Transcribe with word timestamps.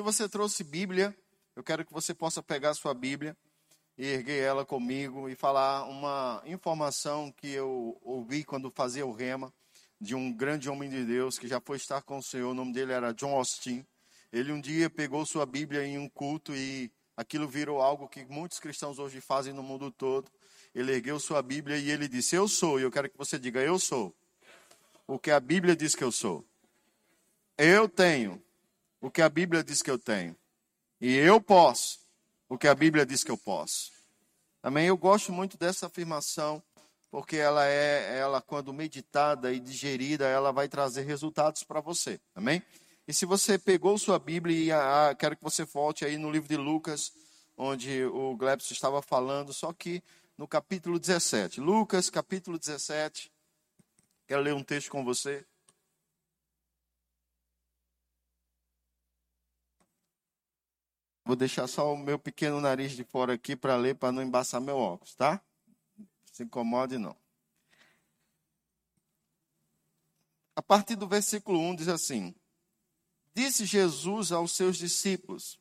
Se 0.00 0.02
você 0.02 0.26
trouxe 0.26 0.64
Bíblia, 0.64 1.14
eu 1.54 1.62
quero 1.62 1.84
que 1.84 1.92
você 1.92 2.14
possa 2.14 2.42
pegar 2.42 2.72
sua 2.72 2.94
Bíblia 2.94 3.36
e 3.98 4.06
erguer 4.06 4.42
ela 4.42 4.64
comigo 4.64 5.28
e 5.28 5.34
falar 5.34 5.84
uma 5.84 6.42
informação 6.46 7.30
que 7.30 7.50
eu 7.50 8.00
ouvi 8.00 8.42
quando 8.42 8.70
fazia 8.70 9.04
o 9.04 9.12
rema 9.12 9.52
de 10.00 10.14
um 10.14 10.32
grande 10.32 10.70
homem 10.70 10.88
de 10.88 11.04
Deus 11.04 11.38
que 11.38 11.46
já 11.46 11.60
foi 11.60 11.76
estar 11.76 12.00
com 12.00 12.16
o 12.16 12.22
Senhor. 12.22 12.50
O 12.50 12.54
nome 12.54 12.72
dele 12.72 12.92
era 12.92 13.12
John 13.12 13.34
Austin. 13.34 13.84
Ele 14.32 14.50
um 14.50 14.58
dia 14.58 14.88
pegou 14.88 15.26
sua 15.26 15.44
Bíblia 15.44 15.84
em 15.84 15.98
um 15.98 16.08
culto 16.08 16.56
e 16.56 16.90
aquilo 17.14 17.46
virou 17.46 17.82
algo 17.82 18.08
que 18.08 18.24
muitos 18.24 18.58
cristãos 18.58 18.98
hoje 18.98 19.20
fazem 19.20 19.52
no 19.52 19.62
mundo 19.62 19.90
todo. 19.90 20.30
Ele 20.74 20.94
ergueu 20.94 21.20
sua 21.20 21.42
Bíblia 21.42 21.76
e 21.76 21.90
ele 21.90 22.08
disse: 22.08 22.34
Eu 22.34 22.48
sou. 22.48 22.80
E 22.80 22.84
eu 22.84 22.90
quero 22.90 23.10
que 23.10 23.18
você 23.18 23.38
diga: 23.38 23.60
Eu 23.60 23.78
sou. 23.78 24.16
O 25.06 25.18
que 25.18 25.30
a 25.30 25.38
Bíblia 25.38 25.76
diz 25.76 25.94
que 25.94 26.02
eu 26.02 26.10
sou. 26.10 26.42
Eu 27.58 27.86
tenho 27.86 28.42
o 29.00 29.10
que 29.10 29.22
a 29.22 29.28
Bíblia 29.28 29.64
diz 29.64 29.82
que 29.82 29.90
eu 29.90 29.98
tenho. 29.98 30.36
E 31.00 31.16
eu 31.16 31.40
posso 31.40 32.00
o 32.48 32.58
que 32.58 32.68
a 32.68 32.74
Bíblia 32.74 33.06
diz 33.06 33.24
que 33.24 33.30
eu 33.30 33.38
posso. 33.38 33.90
Amém? 34.62 34.86
Eu 34.86 34.96
gosto 34.96 35.32
muito 35.32 35.56
dessa 35.56 35.86
afirmação, 35.86 36.62
porque 37.10 37.36
ela 37.36 37.66
é, 37.66 38.18
ela 38.18 38.42
quando 38.42 38.72
meditada 38.72 39.52
e 39.52 39.60
digerida, 39.60 40.26
ela 40.26 40.52
vai 40.52 40.68
trazer 40.68 41.02
resultados 41.02 41.62
para 41.62 41.80
você. 41.80 42.20
Amém? 42.34 42.62
E 43.08 43.14
se 43.14 43.24
você 43.24 43.58
pegou 43.58 43.96
sua 43.98 44.18
Bíblia, 44.18 44.56
e 44.56 44.70
ah, 44.70 45.16
quero 45.18 45.36
que 45.36 45.42
você 45.42 45.64
volte 45.64 46.04
aí 46.04 46.18
no 46.18 46.30
livro 46.30 46.48
de 46.48 46.56
Lucas, 46.56 47.12
onde 47.56 48.04
o 48.04 48.36
Glebson 48.36 48.74
estava 48.74 49.00
falando, 49.00 49.52
só 49.52 49.72
que 49.72 50.02
no 50.36 50.46
capítulo 50.46 50.98
17. 50.98 51.60
Lucas, 51.60 52.10
capítulo 52.10 52.58
17. 52.58 53.32
Quero 54.26 54.42
ler 54.42 54.54
um 54.54 54.62
texto 54.62 54.90
com 54.90 55.04
você. 55.04 55.44
Vou 61.30 61.36
deixar 61.36 61.68
só 61.68 61.94
o 61.94 61.96
meu 61.96 62.18
pequeno 62.18 62.60
nariz 62.60 62.90
de 62.90 63.04
fora 63.04 63.34
aqui 63.34 63.54
para 63.54 63.76
ler, 63.76 63.94
para 63.94 64.10
não 64.10 64.20
embaçar 64.20 64.60
meu 64.60 64.76
óculos, 64.76 65.14
tá? 65.14 65.40
Se 66.32 66.42
incomode, 66.42 66.98
não. 66.98 67.16
A 70.56 70.60
partir 70.60 70.96
do 70.96 71.06
versículo 71.06 71.60
1 71.60 71.76
diz 71.76 71.86
assim: 71.86 72.34
Disse 73.32 73.64
Jesus 73.64 74.32
aos 74.32 74.56
seus 74.56 74.76
discípulos: 74.76 75.56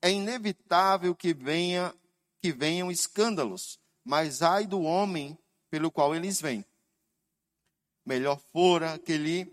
É 0.00 0.10
inevitável 0.10 1.14
que 1.14 1.34
venha 1.34 1.94
que 2.40 2.50
venham 2.50 2.90
escândalos, 2.90 3.78
mas 4.02 4.40
ai 4.40 4.66
do 4.66 4.80
homem 4.80 5.38
pelo 5.68 5.90
qual 5.90 6.14
eles 6.14 6.40
vêm. 6.40 6.64
Melhor 8.02 8.40
fora 8.50 8.98
que 8.98 9.18
lhe 9.18 9.44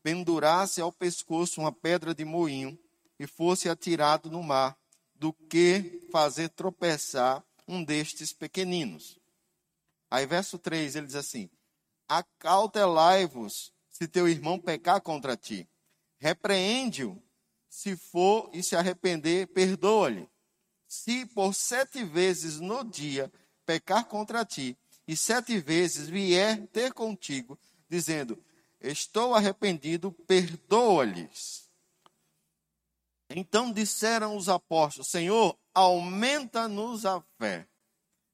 pendurasse 0.00 0.80
ao 0.80 0.92
pescoço 0.92 1.60
uma 1.60 1.72
pedra 1.72 2.14
de 2.14 2.24
moinho 2.24 2.78
e 3.20 3.26
fosse 3.28 3.68
atirado 3.68 4.28
no 4.28 4.42
mar, 4.42 4.76
do 5.14 5.32
que 5.32 6.08
fazer 6.10 6.48
tropeçar 6.48 7.44
um 7.68 7.84
destes 7.84 8.32
pequeninos. 8.32 9.20
Aí, 10.10 10.26
verso 10.26 10.58
3, 10.58 10.96
ele 10.96 11.06
diz 11.06 11.14
assim: 11.14 11.48
Acautelai-vos 12.08 13.72
se 13.88 14.08
teu 14.08 14.28
irmão 14.28 14.58
pecar 14.58 15.00
contra 15.00 15.36
ti. 15.36 15.68
Repreende-o, 16.18 17.22
se 17.68 17.96
for 17.96 18.50
e 18.52 18.60
se 18.60 18.74
arrepender, 18.74 19.46
perdoa-lhe 19.48 20.28
se 20.90 21.24
por 21.24 21.54
sete 21.54 22.02
vezes 22.04 22.58
no 22.58 22.82
dia 22.82 23.32
pecar 23.64 24.06
contra 24.06 24.44
ti, 24.44 24.76
e 25.06 25.16
sete 25.16 25.56
vezes 25.60 26.08
vier 26.08 26.66
ter 26.72 26.92
contigo, 26.92 27.56
dizendo: 27.88 28.36
Estou 28.80 29.32
arrependido, 29.32 30.10
perdoa-lhes. 30.10 31.69
Então 33.30 33.72
disseram 33.72 34.36
os 34.36 34.48
apóstolos: 34.48 35.08
Senhor, 35.08 35.56
aumenta-nos 35.72 37.06
a 37.06 37.22
fé. 37.38 37.66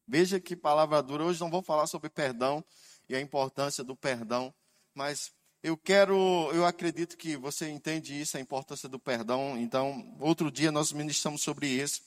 Veja 0.09 0.41
que 0.41 0.57
palavra 0.57 1.03
dura. 1.03 1.25
Hoje 1.25 1.41
não 1.41 1.51
vou 1.51 1.63
falar 1.63 1.87
sobre 1.87 2.09
perdão 2.09 2.65
e 3.09 3.15
a 3.15 3.21
importância 3.21 3.85
do 3.85 3.95
perdão, 3.95 4.53
mas 4.95 5.31
eu 5.63 5.77
quero, 5.77 6.51
eu 6.53 6.65
acredito 6.65 7.17
que 7.17 7.37
você 7.37 7.69
entende 7.69 8.19
isso, 8.19 8.37
a 8.37 8.41
importância 8.41 8.89
do 8.89 8.99
perdão. 8.99 9.59
Então, 9.59 10.17
outro 10.21 10.51
dia 10.51 10.71
nós 10.71 10.93
ministramos 10.93 11.43
sobre 11.43 11.67
isso. 11.67 12.03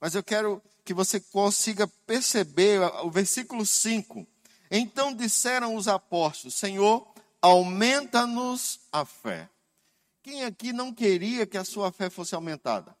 Mas 0.00 0.14
eu 0.14 0.22
quero 0.22 0.62
que 0.84 0.94
você 0.94 1.20
consiga 1.20 1.86
perceber 2.06 2.80
o 3.04 3.10
versículo 3.10 3.66
5. 3.66 4.26
Então 4.70 5.12
disseram 5.12 5.74
os 5.74 5.88
apóstolos: 5.88 6.54
Senhor, 6.54 7.06
aumenta-nos 7.42 8.80
a 8.92 9.04
fé. 9.04 9.48
Quem 10.22 10.44
aqui 10.44 10.72
não 10.72 10.92
queria 10.92 11.46
que 11.46 11.56
a 11.56 11.64
sua 11.64 11.90
fé 11.90 12.10
fosse 12.10 12.34
aumentada? 12.34 12.96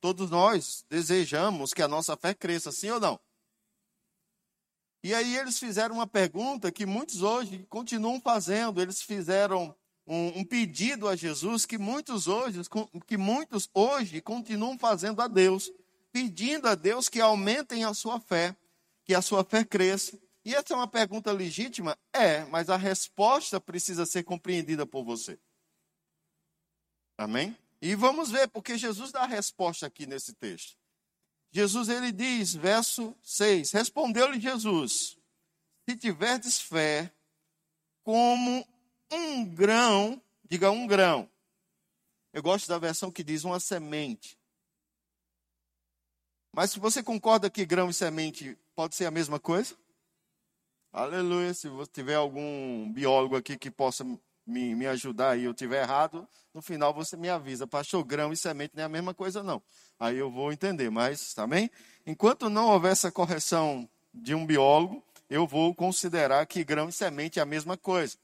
Todos 0.00 0.30
nós 0.30 0.84
desejamos 0.90 1.72
que 1.72 1.80
a 1.80 1.88
nossa 1.88 2.16
fé 2.16 2.34
cresça, 2.34 2.72
sim 2.72 2.90
ou 2.90 3.00
não? 3.00 3.20
E 5.04 5.14
aí 5.14 5.36
eles 5.36 5.58
fizeram 5.58 5.96
uma 5.96 6.06
pergunta 6.06 6.70
que 6.70 6.86
muitos 6.86 7.22
hoje 7.22 7.66
continuam 7.68 8.20
fazendo. 8.20 8.80
Eles 8.80 9.02
fizeram 9.02 9.74
um, 10.06 10.40
um, 10.40 10.44
pedido 10.44 11.08
a 11.08 11.16
Jesus 11.16 11.66
que 11.66 11.76
muitos 11.76 12.28
hoje, 12.28 12.60
que 13.06 13.16
muitos 13.16 13.68
hoje 13.74 14.20
continuam 14.20 14.78
fazendo 14.78 15.20
a 15.20 15.26
Deus, 15.26 15.72
pedindo 16.12 16.68
a 16.68 16.74
Deus 16.74 17.08
que 17.08 17.20
aumentem 17.20 17.84
a 17.84 17.94
sua 17.94 18.20
fé, 18.20 18.56
que 19.04 19.14
a 19.14 19.22
sua 19.22 19.42
fé 19.42 19.64
cresça. 19.64 20.21
E 20.44 20.54
essa 20.54 20.74
é 20.74 20.76
uma 20.76 20.88
pergunta 20.88 21.30
legítima? 21.30 21.96
É, 22.12 22.44
mas 22.46 22.68
a 22.68 22.76
resposta 22.76 23.60
precisa 23.60 24.04
ser 24.04 24.24
compreendida 24.24 24.84
por 24.84 25.04
você. 25.04 25.38
Amém? 27.16 27.56
E 27.80 27.94
vamos 27.94 28.30
ver, 28.30 28.48
porque 28.48 28.76
Jesus 28.76 29.12
dá 29.12 29.22
a 29.22 29.26
resposta 29.26 29.86
aqui 29.86 30.06
nesse 30.06 30.32
texto. 30.34 30.76
Jesus 31.50 31.88
ele 31.88 32.10
diz, 32.10 32.54
verso 32.54 33.14
6: 33.22 33.72
Respondeu-lhe 33.72 34.40
Jesus: 34.40 35.18
Se 35.88 35.96
tiverdes 35.96 36.60
fé 36.60 37.12
como 38.02 38.66
um 39.10 39.44
grão, 39.44 40.20
diga 40.48 40.70
um 40.70 40.86
grão. 40.86 41.30
Eu 42.32 42.42
gosto 42.42 42.66
da 42.66 42.78
versão 42.78 43.10
que 43.10 43.22
diz 43.22 43.44
uma 43.44 43.60
semente. 43.60 44.38
Mas 46.54 46.70
se 46.70 46.80
você 46.80 47.02
concorda 47.02 47.50
que 47.50 47.64
grão 47.64 47.90
e 47.90 47.94
semente 47.94 48.58
pode 48.74 48.94
ser 48.94 49.06
a 49.06 49.10
mesma 49.10 49.38
coisa? 49.38 49.76
Aleluia. 50.92 51.54
Se 51.54 51.68
você 51.68 51.90
tiver 51.92 52.14
algum 52.14 52.92
biólogo 52.92 53.36
aqui 53.36 53.56
que 53.56 53.70
possa 53.70 54.04
me, 54.46 54.74
me 54.74 54.86
ajudar 54.86 55.38
e 55.38 55.44
eu 55.44 55.54
tiver 55.54 55.82
errado, 55.82 56.28
no 56.52 56.60
final 56.60 56.92
você 56.92 57.16
me 57.16 57.28
avisa. 57.28 57.66
Pastor, 57.66 58.04
grão 58.04 58.32
e 58.32 58.36
semente 58.36 58.74
não 58.74 58.82
é 58.82 58.86
a 58.86 58.88
mesma 58.88 59.14
coisa, 59.14 59.42
não. 59.42 59.62
Aí 59.98 60.18
eu 60.18 60.30
vou 60.30 60.52
entender, 60.52 60.90
mas 60.90 61.32
também, 61.34 61.70
enquanto 62.06 62.50
não 62.50 62.68
houver 62.68 62.92
essa 62.92 63.10
correção 63.10 63.88
de 64.12 64.34
um 64.34 64.44
biólogo, 64.44 65.02
eu 65.30 65.46
vou 65.46 65.74
considerar 65.74 66.44
que 66.46 66.62
grão 66.62 66.88
e 66.88 66.92
semente 66.92 67.38
é 67.38 67.42
a 67.42 67.46
mesma 67.46 67.76
coisa 67.76 68.18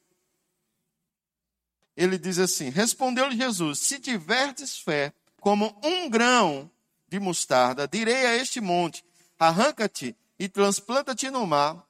ele 1.98 2.16
diz 2.16 2.38
assim: 2.38 2.70
Respondeu-lhe 2.70 3.36
Jesus: 3.36 3.80
Se 3.80 3.98
tiverdes 3.98 4.78
fé 4.78 5.12
como 5.40 5.76
um 5.82 6.08
grão 6.08 6.70
de 7.08 7.18
mostarda, 7.18 7.88
direi 7.88 8.24
a 8.24 8.36
este 8.36 8.60
monte: 8.60 9.04
Arranca-te 9.36 10.16
e 10.38 10.48
transplanta-te 10.48 11.28
no 11.28 11.44
mar, 11.44 11.84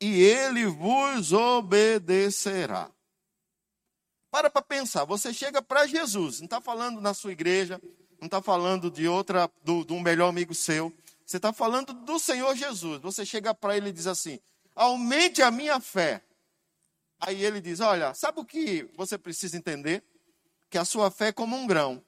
e 0.00 0.22
ele 0.22 0.66
vos 0.66 1.32
obedecerá. 1.32 2.90
Para 4.30 4.48
para 4.48 4.62
pensar, 4.62 5.04
você 5.04 5.34
chega 5.34 5.60
para 5.60 5.86
Jesus, 5.86 6.40
não 6.40 6.46
está 6.46 6.60
falando 6.60 7.00
na 7.00 7.12
sua 7.12 7.32
igreja, 7.32 7.80
não 8.20 8.26
está 8.26 8.40
falando 8.40 8.90
de 8.90 9.08
outra, 9.08 9.50
do, 9.62 9.84
um 9.92 10.00
melhor 10.00 10.28
amigo 10.28 10.54
seu, 10.54 10.94
você 11.30 11.36
está 11.36 11.52
falando 11.52 11.92
do 11.92 12.18
Senhor 12.18 12.56
Jesus. 12.56 13.00
Você 13.02 13.24
chega 13.24 13.54
para 13.54 13.76
ele 13.76 13.90
e 13.90 13.92
diz 13.92 14.08
assim: 14.08 14.40
aumente 14.74 15.40
a 15.42 15.50
minha 15.50 15.78
fé. 15.78 16.24
Aí 17.20 17.44
ele 17.44 17.60
diz: 17.60 17.78
Olha, 17.78 18.12
sabe 18.14 18.40
o 18.40 18.44
que 18.44 18.82
você 18.96 19.16
precisa 19.16 19.56
entender? 19.56 20.02
Que 20.68 20.76
a 20.76 20.84
sua 20.84 21.08
fé 21.08 21.28
é 21.28 21.32
como 21.32 21.54
um 21.54 21.68
grão. 21.68 22.04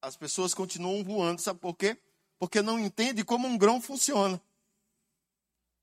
As 0.00 0.16
pessoas 0.16 0.54
continuam 0.54 1.04
voando, 1.04 1.42
sabe 1.42 1.60
por 1.60 1.76
quê? 1.76 1.94
Porque 2.38 2.62
não 2.62 2.78
entende 2.78 3.22
como 3.22 3.46
um 3.46 3.58
grão 3.58 3.78
funciona. 3.78 4.40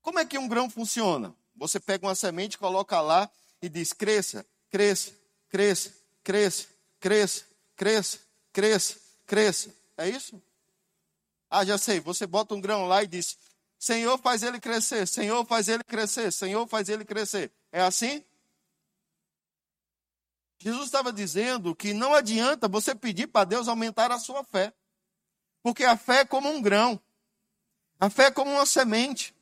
Como 0.02 0.18
é 0.18 0.24
que 0.24 0.38
um 0.38 0.48
grão 0.48 0.68
funciona? 0.70 1.34
Você 1.54 1.78
pega 1.78 2.06
uma 2.06 2.14
semente, 2.14 2.58
coloca 2.58 3.00
lá 3.00 3.30
e 3.60 3.68
diz: 3.68 3.92
cresça, 3.92 4.46
cresça, 4.70 5.12
cresça, 5.48 5.92
cresça, 6.22 6.66
cresça, 7.00 7.44
cresça, 7.76 8.18
cresça, 8.52 8.96
cresça. 9.26 9.74
É 9.96 10.08
isso? 10.08 10.40
Ah, 11.50 11.64
já 11.64 11.76
sei. 11.76 12.00
Você 12.00 12.26
bota 12.26 12.54
um 12.54 12.60
grão 12.60 12.86
lá 12.86 13.02
e 13.02 13.06
diz: 13.06 13.36
Senhor 13.78 14.18
faz 14.18 14.42
ele 14.42 14.60
crescer, 14.60 15.06
Senhor 15.06 15.44
faz 15.46 15.68
ele 15.68 15.82
crescer, 15.82 16.32
Senhor 16.32 16.66
faz 16.66 16.88
ele 16.88 17.04
crescer. 17.04 17.50
É 17.72 17.80
assim? 17.80 18.24
Jesus 20.58 20.84
estava 20.84 21.10
dizendo 21.10 21.74
que 21.74 21.94
não 21.94 22.14
adianta 22.14 22.68
você 22.68 22.94
pedir 22.94 23.26
para 23.26 23.46
Deus 23.46 23.66
aumentar 23.66 24.12
a 24.12 24.18
sua 24.18 24.44
fé. 24.44 24.74
Porque 25.62 25.84
a 25.84 25.96
fé 25.96 26.20
é 26.20 26.24
como 26.24 26.50
um 26.50 26.60
grão. 26.60 27.00
A 27.98 28.10
fé 28.10 28.24
é 28.26 28.30
como 28.30 28.50
uma 28.50 28.66
semente. 28.66 29.34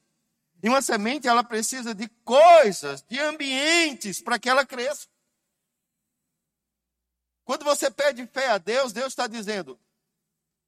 E 0.63 0.69
uma 0.69 0.83
semente 0.83 1.29
ela 1.29 1.45
precisa 1.45 1.95
de 1.95 2.09
coisas, 2.25 3.03
de 3.03 3.19
ambientes 3.21 4.21
para 4.21 4.39
que 4.39 4.49
ela 4.49 4.67
cresça. 4.67 5.07
Quando 7.45 7.65
você 7.65 7.91
pede 7.91 8.27
fé 8.27 8.49
a 8.51 8.59
Deus, 8.59 8.93
Deus 8.93 9.09
está 9.09 9.27
dizendo: 9.27 9.79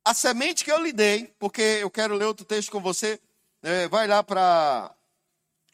a 0.05 0.15
semente 0.15 0.65
que 0.65 0.73
eu 0.73 0.83
lhe 0.83 0.93
dei, 0.93 1.27
porque 1.39 1.61
eu 1.61 1.91
quero 1.91 2.15
ler 2.15 2.25
outro 2.25 2.45
texto 2.45 2.71
com 2.71 2.81
você, 2.81 3.21
é, 3.63 3.89
vai 3.89 4.07
lá 4.07 4.23
para 4.23 4.95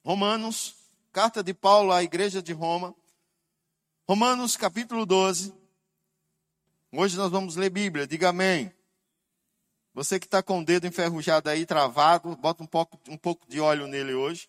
Romanos, 0.04 0.74
carta 1.12 1.42
de 1.42 1.54
Paulo 1.54 1.92
à 1.92 2.02
igreja 2.02 2.42
de 2.42 2.52
Roma, 2.52 2.94
Romanos 4.08 4.56
capítulo 4.56 5.04
12. 5.04 5.54
Hoje 6.92 7.16
nós 7.16 7.30
vamos 7.30 7.56
ler 7.56 7.70
Bíblia, 7.70 8.06
diga 8.06 8.30
amém. 8.30 8.72
Você 9.96 10.20
que 10.20 10.26
está 10.26 10.42
com 10.42 10.60
o 10.60 10.64
dedo 10.64 10.86
enferrujado 10.86 11.48
aí, 11.48 11.64
travado, 11.64 12.36
bota 12.36 12.62
um 12.62 12.66
pouco, 12.66 13.00
um 13.08 13.16
pouco 13.16 13.46
de 13.48 13.58
óleo 13.60 13.86
nele 13.86 14.12
hoje, 14.12 14.46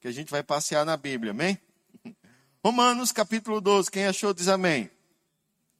que 0.00 0.08
a 0.08 0.10
gente 0.10 0.30
vai 0.30 0.42
passear 0.42 0.86
na 0.86 0.96
Bíblia, 0.96 1.32
amém? 1.32 1.60
Romanos 2.64 3.12
capítulo 3.12 3.60
12, 3.60 3.90
quem 3.90 4.06
achou 4.06 4.32
diz 4.32 4.48
amém. 4.48 4.90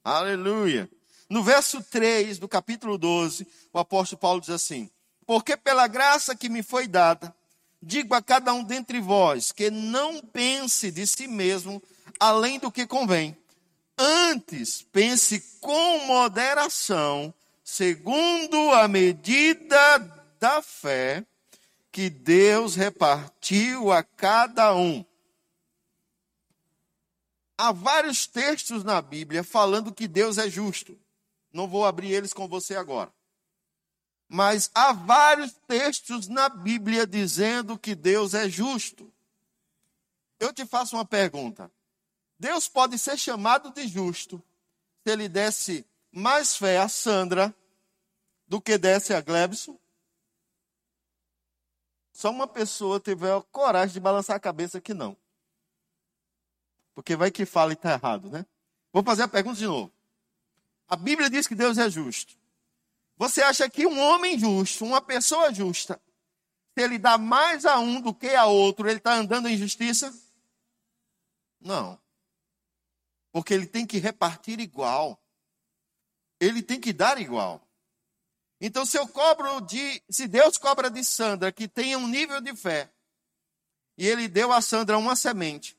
Aleluia. 0.03 0.87
No 1.27 1.43
verso 1.43 1.81
3 1.81 2.37
do 2.37 2.47
capítulo 2.47 2.95
12, 2.95 3.47
o 3.73 3.79
apóstolo 3.79 4.19
Paulo 4.19 4.39
diz 4.39 4.51
assim: 4.51 4.87
Porque 5.25 5.57
pela 5.57 5.87
graça 5.87 6.35
que 6.35 6.47
me 6.47 6.61
foi 6.61 6.87
dada, 6.87 7.35
digo 7.81 8.13
a 8.13 8.21
cada 8.21 8.53
um 8.53 8.63
dentre 8.63 9.01
vós 9.01 9.51
que 9.51 9.71
não 9.71 10.21
pense 10.21 10.91
de 10.91 11.07
si 11.07 11.27
mesmo 11.27 11.81
além 12.19 12.59
do 12.59 12.71
que 12.71 12.85
convém. 12.85 13.35
Antes, 13.97 14.83
pense 14.83 15.39
com 15.59 16.05
moderação, 16.05 17.33
segundo 17.69 18.71
a 18.71 18.87
medida 18.87 19.97
da 20.39 20.61
fé 20.61 21.25
que 21.91 22.09
Deus 22.09 22.75
repartiu 22.75 23.91
a 23.91 24.01
cada 24.01 24.73
um 24.73 25.05
há 27.57 27.73
vários 27.73 28.25
textos 28.25 28.85
na 28.85 29.01
Bíblia 29.01 29.43
falando 29.43 29.93
que 29.93 30.07
Deus 30.07 30.37
é 30.37 30.49
justo. 30.49 30.97
Não 31.51 31.67
vou 31.67 31.85
abrir 31.85 32.13
eles 32.13 32.31
com 32.31 32.47
você 32.47 32.73
agora. 32.73 33.13
Mas 34.29 34.71
há 34.73 34.93
vários 34.93 35.51
textos 35.67 36.29
na 36.29 36.47
Bíblia 36.47 37.05
dizendo 37.05 37.77
que 37.77 37.93
Deus 37.93 38.33
é 38.33 38.47
justo. 38.47 39.11
Eu 40.39 40.53
te 40.53 40.65
faço 40.65 40.95
uma 40.95 41.05
pergunta. 41.05 41.69
Deus 42.39 42.69
pode 42.69 42.97
ser 42.97 43.17
chamado 43.17 43.73
de 43.73 43.85
justo 43.89 44.41
se 45.03 45.11
ele 45.11 45.27
desse 45.27 45.85
mais 46.17 46.57
fé 46.57 46.79
a 46.79 46.89
Sandra 46.89 47.55
do 48.47 48.59
que 48.59 48.77
desse 48.77 49.13
a 49.13 49.21
Glebson? 49.21 49.79
Só 52.11 52.31
uma 52.31 52.47
pessoa 52.47 52.99
teve 52.99 53.29
a 53.29 53.39
coragem 53.51 53.93
de 53.93 53.99
balançar 53.99 54.35
a 54.35 54.39
cabeça 54.39 54.81
que 54.81 54.93
não. 54.93 55.15
Porque 56.95 57.15
vai 57.15 57.29
que 57.29 57.45
fala 57.45 57.71
e 57.71 57.75
está 57.75 57.93
errado, 57.93 58.31
né? 58.31 58.45
Vou 58.91 59.03
fazer 59.03 59.21
a 59.23 59.27
pergunta 59.27 59.59
de 59.59 59.67
novo. 59.67 59.93
A 60.87 60.95
Bíblia 60.95 61.29
diz 61.29 61.45
que 61.45 61.53
Deus 61.53 61.77
é 61.77 61.87
justo. 61.87 62.35
Você 63.17 63.43
acha 63.43 63.69
que 63.69 63.85
um 63.85 63.99
homem 63.99 64.39
justo, 64.39 64.85
uma 64.85 65.01
pessoa 65.01 65.53
justa, 65.53 66.01
se 66.73 66.83
ele 66.83 66.97
dá 66.97 67.19
mais 67.19 67.63
a 67.65 67.77
um 67.77 68.01
do 68.01 68.13
que 68.13 68.29
a 68.29 68.45
outro, 68.45 68.89
ele 68.89 68.97
está 68.97 69.13
andando 69.13 69.47
em 69.47 69.57
justiça? 69.57 70.11
Não. 71.59 71.99
Porque 73.31 73.53
ele 73.53 73.67
tem 73.67 73.85
que 73.85 73.99
repartir 73.99 74.59
igual. 74.59 75.21
Ele 76.39 76.61
tem 76.61 76.79
que 76.79 76.93
dar 76.93 77.19
igual. 77.19 77.61
Então, 78.59 78.85
se 78.85 78.97
eu 78.97 79.07
cobro 79.07 79.61
de. 79.61 80.01
Se 80.09 80.27
Deus 80.27 80.57
cobra 80.57 80.89
de 80.89 81.03
Sandra 81.03 81.51
que 81.51 81.67
tenha 81.67 81.97
um 81.97 82.07
nível 82.07 82.41
de 82.41 82.55
fé, 82.55 82.89
e 83.97 84.07
ele 84.07 84.27
deu 84.27 84.51
a 84.51 84.61
Sandra 84.61 84.97
uma 84.97 85.15
semente, 85.15 85.77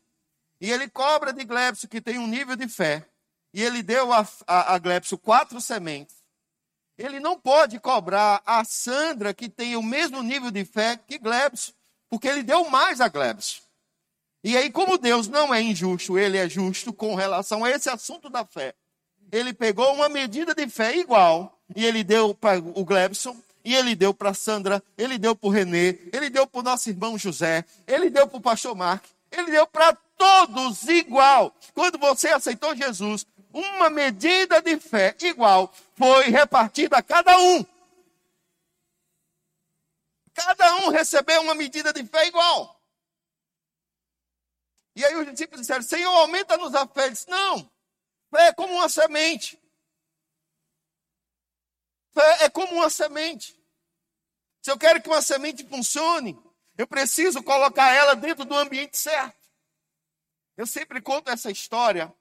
e 0.61 0.71
ele 0.71 0.89
cobra 0.89 1.33
de 1.33 1.45
Glebson, 1.45 1.87
que 1.87 2.01
tem 2.01 2.19
um 2.19 2.27
nível 2.27 2.57
de 2.57 2.69
fé. 2.69 3.07
E 3.53 3.63
ele 3.63 3.83
deu 3.83 4.13
a, 4.13 4.27
a, 4.47 4.75
a 4.75 4.79
Glebson 4.79 5.17
quatro 5.17 5.61
sementes. 5.61 6.17
Ele 6.97 7.21
não 7.21 7.39
pode 7.39 7.79
cobrar 7.79 8.43
a 8.45 8.65
Sandra, 8.65 9.33
que 9.33 9.49
tem 9.49 9.77
o 9.77 9.83
mesmo 9.83 10.23
nível 10.23 10.51
de 10.51 10.65
fé 10.65 10.97
que 10.97 11.19
Glebson, 11.19 11.73
porque 12.09 12.27
ele 12.27 12.43
deu 12.43 12.69
mais 12.69 13.01
a 13.01 13.09
Glebson. 13.09 13.63
E 14.43 14.57
aí, 14.57 14.71
como 14.71 14.99
Deus 14.99 15.29
não 15.29 15.53
é 15.53 15.61
injusto, 15.61 16.19
ele 16.19 16.37
é 16.37 16.49
justo 16.49 16.93
com 16.93 17.15
relação 17.15 17.65
a 17.65 17.71
esse 17.71 17.89
assunto 17.89 18.29
da 18.29 18.45
fé. 18.45 18.75
Ele 19.31 19.53
pegou 19.53 19.93
uma 19.95 20.09
medida 20.09 20.55
de 20.55 20.69
fé 20.69 20.97
igual, 20.97 21.59
e 21.75 21.85
ele 21.85 22.03
deu 22.03 22.35
para 22.35 22.59
o 22.59 22.85
Glebson, 22.85 23.37
e 23.65 23.75
ele 23.75 23.95
deu 23.95 24.15
para 24.15 24.33
Sandra, 24.33 24.83
ele 24.97 25.19
deu 25.19 25.37
para 25.37 25.47
o 25.47 25.51
Renê, 25.51 25.99
ele 26.13 26.31
deu 26.31 26.47
para 26.47 26.61
o 26.61 26.63
nosso 26.63 26.89
irmão 26.89 27.19
José, 27.19 27.65
ele 27.87 28.09
deu 28.09 28.27
para 28.27 28.39
o 28.39 28.41
pastor 28.41 28.75
Mark, 28.75 29.05
ele 29.31 29.51
deu 29.51 29.67
para 29.67 29.95
todos 30.17 30.89
igual. 30.89 31.55
Quando 31.75 31.99
você 31.99 32.29
aceitou 32.29 32.75
Jesus, 32.75 33.27
uma 33.53 33.91
medida 33.91 34.63
de 34.63 34.79
fé 34.79 35.15
igual 35.21 35.73
foi 35.97 36.25
repartida 36.31 36.97
a 36.99 37.03
cada 37.03 37.39
um. 37.39 37.65
Cada 40.33 40.77
um 40.77 40.89
recebeu 40.91 41.43
uma 41.43 41.55
medida 41.55 41.93
de 41.93 42.05
fé 42.05 42.27
igual. 42.29 42.81
E 44.95 45.05
aí 45.05 45.15
os 45.17 45.27
discípulos 45.31 45.61
disseram: 45.63 45.83
Senhor, 45.83 46.11
aumenta-nos 46.11 46.75
a 46.75 46.87
fé. 46.87 47.05
Ele 47.05 47.13
disse: 47.13 47.29
Não, 47.29 47.69
fé 48.31 48.49
é 48.49 48.53
como 48.53 48.75
uma 48.75 48.89
semente. 48.89 49.59
Fé 52.13 52.45
é 52.45 52.51
como 52.51 52.75
uma 52.75 52.91
semente. 52.91 53.59
Se 54.63 54.71
eu 54.71 54.79
quero 54.79 55.01
que 55.03 55.09
uma 55.09 55.23
semente 55.23 55.65
funcione, 55.65 56.39
eu 56.77 56.87
preciso 56.87 57.43
colocar 57.43 57.93
ela 57.93 58.15
dentro 58.15 58.45
do 58.45 58.55
ambiente 58.55 58.97
certo. 58.97 59.37
Eu 60.57 60.67
sempre 60.67 61.01
conto 61.01 61.31
essa 61.31 61.51
história 61.51 62.13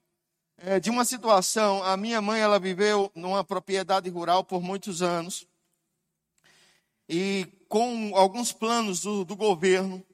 é, 0.58 0.80
de 0.80 0.90
uma 0.90 1.06
situação. 1.06 1.84
A 1.84 1.98
minha 1.98 2.22
mãe 2.22 2.42
ela 2.42 2.60
viveu 2.60 3.12
numa 3.16 3.44
propriedade 3.44 4.10
rural 4.10 4.44
por 4.44 4.62
muitos 4.62 5.02
anos 5.02 5.48
e 7.10 7.48
com 7.70 8.16
alguns 8.16 8.52
planos 8.52 9.02
do, 9.02 9.24
do 9.24 9.36
governo, 9.36 10.06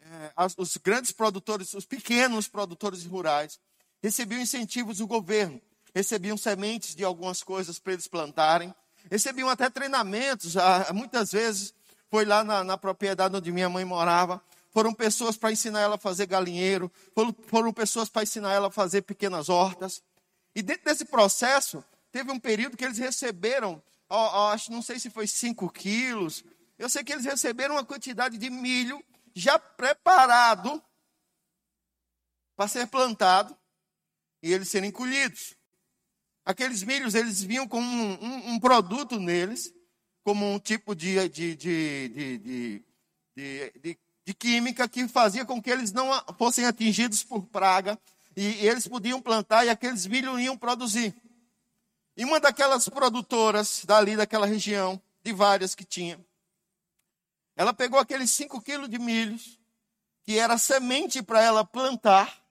é, 0.00 0.32
as, 0.36 0.54
os 0.58 0.76
grandes 0.76 1.10
produtores, 1.10 1.72
os 1.74 1.86
pequenos 1.86 2.48
produtores 2.48 3.04
rurais 3.04 3.58
recebiam 4.04 4.38
incentivos 4.38 4.98
do 4.98 5.06
governo, 5.06 5.58
recebiam 5.94 6.36
sementes 6.36 6.94
de 6.94 7.02
algumas 7.02 7.42
coisas 7.42 7.78
para 7.78 7.94
eles 7.94 8.06
plantarem, 8.06 8.74
recebiam 9.10 9.48
até 9.48 9.70
treinamentos. 9.70 10.56
muitas 10.92 11.32
vezes 11.32 11.72
foi 12.10 12.26
lá 12.26 12.44
na, 12.44 12.62
na 12.62 12.76
propriedade 12.76 13.34
onde 13.34 13.50
minha 13.50 13.70
mãe 13.70 13.82
morava 13.82 14.42
foram 14.70 14.92
pessoas 14.92 15.38
para 15.38 15.52
ensinar 15.52 15.80
ela 15.80 15.94
a 15.94 15.98
fazer 15.98 16.26
galinheiro, 16.26 16.92
foram, 17.14 17.34
foram 17.46 17.72
pessoas 17.72 18.10
para 18.10 18.24
ensinar 18.24 18.52
ela 18.52 18.68
a 18.68 18.72
fazer 18.72 19.02
pequenas 19.02 19.48
hortas. 19.48 20.02
E 20.54 20.60
dentro 20.60 20.84
desse 20.84 21.04
processo, 21.04 21.82
teve 22.10 22.30
um 22.30 22.40
período 22.40 22.76
que 22.76 22.84
eles 22.84 22.98
receberam, 22.98 23.80
acho, 24.10 24.72
não 24.72 24.82
sei 24.82 24.98
se 24.98 25.08
foi 25.08 25.28
5 25.28 25.70
quilos, 25.70 26.44
eu 26.76 26.90
sei 26.90 27.04
que 27.04 27.12
eles 27.12 27.24
receberam 27.24 27.76
uma 27.76 27.84
quantidade 27.84 28.36
de 28.36 28.50
milho 28.50 29.02
já 29.32 29.58
preparado 29.58 30.82
para 32.56 32.68
ser 32.68 32.86
plantado 32.88 33.56
e 34.44 34.52
eles 34.52 34.68
serem 34.68 34.92
colhidos. 34.92 35.56
Aqueles 36.44 36.82
milhos, 36.82 37.14
eles 37.14 37.42
vinham 37.42 37.66
com 37.66 37.80
um, 37.80 38.12
um, 38.12 38.52
um 38.52 38.60
produto 38.60 39.18
neles, 39.18 39.72
como 40.22 40.44
um 40.44 40.58
tipo 40.58 40.94
de, 40.94 41.26
de, 41.30 41.56
de, 41.56 42.82
de, 43.34 43.98
de 44.26 44.34
química 44.34 44.86
que 44.86 45.08
fazia 45.08 45.46
com 45.46 45.62
que 45.62 45.70
eles 45.70 45.92
não 45.92 46.10
fossem 46.36 46.66
atingidos 46.66 47.24
por 47.24 47.46
praga 47.46 47.98
e 48.36 48.66
eles 48.66 48.86
podiam 48.86 49.20
plantar 49.20 49.64
e 49.64 49.70
aqueles 49.70 50.06
milho 50.06 50.38
iam 50.38 50.58
produzir. 50.58 51.14
E 52.14 52.22
uma 52.22 52.38
daquelas 52.38 52.86
produtoras 52.86 53.82
dali 53.86 54.14
daquela 54.14 54.46
região, 54.46 55.00
de 55.22 55.32
várias 55.32 55.74
que 55.74 55.86
tinha, 55.86 56.22
ela 57.56 57.72
pegou 57.72 57.98
aqueles 57.98 58.30
5 58.32 58.60
quilos 58.60 58.90
de 58.90 58.98
milhos, 58.98 59.58
que 60.22 60.38
era 60.38 60.58
semente 60.58 61.22
para 61.22 61.42
ela 61.42 61.64
plantar, 61.64 62.43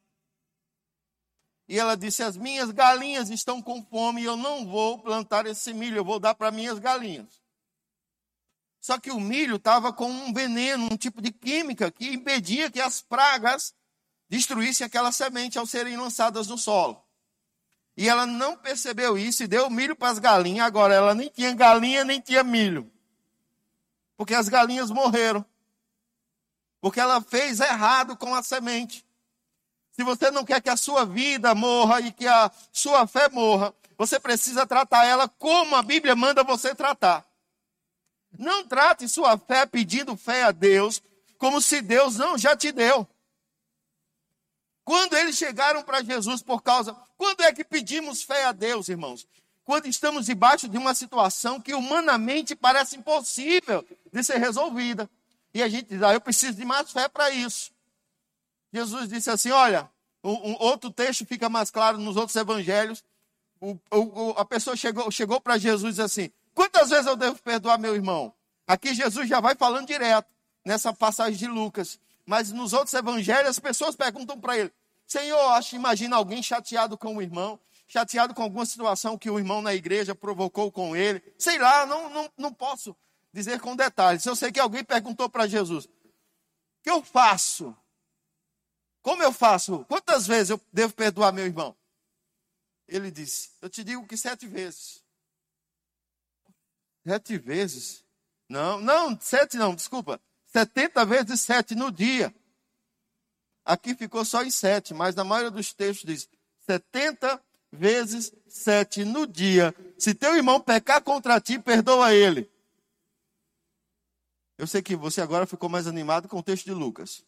e 1.68 1.80
ela 1.80 1.96
disse: 1.96 2.24
As 2.24 2.38
minhas 2.38 2.72
galinhas 2.72 3.30
estão 3.30 3.62
com 3.62 3.84
fome 3.84 4.22
e 4.22 4.26
eu 4.26 4.36
não 4.36 4.66
vou 4.66 5.00
plantar 5.00 5.46
esse 5.46 5.74
milho, 5.74 5.98
eu 5.98 6.06
vou 6.06 6.20
dar 6.20 6.36
para 6.36 6.52
minhas 6.52 6.80
galinhas. 6.80 7.42
Só 8.82 9.00
que 9.00 9.12
o 9.12 9.20
milho 9.20 9.56
estava 9.56 9.94
com 9.94 10.10
um 10.10 10.34
veneno, 10.34 10.90
um 10.92 10.98
tipo 10.98 11.22
de 11.22 11.32
química 11.32 11.90
que 11.90 12.10
impedia 12.10 12.70
que 12.70 12.82
as 12.82 13.02
pragas 13.02 13.74
destruíssem 14.28 14.86
aquela 14.86 15.12
semente 15.12 15.58
ao 15.58 15.66
serem 15.66 15.96
lançadas 15.96 16.48
no 16.48 16.58
solo. 16.58 17.02
E 17.96 18.10
ela 18.10 18.26
não 18.26 18.58
percebeu 18.58 19.18
isso 19.18 19.44
e 19.44 19.48
deu 19.48 19.70
milho 19.70 19.96
para 19.96 20.10
as 20.10 20.20
galinhas. 20.20 20.66
Agora 20.66 20.94
ela 20.94 21.14
nem 21.14 21.30
tinha 21.30 21.54
galinha, 21.54 22.04
nem 22.04 22.20
tinha 22.20 22.44
milho. 22.44 22.92
Porque 24.18 24.34
as 24.34 24.50
galinhas 24.50 24.90
morreram. 24.90 25.46
Porque 26.82 27.00
ela 27.00 27.22
fez 27.22 27.60
errado 27.60 28.18
com 28.18 28.34
a 28.36 28.44
semente. 28.44 29.03
Se 29.94 30.04
você 30.04 30.32
não 30.32 30.44
quer 30.44 30.62
que 30.62 30.70
a 30.70 30.78
sua 30.78 31.06
vida 31.06 31.54
morra 31.54 32.02
e 32.02 32.12
que 32.12 32.28
a 32.28 32.52
sua 32.72 33.06
fé 33.08 33.30
morra, 33.30 33.74
você 33.98 34.20
precisa 34.20 34.66
tratar 34.66 35.06
ela 35.06 35.30
como 35.30 35.76
a 35.76 35.84
Bíblia 35.84 36.16
manda 36.16 36.44
você 36.44 36.74
tratar. 36.74 37.26
Não 38.38 38.68
trate 38.68 39.08
sua 39.08 39.38
fé 39.38 39.66
pedindo 39.66 40.18
fé 40.18 40.44
a 40.44 40.52
Deus 40.52 41.02
como 41.38 41.62
se 41.62 41.80
Deus 41.82 42.18
não 42.18 42.38
já 42.38 42.56
te 42.56 42.72
deu. 42.72 43.08
Quando 44.84 45.16
eles 45.16 45.38
chegaram 45.38 45.84
para 45.84 46.04
Jesus 46.04 46.42
por 46.42 46.62
causa. 46.62 46.96
Quando 47.16 47.42
é 47.42 47.54
que 47.54 47.64
pedimos 47.64 48.24
fé 48.24 48.46
a 48.46 48.52
Deus, 48.52 48.90
irmãos? 48.90 49.28
Quando 49.64 49.86
estamos 49.86 50.26
debaixo 50.26 50.68
de 50.68 50.78
uma 50.78 50.94
situação 50.94 51.62
que 51.62 51.74
humanamente 51.74 52.56
parece 52.56 52.98
impossível 52.98 53.86
de 54.12 54.24
ser 54.24 54.38
resolvida. 54.38 55.10
E 55.54 55.62
a 55.62 55.70
gente 55.70 55.90
diz, 55.90 56.02
ah, 56.02 56.14
eu 56.14 56.20
preciso 56.20 56.58
de 56.58 56.66
mais 56.66 56.92
fé 56.92 57.08
para 57.08 57.30
isso. 57.30 57.72
Jesus 58.74 59.08
disse 59.08 59.30
assim: 59.30 59.52
olha, 59.52 59.90
um, 60.24 60.56
outro 60.60 60.90
texto 60.90 61.26
fica 61.26 61.48
mais 61.48 61.70
claro 61.70 62.00
nos 62.00 62.18
outros 62.18 62.36
evangelhos. 62.36 63.04
O, 63.62 63.78
o, 63.92 64.32
a 64.32 64.44
pessoa 64.44 64.76
chegou, 64.76 65.10
chegou 65.12 65.40
para 65.40 65.58
Jesus 65.58 66.00
assim: 66.00 66.32
quantas 66.56 66.90
vezes 66.90 67.06
eu 67.06 67.16
devo 67.16 67.42
perdoar 67.42 67.78
meu 67.78 67.94
irmão? 67.94 68.34
Aqui 68.66 68.96
Jesus 68.96 69.30
já 69.30 69.40
vai 69.40 69.56
falando 69.56 69.88
direto, 69.88 70.28
nessa 70.66 70.92
passagem 70.92 71.38
de 71.38 71.48
Lucas. 71.48 72.00
Mas 72.26 72.52
nos 72.52 72.74
outros 72.74 72.94
evangelhos, 72.94 73.50
as 73.50 73.60
pessoas 73.60 73.96
perguntam 73.96 74.40
para 74.40 74.58
ele: 74.58 74.72
Senhor, 75.06 75.52
acho, 75.52 75.76
imagina 75.76 76.16
alguém 76.16 76.42
chateado 76.42 76.98
com 76.98 77.16
o 77.18 77.22
irmão, 77.22 77.60
chateado 77.88 78.34
com 78.34 78.42
alguma 78.42 78.66
situação 78.66 79.18
que 79.20 79.30
o 79.30 79.38
irmão 79.38 79.62
na 79.62 79.76
igreja 79.76 80.16
provocou 80.16 80.72
com 80.72 80.96
ele. 80.96 81.22
Sei 81.38 81.60
lá, 81.60 81.86
não, 81.86 82.10
não, 82.10 82.32
não 82.38 82.54
posso 82.54 82.96
dizer 83.32 83.60
com 83.60 83.76
detalhes. 83.76 84.26
Eu 84.26 84.36
sei 84.36 84.52
que 84.52 84.60
alguém 84.60 84.84
perguntou 84.84 85.30
para 85.30 85.46
Jesus: 85.46 85.86
O 85.86 85.90
que 86.82 86.90
eu 86.90 87.04
faço? 87.04 87.76
Como 89.04 89.22
eu 89.22 89.34
faço? 89.34 89.84
Quantas 89.86 90.26
vezes 90.26 90.50
eu 90.50 90.62
devo 90.72 90.94
perdoar 90.94 91.34
meu 91.34 91.46
irmão? 91.46 91.76
Ele 92.88 93.12
disse: 93.12 93.52
Eu 93.62 93.70
te 93.70 93.84
digo 93.84 94.08
que 94.08 94.16
sete 94.16 94.48
vezes. 94.48 95.04
Sete 97.06 97.38
vezes? 97.38 98.04
Não, 98.48 98.80
não, 98.80 99.20
sete 99.20 99.58
não, 99.58 99.76
desculpa. 99.76 100.20
Setenta 100.48 101.06
vezes 101.06 101.42
sete 101.42 101.76
no 101.76 101.92
dia. 101.92 102.34
Aqui 103.66 103.94
ficou 103.94 104.24
só 104.24 104.42
em 104.42 104.52
sete, 104.52 104.94
mas 104.94 105.16
na 105.16 105.24
maioria 105.24 105.52
dos 105.52 105.74
textos 105.74 106.06
diz 106.06 106.30
setenta 106.66 107.44
vezes 107.74 108.32
sete 108.48 109.04
no 109.04 109.28
dia. 109.28 109.76
Se 109.98 110.14
teu 110.14 110.34
irmão 110.36 110.62
pecar 110.62 111.04
contra 111.04 111.42
ti, 111.42 111.60
perdoa 111.60 112.14
ele. 112.14 112.50
Eu 114.58 114.66
sei 114.66 114.82
que 114.82 114.96
você 114.96 115.20
agora 115.20 115.46
ficou 115.46 115.68
mais 115.68 115.88
animado 115.88 116.30
com 116.30 116.40
o 116.40 116.44
texto 116.44 116.66
de 116.66 116.72
Lucas. 116.72 117.26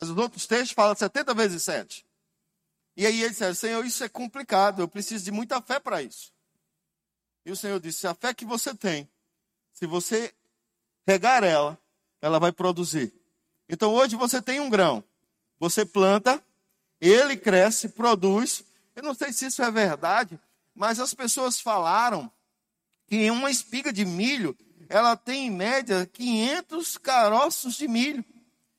Mas 0.00 0.10
os 0.10 0.16
outros 0.16 0.46
textos 0.46 0.72
falam 0.72 0.94
70 0.94 1.34
vezes 1.34 1.62
7. 1.62 2.06
E 2.96 3.06
aí 3.06 3.20
ele 3.22 3.30
disse: 3.30 3.54
Senhor, 3.54 3.84
isso 3.84 4.02
é 4.02 4.08
complicado, 4.08 4.80
eu 4.80 4.88
preciso 4.88 5.24
de 5.24 5.30
muita 5.30 5.60
fé 5.60 5.78
para 5.78 6.02
isso. 6.02 6.32
E 7.44 7.50
o 7.50 7.56
Senhor 7.56 7.78
disse: 7.80 8.06
a 8.06 8.14
fé 8.14 8.34
que 8.34 8.44
você 8.44 8.74
tem, 8.74 9.08
se 9.72 9.86
você 9.86 10.34
regar 11.06 11.42
ela, 11.42 11.78
ela 12.20 12.38
vai 12.38 12.52
produzir. 12.52 13.12
Então 13.68 13.94
hoje 13.94 14.16
você 14.16 14.42
tem 14.42 14.60
um 14.60 14.68
grão, 14.68 15.02
você 15.58 15.84
planta, 15.84 16.42
ele 17.00 17.36
cresce, 17.36 17.88
produz. 17.88 18.64
Eu 18.94 19.02
não 19.02 19.14
sei 19.14 19.32
se 19.32 19.46
isso 19.46 19.62
é 19.62 19.70
verdade, 19.70 20.38
mas 20.74 20.98
as 20.98 21.14
pessoas 21.14 21.60
falaram 21.60 22.30
que 23.06 23.30
uma 23.30 23.50
espiga 23.50 23.92
de 23.92 24.04
milho, 24.04 24.56
ela 24.88 25.16
tem 25.16 25.46
em 25.46 25.50
média 25.50 26.04
500 26.06 26.98
caroços 26.98 27.76
de 27.76 27.86
milho. 27.88 28.24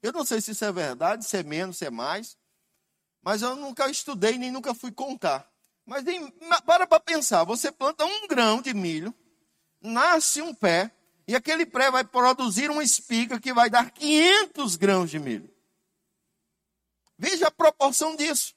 Eu 0.01 0.13
não 0.13 0.25
sei 0.25 0.39
se 0.41 0.51
isso 0.51 0.63
é 0.63 0.71
verdade, 0.71 1.25
se 1.25 1.37
é 1.37 1.43
menos, 1.43 1.77
se 1.77 1.85
é 1.85 1.89
mais, 1.89 2.37
mas 3.21 3.41
eu 3.41 3.55
nunca 3.55 3.89
estudei 3.89 4.37
nem 4.37 4.51
nunca 4.51 4.73
fui 4.73 4.91
contar. 4.91 5.49
Mas 5.85 6.07
em, 6.07 6.29
para 6.65 6.87
para 6.87 6.99
pensar, 6.99 7.43
você 7.43 7.71
planta 7.71 8.05
um 8.05 8.27
grão 8.27 8.61
de 8.61 8.73
milho, 8.73 9.13
nasce 9.81 10.41
um 10.41 10.53
pé, 10.53 10.91
e 11.27 11.35
aquele 11.35 11.65
pé 11.65 11.91
vai 11.91 12.03
produzir 12.03 12.71
uma 12.71 12.83
espiga 12.83 13.39
que 13.39 13.53
vai 13.53 13.69
dar 13.69 13.91
500 13.91 14.75
grãos 14.77 15.09
de 15.09 15.19
milho. 15.19 15.49
Veja 17.17 17.47
a 17.47 17.51
proporção 17.51 18.15
disso. 18.15 18.55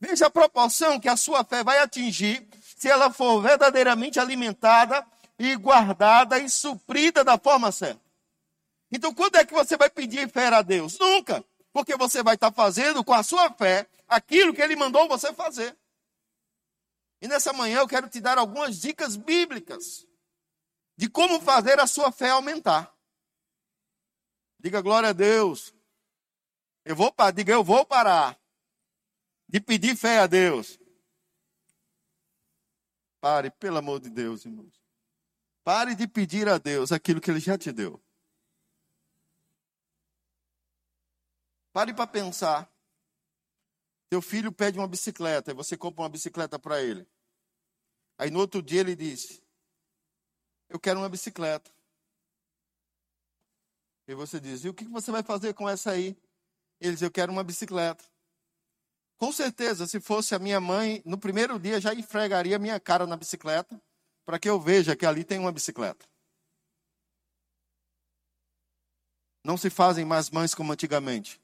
Veja 0.00 0.26
a 0.26 0.30
proporção 0.30 1.00
que 1.00 1.08
a 1.08 1.16
sua 1.16 1.44
fé 1.44 1.64
vai 1.64 1.78
atingir 1.78 2.48
se 2.76 2.88
ela 2.88 3.10
for 3.10 3.42
verdadeiramente 3.42 4.20
alimentada 4.20 5.04
e 5.38 5.56
guardada 5.56 6.38
e 6.38 6.48
suprida 6.48 7.24
da 7.24 7.36
forma 7.36 7.72
certa. 7.72 8.05
Então, 8.90 9.12
quando 9.14 9.36
é 9.36 9.44
que 9.44 9.52
você 9.52 9.76
vai 9.76 9.90
pedir 9.90 10.28
fé 10.30 10.46
a 10.48 10.62
Deus? 10.62 10.98
Nunca. 10.98 11.44
Porque 11.72 11.96
você 11.96 12.22
vai 12.22 12.34
estar 12.34 12.52
fazendo 12.52 13.04
com 13.04 13.12
a 13.12 13.22
sua 13.22 13.50
fé 13.52 13.88
aquilo 14.08 14.54
que 14.54 14.62
Ele 14.62 14.76
mandou 14.76 15.08
você 15.08 15.32
fazer. 15.32 15.76
E 17.20 17.28
nessa 17.28 17.52
manhã 17.52 17.80
eu 17.80 17.88
quero 17.88 18.08
te 18.08 18.20
dar 18.20 18.38
algumas 18.38 18.80
dicas 18.80 19.16
bíblicas 19.16 20.06
de 20.96 21.08
como 21.08 21.40
fazer 21.40 21.78
a 21.80 21.86
sua 21.86 22.12
fé 22.12 22.30
aumentar. 22.30 22.94
Diga 24.58 24.80
glória 24.80 25.10
a 25.10 25.12
Deus. 25.12 25.74
Eu 26.84 26.94
vou, 26.94 27.12
diga 27.34 27.52
eu 27.52 27.64
vou 27.64 27.84
parar 27.84 28.38
de 29.48 29.60
pedir 29.60 29.96
fé 29.96 30.20
a 30.20 30.26
Deus. 30.26 30.78
Pare, 33.20 33.50
pelo 33.50 33.78
amor 33.78 34.00
de 34.00 34.08
Deus, 34.08 34.44
irmãos. 34.44 34.80
Pare 35.64 35.94
de 35.94 36.06
pedir 36.06 36.48
a 36.48 36.58
Deus 36.58 36.92
aquilo 36.92 37.20
que 37.20 37.30
Ele 37.30 37.40
já 37.40 37.58
te 37.58 37.72
deu. 37.72 38.00
Pare 41.76 41.92
para 41.92 42.06
pensar. 42.06 42.72
Teu 44.08 44.22
filho 44.22 44.50
pede 44.50 44.78
uma 44.78 44.88
bicicleta 44.88 45.50
e 45.50 45.54
você 45.54 45.76
compra 45.76 46.04
uma 46.04 46.08
bicicleta 46.08 46.58
para 46.58 46.82
ele. 46.82 47.06
Aí 48.16 48.30
no 48.30 48.38
outro 48.38 48.62
dia 48.62 48.80
ele 48.80 48.96
diz: 48.96 49.42
Eu 50.70 50.80
quero 50.80 51.00
uma 51.00 51.08
bicicleta. 51.10 51.70
E 54.08 54.14
você 54.14 54.40
diz: 54.40 54.64
E 54.64 54.70
o 54.70 54.72
que 54.72 54.84
você 54.86 55.10
vai 55.10 55.22
fazer 55.22 55.52
com 55.52 55.68
essa 55.68 55.90
aí? 55.90 56.16
Ele 56.80 56.94
diz: 56.94 57.02
Eu 57.02 57.10
quero 57.10 57.30
uma 57.30 57.44
bicicleta. 57.44 58.02
Com 59.18 59.30
certeza, 59.30 59.86
se 59.86 60.00
fosse 60.00 60.34
a 60.34 60.38
minha 60.38 60.58
mãe, 60.58 61.02
no 61.04 61.18
primeiro 61.18 61.60
dia 61.60 61.78
já 61.78 61.92
esfregaria 61.92 62.58
minha 62.58 62.80
cara 62.80 63.06
na 63.06 63.18
bicicleta, 63.18 63.78
para 64.24 64.38
que 64.38 64.48
eu 64.48 64.58
veja 64.58 64.96
que 64.96 65.04
ali 65.04 65.24
tem 65.24 65.38
uma 65.38 65.52
bicicleta. 65.52 66.08
Não 69.44 69.58
se 69.58 69.68
fazem 69.68 70.06
mais 70.06 70.30
mães 70.30 70.54
como 70.54 70.72
antigamente. 70.72 71.38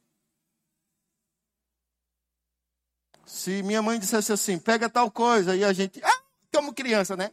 Se 3.25 3.63
minha 3.63 3.83
mãe 3.83 3.99
dissesse 3.99 4.33
assim, 4.33 4.59
pega 4.59 4.89
tal 4.91 5.11
coisa, 5.11 5.57
e 5.57 5.65
a 5.65 5.73
gente, 5.73 6.03
ah, 6.05 6.23
como 6.53 6.75
criança, 6.75 7.17
né? 7.17 7.33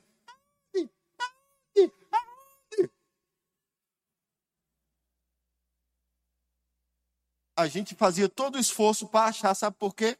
A 7.55 7.67
gente 7.67 7.93
fazia 7.93 8.29
todo 8.29 8.55
o 8.55 8.60
esforço 8.60 9.08
para 9.08 9.27
achar, 9.27 9.53
sabe 9.53 9.75
por 9.77 9.93
quê? 9.93 10.17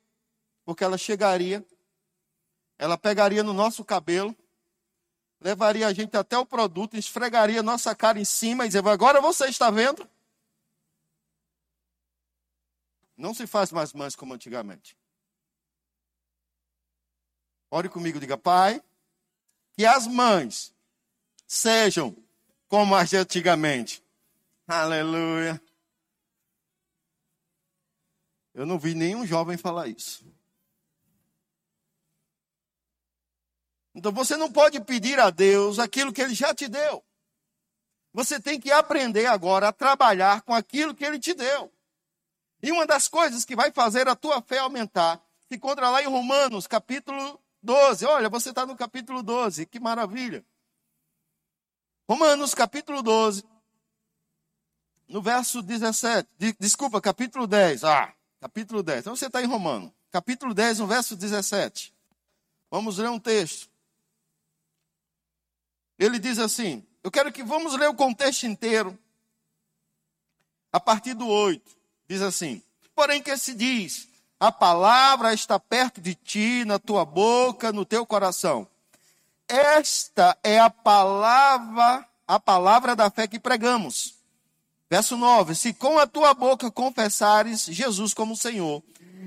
Porque 0.66 0.84
ela 0.84 0.98
chegaria, 0.98 1.66
ela 2.78 2.98
pegaria 2.98 3.42
no 3.42 3.54
nosso 3.54 3.86
cabelo, 3.86 4.36
levaria 5.40 5.88
a 5.88 5.94
gente 5.94 6.18
até 6.18 6.38
o 6.38 6.46
produto, 6.46 6.98
esfregaria 6.98 7.64
nossa 7.64 7.96
cara 7.96 8.20
em 8.20 8.26
cima 8.26 8.66
e 8.66 8.68
dizia: 8.68 8.82
Agora 8.82 9.22
você 9.22 9.46
está 9.46 9.72
vendo? 9.72 10.06
Não 13.16 13.34
se 13.34 13.48
faz 13.48 13.72
mais 13.72 13.94
mães 13.94 14.18
como 14.18 14.34
antigamente. 14.34 14.98
Ore 17.72 17.88
comigo, 17.88 18.20
diga, 18.20 18.38
Pai, 18.38 18.82
que 19.74 19.86
as 19.86 20.08
mães 20.08 20.74
sejam 21.48 22.16
como 22.68 22.96
as 22.96 23.10
de 23.10 23.18
antigamente. 23.18 24.04
Aleluia. 24.68 25.62
Eu 28.54 28.66
não 28.66 28.80
vi 28.80 28.94
nenhum 28.94 29.26
jovem 29.26 29.58
falar 29.58 29.88
isso. 29.88 30.26
Então 33.94 34.12
você 34.12 34.36
não 34.36 34.52
pode 34.52 34.80
pedir 34.82 35.20
a 35.20 35.30
Deus 35.30 35.80
aquilo 35.80 36.14
que 36.14 36.22
Ele 36.22 36.34
já 36.34 36.54
te 36.54 36.68
deu. 36.68 37.04
Você 38.14 38.40
tem 38.40 38.60
que 38.60 38.72
aprender 38.72 39.28
agora 39.28 39.68
a 39.68 39.74
trabalhar 39.74 40.42
com 40.42 40.54
aquilo 40.54 40.96
que 40.96 41.06
Ele 41.06 41.20
te 41.20 41.34
deu. 41.34 41.72
E 42.62 42.72
uma 42.72 42.86
das 42.86 43.08
coisas 43.08 43.46
que 43.46 43.56
vai 43.56 43.72
fazer 43.72 44.08
a 44.08 44.16
tua 44.16 44.42
fé 44.42 44.60
aumentar 44.60 45.24
se 45.48 45.56
encontra 45.56 45.90
lá 45.90 46.02
em 46.02 46.08
Romanos, 46.08 46.68
capítulo 46.68 47.42
12. 47.62 48.06
Olha, 48.06 48.30
você 48.30 48.50
está 48.50 48.66
no 48.66 48.76
capítulo 48.76 49.22
12, 49.22 49.66
que 49.66 49.80
maravilha. 49.80 50.46
Romanos, 52.10 52.56
capítulo 52.56 53.04
12, 53.04 53.44
no 55.08 55.22
verso 55.22 55.62
17. 55.62 56.28
Desculpa, 56.60 57.00
capítulo 57.00 57.46
10. 57.46 57.84
Ah, 57.84 58.14
capítulo 58.40 58.82
10. 58.82 59.02
Então 59.02 59.16
você 59.16 59.28
está 59.28 59.42
em 59.42 59.46
Romano. 59.46 59.94
Capítulo 60.12 60.54
10, 60.54 60.80
no 60.80 60.88
verso 60.88 61.16
17. 61.16 61.94
Vamos 62.72 62.98
ler 62.98 63.10
um 63.10 63.20
texto. 63.20 63.70
Ele 66.00 66.18
diz 66.18 66.40
assim: 66.40 66.84
Eu 67.04 67.12
quero 67.12 67.32
que 67.32 67.44
vamos 67.44 67.76
ler 67.76 67.90
o 67.90 67.96
contexto 67.96 68.48
inteiro. 68.48 68.98
A 70.72 70.80
partir 70.80 71.14
do 71.14 71.28
8. 71.28 71.78
Diz 72.08 72.22
assim: 72.24 72.64
Porém, 72.96 73.22
que 73.22 73.38
se 73.38 73.54
diz: 73.54 74.09
a 74.40 74.52
palavra 74.52 75.34
está 75.34 75.60
perto 75.60 76.00
de 76.00 76.16
ti, 76.16 76.64
na 76.66 76.80
tua 76.80 77.04
boca, 77.04 77.74
no 77.74 77.84
teu 77.84 78.06
coração. 78.06 78.66
Esta 79.48 80.38
é 80.44 80.60
a 80.60 80.70
palavra, 80.70 82.08
a 82.26 82.40
palavra 82.40 82.96
da 82.96 83.10
fé 83.10 83.28
que 83.28 83.40
pregamos. 83.40 84.14
Verso 84.90 85.18
9: 85.18 85.56
Se 85.56 85.74
com 85.74 86.00
a 86.00 86.08
tua 86.08 86.34
boca 86.34 86.72
confessares 86.72 87.66
Jesus 87.66 88.14
como 88.14 88.38
Senhor, 88.38 88.82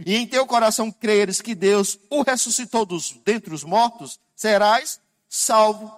e 0.07 0.17
em 0.17 0.27
teu 0.27 0.47
coração 0.47 0.91
creres 0.91 1.43
que 1.43 1.55
Deus 1.55 1.99
o 2.09 2.23
ressuscitou 2.23 2.87
dos, 2.87 3.13
dentre 3.25 3.53
os 3.53 3.65
mortos, 3.65 4.19
serás 4.35 4.99
salvo. 5.29 5.93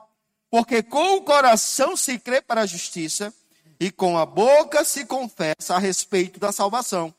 Porque 0.50 0.82
com 0.82 1.16
o 1.16 1.22
coração 1.22 1.96
se 1.96 2.18
crê 2.18 2.42
para 2.42 2.62
a 2.62 2.66
justiça, 2.66 3.32
e 3.78 3.90
com 3.90 4.18
a 4.18 4.26
boca 4.26 4.84
se 4.84 5.04
confessa 5.04 5.76
a 5.76 5.78
respeito 5.78 6.40
da 6.40 6.50
salvação. 6.50 7.14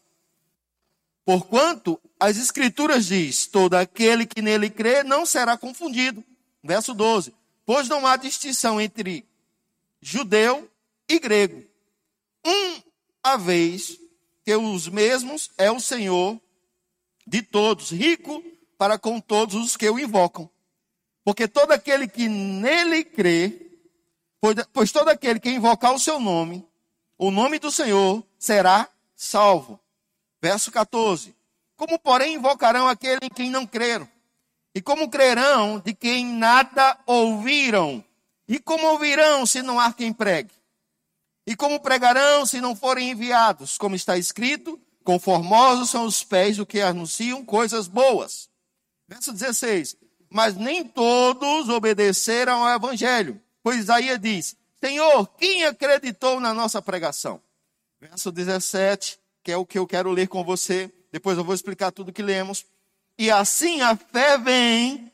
Porquanto 1.26 2.00
as 2.20 2.38
Escrituras 2.38 3.08
diz: 3.08 3.48
todo 3.48 3.74
aquele 3.74 4.26
que 4.26 4.42
nele 4.42 4.70
crê 4.70 5.04
não 5.04 5.26
será 5.26 5.58
confundido. 5.58 6.24
Verso 6.64 6.94
12: 6.94 7.34
Pois 7.66 7.90
não 7.90 8.06
há 8.06 8.16
distinção 8.16 8.80
entre 8.80 9.26
judeu 10.00 10.70
e 11.10 11.20
grego. 11.20 11.64
Um 12.46 12.82
a 13.24 13.38
vez 13.38 14.00
que 14.44 14.56
os 14.56 14.88
mesmos 14.88 15.50
é 15.58 15.72
o 15.72 15.80
Senhor 15.80 16.40
de 17.26 17.42
todos, 17.42 17.90
rico 17.90 18.44
para 18.78 19.00
com 19.00 19.20
todos 19.20 19.56
os 19.56 19.76
que 19.76 19.90
o 19.90 19.98
invocam. 19.98 20.48
Porque 21.24 21.48
todo 21.48 21.72
aquele 21.72 22.08
que 22.08 22.30
nele 22.30 23.04
crê, 23.04 23.80
pois 24.72 24.92
todo 24.92 25.10
aquele 25.10 25.40
que 25.40 25.50
invocar 25.50 25.92
o 25.92 26.00
seu 26.00 26.20
nome, 26.20 26.64
o 27.18 27.32
nome 27.32 27.58
do 27.58 27.72
Senhor, 27.72 28.24
será 28.38 28.88
salvo. 29.16 29.80
Verso 30.46 30.72
14. 30.72 31.36
Como, 31.76 31.98
porém, 31.98 32.36
invocarão 32.36 32.88
aquele 32.88 33.18
em 33.24 33.30
quem 33.30 33.50
não 33.50 33.66
creram? 33.66 34.08
E 34.76 34.80
como 34.80 35.10
crerão 35.10 35.80
de 35.80 35.92
quem 35.92 36.24
nada 36.24 37.00
ouviram? 37.08 38.06
E 38.48 38.60
como 38.60 38.86
ouvirão 38.86 39.44
se 39.48 39.64
não 39.64 39.80
há 39.80 39.92
quem 39.92 40.14
pregue? 40.14 40.54
E 41.48 41.56
como 41.56 41.80
pregarão 41.80 42.46
se 42.46 42.62
não 42.62 42.76
forem 42.76 43.10
enviados? 43.10 43.76
Como 43.76 43.96
está 43.96 44.20
escrito, 44.20 44.80
conformosos 45.04 45.90
são 45.90 46.06
os 46.06 46.24
pés 46.24 46.58
do 46.58 46.66
que 46.66 46.80
anunciam 46.80 47.44
coisas 47.44 47.88
boas. 47.88 48.48
Verso 49.08 49.34
16. 49.34 49.98
Mas 50.30 50.56
nem 50.56 50.84
todos 50.84 51.70
obedeceram 51.70 52.64
ao 52.64 52.76
evangelho. 52.76 53.42
Pois 53.64 53.80
Isaías 53.80 54.20
diz: 54.20 54.56
Senhor, 54.80 55.26
quem 55.40 55.66
acreditou 55.66 56.40
na 56.40 56.54
nossa 56.54 56.84
pregação? 56.84 57.42
Verso 58.00 58.32
17, 58.32 59.18
que 59.46 59.52
é 59.52 59.58
o 59.58 59.64
que 59.64 59.78
eu 59.78 59.86
quero 59.86 60.10
ler 60.10 60.28
com 60.28 60.44
você. 60.44 60.92
Depois 61.12 61.38
eu 61.38 61.44
vou 61.44 61.54
explicar 61.54 61.92
tudo 61.92 62.12
que 62.12 62.24
lemos. 62.24 62.66
E 63.16 63.30
assim 63.30 63.80
a 63.80 63.96
fé 63.96 64.40
vem, 64.40 65.12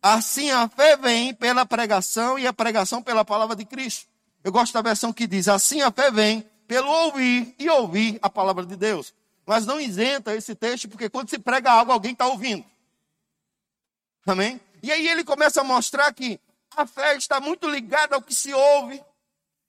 assim 0.00 0.52
a 0.52 0.68
fé 0.68 0.96
vem 0.96 1.34
pela 1.34 1.66
pregação 1.66 2.38
e 2.38 2.46
a 2.46 2.52
pregação 2.52 3.02
pela 3.02 3.24
palavra 3.24 3.56
de 3.56 3.64
Cristo. 3.64 4.06
Eu 4.44 4.52
gosto 4.52 4.72
da 4.72 4.80
versão 4.80 5.12
que 5.12 5.26
diz: 5.26 5.48
assim 5.48 5.82
a 5.82 5.90
fé 5.90 6.12
vem 6.12 6.48
pelo 6.68 6.88
ouvir 6.88 7.56
e 7.58 7.68
ouvir 7.68 8.20
a 8.22 8.30
palavra 8.30 8.64
de 8.64 8.76
Deus. 8.76 9.12
Mas 9.44 9.66
não 9.66 9.80
isenta 9.80 10.32
esse 10.32 10.54
texto, 10.54 10.88
porque 10.88 11.10
quando 11.10 11.28
se 11.28 11.38
prega 11.38 11.72
algo, 11.72 11.90
alguém 11.90 12.12
está 12.12 12.28
ouvindo. 12.28 12.64
Amém? 14.24 14.60
E 14.80 14.92
aí 14.92 15.08
ele 15.08 15.24
começa 15.24 15.60
a 15.60 15.64
mostrar 15.64 16.12
que 16.14 16.38
a 16.76 16.86
fé 16.86 17.16
está 17.16 17.40
muito 17.40 17.68
ligada 17.68 18.14
ao 18.14 18.22
que 18.22 18.34
se 18.34 18.54
ouve. 18.54 19.02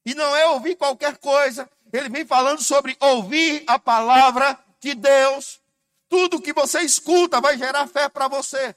E 0.06 0.14
não 0.14 0.36
é 0.36 0.46
ouvir 0.50 0.76
qualquer 0.76 1.18
coisa. 1.18 1.68
Ele 1.92 2.10
vem 2.10 2.26
falando 2.26 2.62
sobre 2.62 2.98
ouvir 3.00 3.64
a 3.68 3.80
palavra 3.80 4.58
de 4.80 4.94
Deus. 4.94 5.62
Tudo 6.10 6.42
que 6.42 6.54
você 6.54 6.82
escuta 6.82 7.40
vai 7.42 7.58
gerar 7.58 7.88
fé 7.88 8.10
para 8.10 8.28
você. 8.28 8.76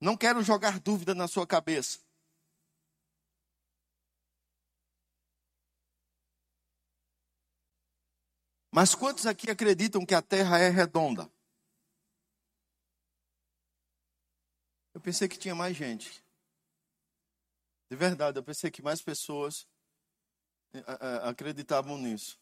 Não 0.00 0.16
quero 0.16 0.42
jogar 0.42 0.78
dúvida 0.80 1.14
na 1.14 1.26
sua 1.26 1.46
cabeça. 1.46 1.98
Mas 8.70 8.92
quantos 8.94 9.24
aqui 9.24 9.50
acreditam 9.50 10.04
que 10.04 10.16
a 10.16 10.20
terra 10.20 10.58
é 10.58 10.68
redonda? 10.68 11.30
Eu 14.92 15.00
pensei 15.00 15.28
que 15.28 15.38
tinha 15.38 15.54
mais 15.54 15.76
gente. 15.76 16.23
De 17.88 17.96
verdade, 17.96 18.38
eu 18.38 18.42
pensei 18.42 18.70
que 18.70 18.82
mais 18.82 19.02
pessoas 19.02 19.66
eh, 20.72 20.78
eh, 20.78 20.98
eh, 21.00 21.28
acreditavam 21.28 21.98
nisso. 21.98 22.38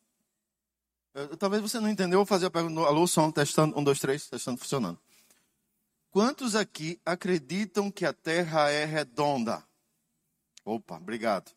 Eu, 1.14 1.36
talvez 1.36 1.60
você 1.60 1.78
não 1.78 1.88
entendeu, 1.88 2.18
vou 2.20 2.26
fazer 2.26 2.46
a 2.46 2.50
pergunta. 2.50 2.80
Alô, 2.82 3.06
som, 3.06 3.30
testando. 3.30 3.78
Um, 3.78 3.84
dois, 3.84 3.98
três, 3.98 4.28
testando, 4.28 4.58
funcionando. 4.58 4.98
Quantos 6.10 6.54
aqui 6.54 7.00
acreditam 7.04 7.90
que 7.90 8.06
a 8.06 8.12
Terra 8.12 8.70
é 8.70 8.84
redonda? 8.84 9.66
Opa, 10.64 10.96
obrigado. 10.96 11.50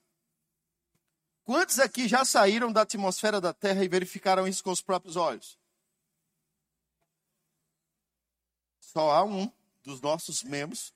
Quantos 1.43 1.79
aqui 1.79 2.07
já 2.07 2.25
saíram 2.25 2.73
da 2.73 2.81
atmosfera 2.81 3.39
da 3.39 3.53
Terra 3.53 3.83
e 3.83 3.87
verificaram 3.87 4.47
isso 4.47 4.63
com 4.63 4.71
os 4.71 4.81
próprios 4.81 5.15
olhos? 5.15 5.59
Só 8.79 9.11
há 9.11 9.23
um 9.23 9.51
dos 9.83 10.01
nossos 10.01 10.41
membros 10.41 10.93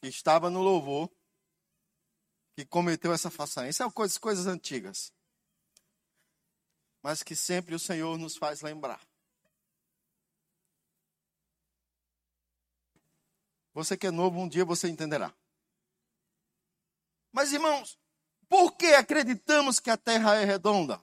que 0.00 0.08
estava 0.08 0.50
no 0.50 0.60
louvor 0.60 1.10
que 2.54 2.64
cometeu 2.64 3.12
essa 3.12 3.30
façanha. 3.30 3.68
Isso 3.68 3.82
é 3.82 3.90
coisas, 3.90 4.16
coisas 4.16 4.46
antigas. 4.46 5.12
Mas 7.02 7.22
que 7.22 7.34
sempre 7.34 7.74
o 7.74 7.78
Senhor 7.78 8.16
nos 8.16 8.36
faz 8.36 8.62
lembrar. 8.62 9.00
Você 13.74 13.96
que 13.96 14.06
é 14.06 14.10
novo, 14.10 14.38
um 14.38 14.48
dia 14.48 14.64
você 14.64 14.88
entenderá. 14.88 15.34
Mas 17.32 17.52
irmãos, 17.52 17.98
por 18.48 18.76
que 18.76 18.86
acreditamos 18.94 19.80
que 19.80 19.90
a 19.90 19.96
terra 19.96 20.36
é 20.36 20.44
redonda? 20.44 21.02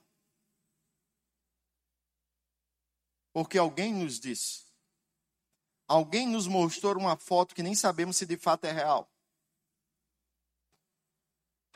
Porque 3.33 3.57
alguém 3.57 3.93
nos 3.93 4.19
disse. 4.19 4.71
Alguém 5.85 6.25
nos 6.25 6.47
mostrou 6.47 6.97
uma 6.97 7.17
foto 7.17 7.53
que 7.53 7.61
nem 7.61 7.75
sabemos 7.75 8.15
se 8.15 8.25
de 8.25 8.37
fato 8.37 8.63
é 8.63 8.71
real. 8.71 9.10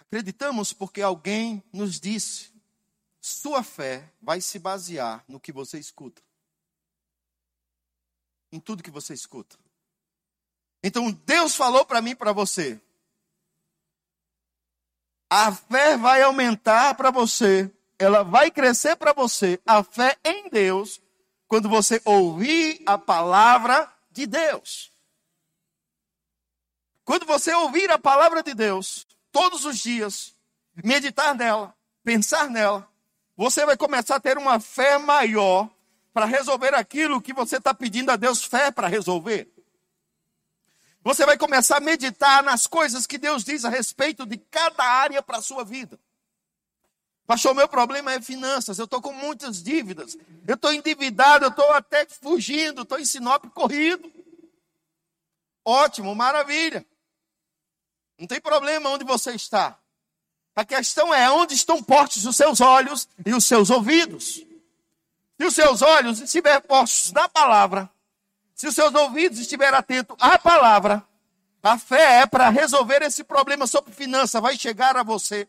Acreditamos 0.07 0.73
porque 0.73 1.01
alguém 1.01 1.63
nos 1.73 1.99
disse. 1.99 2.53
Sua 3.19 3.63
fé 3.63 4.13
vai 4.21 4.39
se 4.39 4.59
basear 4.59 5.23
no 5.27 5.39
que 5.39 5.51
você 5.51 5.79
escuta. 5.79 6.21
Em 8.51 8.59
tudo 8.59 8.83
que 8.83 8.91
você 8.91 9.13
escuta. 9.13 9.57
Então 10.83 11.11
Deus 11.11 11.55
falou 11.55 11.83
para 11.85 12.01
mim 12.01 12.11
e 12.11 12.15
para 12.15 12.31
você: 12.31 12.79
a 15.29 15.51
fé 15.51 15.97
vai 15.97 16.21
aumentar 16.21 16.93
para 16.95 17.09
você, 17.09 17.71
ela 17.97 18.23
vai 18.23 18.51
crescer 18.51 18.95
para 18.95 19.11
você, 19.11 19.59
a 19.65 19.83
fé 19.83 20.17
em 20.23 20.49
Deus, 20.49 21.01
quando 21.47 21.67
você 21.67 22.01
ouvir 22.05 22.81
a 22.85 22.97
palavra 22.97 23.91
de 24.11 24.27
Deus. 24.27 24.93
Quando 27.03 27.25
você 27.25 27.53
ouvir 27.53 27.89
a 27.91 27.97
palavra 27.97 28.41
de 28.41 28.53
Deus, 28.53 29.07
todos 29.35 29.65
os 29.65 29.79
dias, 29.79 30.33
meditar 30.81 31.35
nela, 31.35 31.75
pensar 32.05 32.49
nela, 32.49 32.89
você 33.35 33.65
vai 33.65 33.75
começar 33.75 34.15
a 34.15 34.19
ter 34.19 34.37
uma 34.37 34.61
fé 34.61 34.97
maior 34.97 35.69
para 36.13 36.25
resolver 36.25 36.73
aquilo 36.73 37.21
que 37.21 37.33
você 37.33 37.57
está 37.57 37.73
pedindo 37.73 38.09
a 38.11 38.15
Deus 38.15 38.45
fé 38.45 38.71
para 38.71 38.87
resolver. 38.87 39.51
Você 41.03 41.25
vai 41.25 41.37
começar 41.37 41.75
a 41.75 41.81
meditar 41.81 42.41
nas 42.43 42.65
coisas 42.65 43.05
que 43.05 43.17
Deus 43.17 43.43
diz 43.43 43.65
a 43.65 43.69
respeito 43.69 44.25
de 44.25 44.37
cada 44.37 44.85
área 44.85 45.21
para 45.21 45.39
a 45.39 45.41
sua 45.41 45.65
vida. 45.65 45.99
Pastor, 47.27 47.53
meu 47.53 47.67
problema 47.67 48.13
é 48.13 48.21
finanças, 48.21 48.79
eu 48.79 48.85
estou 48.85 49.01
com 49.01 49.11
muitas 49.11 49.61
dívidas, 49.61 50.17
eu 50.47 50.55
estou 50.55 50.71
endividado, 50.71 51.43
eu 51.43 51.49
estou 51.49 51.73
até 51.73 52.05
fugindo, 52.05 52.83
estou 52.83 52.97
em 52.97 53.03
Sinop 53.03 53.43
corrido. 53.47 54.09
Ótimo, 55.65 56.15
maravilha. 56.15 56.85
Não 58.17 58.27
tem 58.27 58.39
problema 58.39 58.89
onde 58.89 59.03
você 59.03 59.31
está. 59.31 59.77
A 60.55 60.63
questão 60.63 61.13
é 61.13 61.29
onde 61.29 61.53
estão 61.53 61.83
postos 61.83 62.25
os 62.25 62.35
seus 62.35 62.61
olhos 62.61 63.07
e 63.25 63.33
os 63.33 63.45
seus 63.45 63.69
ouvidos. 63.69 64.41
Se 65.37 65.45
os 65.45 65.53
seus 65.53 65.81
olhos 65.81 66.21
estiverem 66.21 66.61
postos 66.61 67.11
na 67.11 67.27
palavra, 67.27 67.89
se 68.53 68.65
os 68.67 68.73
seus 68.73 68.93
ouvidos 68.93 69.37
estiverem 69.37 69.77
atentos 69.77 70.15
à 70.19 70.39
palavra, 70.39 71.03
a 71.61 71.77
fé 71.77 72.21
é 72.21 72.25
para 72.25 72.47
resolver 72.49 73.01
esse 73.01 73.23
problema 73.23 73.67
sobre 73.67 73.91
finança, 73.91 74.39
vai 74.39 74.57
chegar 74.57 74.95
a 74.95 75.03
você. 75.03 75.45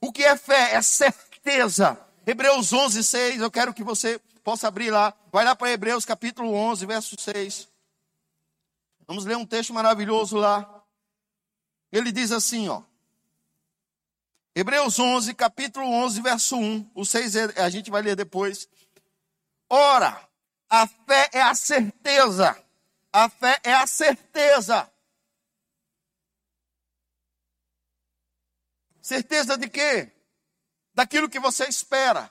O 0.00 0.10
que 0.10 0.24
é 0.24 0.36
fé? 0.36 0.74
É 0.74 0.82
certeza. 0.82 1.96
Hebreus 2.26 2.72
11, 2.72 3.04
6, 3.04 3.40
eu 3.40 3.50
quero 3.50 3.72
que 3.72 3.84
você 3.84 4.20
possa 4.42 4.66
abrir 4.66 4.90
lá. 4.90 5.14
Vai 5.30 5.44
lá 5.44 5.54
para 5.54 5.70
Hebreus 5.70 6.04
capítulo 6.04 6.52
11, 6.52 6.86
verso 6.86 7.14
6. 7.18 7.68
Vamos 9.06 9.24
ler 9.24 9.36
um 9.36 9.46
texto 9.46 9.72
maravilhoso 9.72 10.36
lá. 10.36 10.79
Ele 11.92 12.12
diz 12.12 12.30
assim, 12.32 12.68
ó. 12.68 12.82
Hebreus 14.54 14.98
11, 14.98 15.34
capítulo 15.34 15.86
11, 15.86 16.20
verso 16.20 16.56
1. 16.56 16.90
O 16.94 17.04
6 17.04 17.36
é, 17.36 17.62
a 17.62 17.70
gente 17.70 17.90
vai 17.90 18.02
ler 18.02 18.16
depois. 18.16 18.68
Ora, 19.68 20.28
a 20.68 20.86
fé 20.86 21.30
é 21.32 21.40
a 21.40 21.54
certeza. 21.54 22.56
A 23.12 23.28
fé 23.28 23.60
é 23.62 23.74
a 23.74 23.86
certeza. 23.86 24.90
Certeza 29.00 29.56
de 29.56 29.68
quê? 29.68 30.12
Daquilo 30.94 31.28
que 31.28 31.40
você 31.40 31.64
espera. 31.66 32.30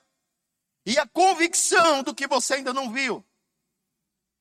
E 0.86 0.98
a 0.98 1.08
convicção 1.08 2.04
do 2.04 2.16
que 2.16 2.28
você 2.28 2.56
ainda 2.56 2.74
não 2.74 2.92
viu. 2.92 3.26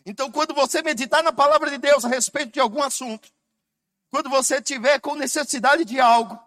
Então, 0.06 0.30
quando 0.30 0.54
você 0.54 0.80
meditar 0.82 1.22
na 1.22 1.32
palavra 1.32 1.70
de 1.70 1.78
Deus 1.78 2.04
a 2.04 2.08
respeito 2.08 2.52
de 2.52 2.60
algum 2.60 2.82
assunto, 2.82 3.30
quando 4.10 4.30
você 4.30 4.60
tiver 4.60 4.98
com 5.00 5.14
necessidade 5.14 5.84
de 5.84 6.00
algo, 6.00 6.38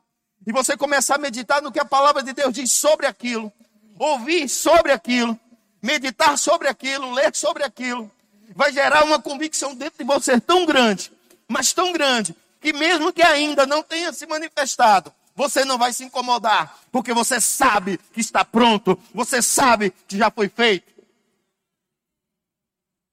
e 0.46 0.52
você 0.52 0.76
começar 0.76 1.16
a 1.16 1.20
meditar 1.20 1.62
no 1.62 1.72
que 1.72 1.80
a 1.80 1.86
palavra 1.86 2.24
de 2.24 2.34
Deus 2.34 2.54
diz 2.54 2.72
sobre 2.72 3.06
aquilo, 3.06 3.52
ouvir 4.00 4.50
sobre 4.50 4.92
aquilo, 4.92 5.40
meditar 5.82 6.38
sobre 6.38 6.68
aquilo, 6.68 7.14
ler 7.14 7.36
sobre 7.36 7.64
aquilo, 7.64 8.10
vai 8.56 8.74
gerar 8.74 9.04
uma 9.04 9.22
convicção 9.22 9.76
dentro 9.76 10.00
de 10.00 10.04
você 10.04 10.40
tão 10.40 10.66
grande, 10.66 11.12
mas 11.48 11.74
tão 11.74 11.94
grande, 11.94 12.36
que 12.60 12.74
mesmo 12.74 13.14
que 13.14 13.22
ainda 13.22 13.66
não 13.66 13.84
tenha 13.84 14.12
se 14.12 14.26
manifestado, 14.26 15.14
você 15.36 15.64
não 15.64 15.78
vai 15.78 15.94
se 15.94 16.04
incomodar, 16.04 16.78
porque 16.92 17.14
você 17.14 17.40
sabe 17.40 18.00
que 18.14 18.20
está 18.20 18.44
pronto, 18.44 19.00
você 19.14 19.42
sabe 19.42 19.94
que 20.08 20.18
já 20.18 20.30
foi 20.30 20.50
feito. 20.50 20.91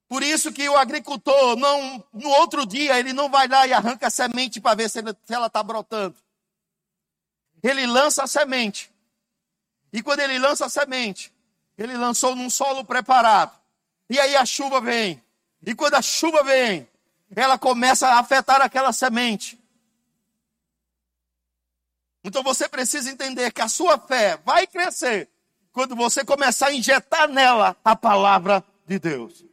Por 0.09 0.23
isso 0.23 0.51
que 0.51 0.67
o 0.69 0.77
agricultor, 0.77 1.55
não, 1.57 2.03
no 2.15 2.31
outro 2.31 2.65
dia, 2.65 2.99
ele 2.99 3.13
não 3.13 3.29
vai 3.29 3.47
lá 3.47 3.67
e 3.67 3.75
arranca 3.75 4.07
a 4.07 4.11
semente 4.11 4.59
para 4.59 4.75
ver 4.75 4.89
se, 4.89 5.01
ele, 5.01 5.15
se 5.25 5.35
ela 5.35 5.49
está 5.49 5.63
brotando. 5.63 6.17
Ele 7.63 7.87
lança 7.87 8.25
a 8.25 8.27
semente. 8.27 8.91
E 9.93 10.03
quando 10.03 10.21
ele 10.21 10.39
lança 10.39 10.65
a 10.65 10.69
semente, 10.69 11.31
ele 11.77 11.95
lançou 11.95 12.35
num 12.35 12.49
solo 12.49 12.85
preparado. 12.85 13.53
E 14.09 14.19
aí 14.19 14.35
a 14.35 14.47
chuva 14.47 14.81
vem. 14.81 15.23
E 15.65 15.75
quando 15.75 15.95
a 15.95 16.03
chuva 16.03 16.43
vem, 16.43 16.89
ela 17.37 17.59
começa 17.59 18.09
a 18.09 18.19
afetar 18.19 18.63
aquela 18.63 18.93
semente. 18.93 19.59
Então 22.25 22.43
você 22.43 22.67
precisa 22.67 23.11
entender 23.11 23.53
que 23.53 23.61
a 23.61 23.69
sua 23.69 23.99
fé 23.99 24.39
vai 24.45 24.67
crescer 24.67 25.29
quando 25.71 25.95
você 25.95 26.25
começar 26.25 26.69
a 26.69 26.75
injetar 26.75 27.29
nela 27.29 27.77
a 27.85 27.95
palavra 27.95 28.65
de 28.87 28.99
Deus. 28.99 29.45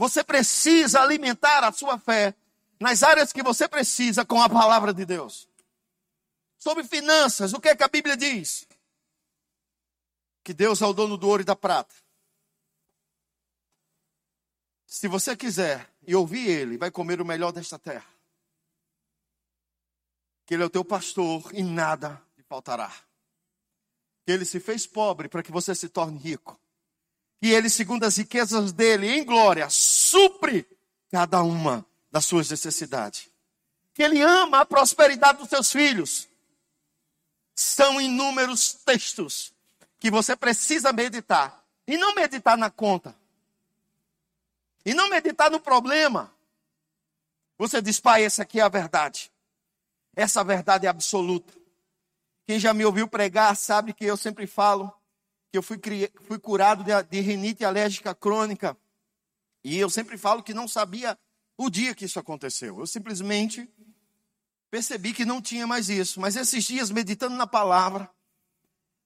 Você 0.00 0.24
precisa 0.24 1.02
alimentar 1.02 1.62
a 1.62 1.70
sua 1.70 1.98
fé 1.98 2.34
nas 2.80 3.02
áreas 3.02 3.34
que 3.34 3.42
você 3.42 3.68
precisa 3.68 4.24
com 4.24 4.40
a 4.40 4.48
palavra 4.48 4.94
de 4.94 5.04
Deus. 5.04 5.46
Sobre 6.58 6.84
finanças, 6.84 7.52
o 7.52 7.60
que 7.60 7.68
é 7.68 7.76
que 7.76 7.82
a 7.82 7.88
Bíblia 7.88 8.16
diz? 8.16 8.66
Que 10.42 10.54
Deus 10.54 10.80
é 10.80 10.86
o 10.86 10.94
dono 10.94 11.18
do 11.18 11.28
ouro 11.28 11.42
e 11.42 11.44
da 11.44 11.54
prata. 11.54 11.94
Se 14.86 15.06
você 15.06 15.36
quiser 15.36 15.86
e 16.06 16.14
ouvir 16.14 16.48
Ele, 16.48 16.78
vai 16.78 16.90
comer 16.90 17.20
o 17.20 17.24
melhor 17.26 17.52
desta 17.52 17.78
terra. 17.78 18.08
Que 20.46 20.54
Ele 20.54 20.62
é 20.62 20.66
o 20.66 20.70
teu 20.70 20.82
pastor 20.82 21.50
e 21.52 21.62
nada 21.62 22.22
te 22.34 22.42
faltará. 22.44 22.90
Que 24.24 24.32
Ele 24.32 24.46
se 24.46 24.60
fez 24.60 24.86
pobre 24.86 25.28
para 25.28 25.42
que 25.42 25.52
você 25.52 25.74
se 25.74 25.90
torne 25.90 26.18
rico. 26.18 26.58
Que 27.40 27.48
Ele, 27.48 27.70
segundo 27.70 28.04
as 28.04 28.18
riquezas 28.18 28.72
dele, 28.72 29.08
em 29.08 29.24
glória, 29.24 29.68
supre 29.70 30.66
cada 31.10 31.42
uma 31.42 31.84
das 32.10 32.26
suas 32.26 32.50
necessidades. 32.50 33.28
Que 33.94 34.02
Ele 34.02 34.20
ama 34.20 34.60
a 34.60 34.66
prosperidade 34.66 35.38
dos 35.38 35.48
seus 35.48 35.72
filhos. 35.72 36.28
São 37.54 38.00
inúmeros 38.00 38.74
textos 38.74 39.52
que 39.98 40.10
você 40.10 40.36
precisa 40.36 40.92
meditar. 40.92 41.64
E 41.86 41.96
não 41.96 42.14
meditar 42.14 42.56
na 42.56 42.70
conta. 42.70 43.16
E 44.84 44.94
não 44.94 45.08
meditar 45.08 45.50
no 45.50 45.60
problema. 45.60 46.32
Você 47.58 47.82
diz, 47.82 47.98
pai, 48.00 48.24
essa 48.24 48.42
aqui 48.42 48.60
é 48.60 48.62
a 48.62 48.68
verdade. 48.68 49.30
Essa 50.14 50.44
verdade 50.44 50.86
é 50.86 50.88
absoluta. 50.88 51.52
Quem 52.46 52.58
já 52.58 52.74
me 52.74 52.84
ouviu 52.84 53.06
pregar 53.06 53.56
sabe 53.56 53.92
que 53.92 54.04
eu 54.04 54.16
sempre 54.16 54.46
falo 54.46 54.92
que 55.50 55.58
eu 55.58 55.62
fui, 55.62 55.78
fui 56.22 56.38
curado 56.38 56.84
de, 56.84 57.02
de 57.04 57.20
rinite 57.20 57.64
alérgica 57.64 58.14
crônica. 58.14 58.76
E 59.64 59.76
eu 59.78 59.90
sempre 59.90 60.16
falo 60.16 60.42
que 60.42 60.54
não 60.54 60.68
sabia 60.68 61.18
o 61.56 61.68
dia 61.68 61.94
que 61.94 62.04
isso 62.04 62.18
aconteceu. 62.18 62.78
Eu 62.78 62.86
simplesmente 62.86 63.68
percebi 64.70 65.12
que 65.12 65.24
não 65.24 65.42
tinha 65.42 65.66
mais 65.66 65.88
isso. 65.88 66.20
Mas 66.20 66.36
esses 66.36 66.64
dias, 66.64 66.90
meditando 66.90 67.36
na 67.36 67.46
palavra, 67.46 68.08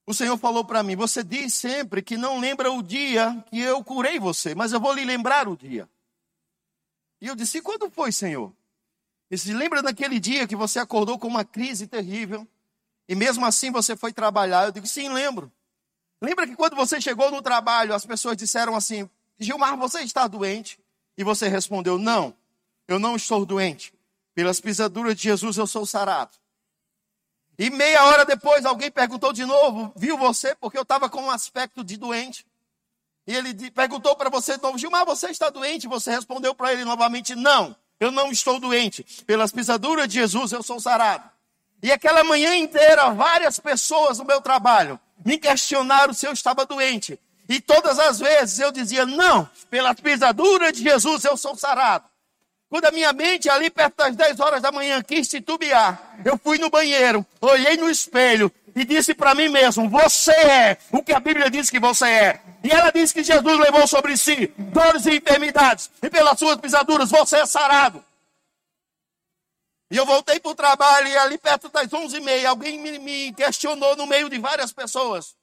o 0.07 0.12
Senhor 0.12 0.37
falou 0.37 0.64
para 0.64 0.83
mim: 0.83 0.94
Você 0.96 1.24
diz 1.24 1.54
sempre 1.54 2.02
que 2.02 2.16
não 2.16 2.38
lembra 2.38 2.70
o 2.70 2.83
dia 2.83 3.42
que 3.48 3.59
eu 3.59 3.83
curei 3.83 4.20
você, 4.20 4.54
mas 4.54 4.72
eu 4.72 4.80
vou 4.80 4.92
lhe 4.92 5.04
lembrar 5.04 5.48
o 5.48 5.57
dia. 5.57 5.88
E 7.20 7.26
eu 7.26 7.35
disse: 7.35 7.62
Quando 7.62 7.90
foi, 7.90 8.12
Senhor? 8.12 8.54
Ele 9.30 9.38
disse: 9.38 9.52
Lembra 9.52 9.83
daquele 9.83 10.20
dia 10.20 10.46
que 10.46 10.54
você 10.54 10.78
acordou 10.78 11.18
com 11.18 11.26
uma 11.26 11.44
crise 11.44 11.87
terrível 11.87 12.46
e 13.09 13.14
mesmo 13.14 13.44
assim 13.44 13.70
você 13.70 13.96
foi 13.96 14.12
trabalhar? 14.12 14.66
Eu 14.66 14.72
digo: 14.72 14.87
Sim, 14.87 15.09
lembro. 15.09 15.50
Lembra 16.24 16.46
que 16.46 16.56
quando 16.56 16.74
você 16.74 17.00
chegou 17.00 17.30
no 17.30 17.42
trabalho, 17.42 17.94
as 17.94 18.06
pessoas 18.06 18.37
disseram 18.37 18.74
assim: 18.74 19.08
Gilmar, 19.38 19.76
você 19.76 20.00
está 20.00 20.26
doente? 20.26 20.78
E 21.16 21.22
você 21.22 21.48
respondeu: 21.48 21.98
Não, 21.98 22.34
eu 22.88 22.98
não 22.98 23.14
estou 23.14 23.44
doente. 23.44 23.92
Pelas 24.34 24.60
pisaduras 24.60 25.14
de 25.14 25.22
Jesus 25.22 25.56
eu 25.56 25.66
sou 25.66 25.87
sarado. 25.87 26.37
E 27.58 27.70
meia 27.70 28.04
hora 28.06 28.24
depois 28.24 28.64
alguém 28.64 28.90
perguntou 28.90 29.32
de 29.32 29.44
novo, 29.44 29.92
viu 29.94 30.18
você? 30.18 30.54
Porque 30.56 30.76
eu 30.76 30.82
estava 30.82 31.08
com 31.08 31.22
um 31.22 31.30
aspecto 31.30 31.84
de 31.84 31.96
doente. 31.96 32.44
E 33.26 33.34
ele 33.34 33.70
perguntou 33.70 34.16
para 34.16 34.28
você 34.28 34.56
de 34.56 34.62
novo, 34.62 34.76
Gilmar, 34.76 35.06
você 35.06 35.28
está 35.28 35.50
doente? 35.50 35.87
Você 35.87 36.10
respondeu 36.10 36.54
para 36.54 36.72
ele 36.72 36.84
novamente, 36.84 37.34
não, 37.34 37.76
eu 38.00 38.10
não 38.10 38.32
estou 38.32 38.58
doente. 38.58 39.04
Pelas 39.24 39.52
pisaduras 39.52 40.08
de 40.08 40.14
Jesus 40.14 40.50
eu 40.52 40.62
sou 40.62 40.80
sarado. 40.80 41.30
E 41.84 41.92
aquela 41.92 42.24
manhã 42.24 42.56
inteira, 42.56 43.10
várias 43.10 43.60
pessoas 43.60 44.16
no 44.16 44.24
meu 44.24 44.40
trabalho 44.40 44.98
me 45.22 45.36
questionaram 45.36 46.14
se 46.14 46.26
eu 46.26 46.32
estava 46.32 46.64
doente. 46.64 47.20
E 47.46 47.60
todas 47.60 47.98
as 47.98 48.18
vezes 48.18 48.58
eu 48.58 48.72
dizia, 48.72 49.04
não, 49.04 49.46
pelas 49.68 50.00
pisaduras 50.00 50.72
de 50.72 50.82
Jesus 50.82 51.26
eu 51.26 51.36
sou 51.36 51.54
sarado. 51.54 52.06
Quando 52.70 52.86
a 52.86 52.90
minha 52.90 53.12
mente, 53.12 53.50
ali 53.50 53.68
perto 53.68 53.96
das 53.98 54.16
10 54.16 54.40
horas 54.40 54.62
da 54.62 54.72
manhã, 54.72 55.02
quis 55.02 55.28
titubear, 55.28 56.00
eu 56.24 56.38
fui 56.42 56.56
no 56.56 56.70
banheiro, 56.70 57.24
olhei 57.38 57.76
no 57.76 57.90
espelho 57.90 58.50
e 58.74 58.82
disse 58.82 59.12
para 59.12 59.34
mim 59.34 59.50
mesmo: 59.50 59.86
Você 59.90 60.32
é 60.32 60.78
o 60.90 61.02
que 61.02 61.12
a 61.12 61.20
Bíblia 61.20 61.50
diz 61.50 61.68
que 61.68 61.78
você 61.78 62.06
é. 62.06 62.40
E 62.64 62.70
ela 62.70 62.90
disse 62.90 63.12
que 63.12 63.22
Jesus 63.22 63.58
levou 63.58 63.86
sobre 63.86 64.16
si 64.16 64.50
dores 64.56 65.04
e 65.04 65.16
enfermidades, 65.18 65.90
e 66.02 66.08
pelas 66.08 66.38
suas 66.38 66.56
pisaduras 66.56 67.10
você 67.10 67.36
é 67.36 67.46
sarado. 67.46 68.02
E 69.94 69.96
eu 69.96 70.04
voltei 70.04 70.40
para 70.40 70.50
o 70.50 70.57
trabalho, 70.57 71.07
e 71.07 71.16
ali 71.16 71.38
perto 71.38 71.68
das 71.68 71.87
11h30, 71.87 72.46
alguém 72.46 72.80
me, 72.80 72.98
me 72.98 73.33
questionou 73.33 73.94
no 73.94 74.09
meio 74.09 74.28
de 74.28 74.37
várias 74.40 74.72
pessoas. 74.72 75.37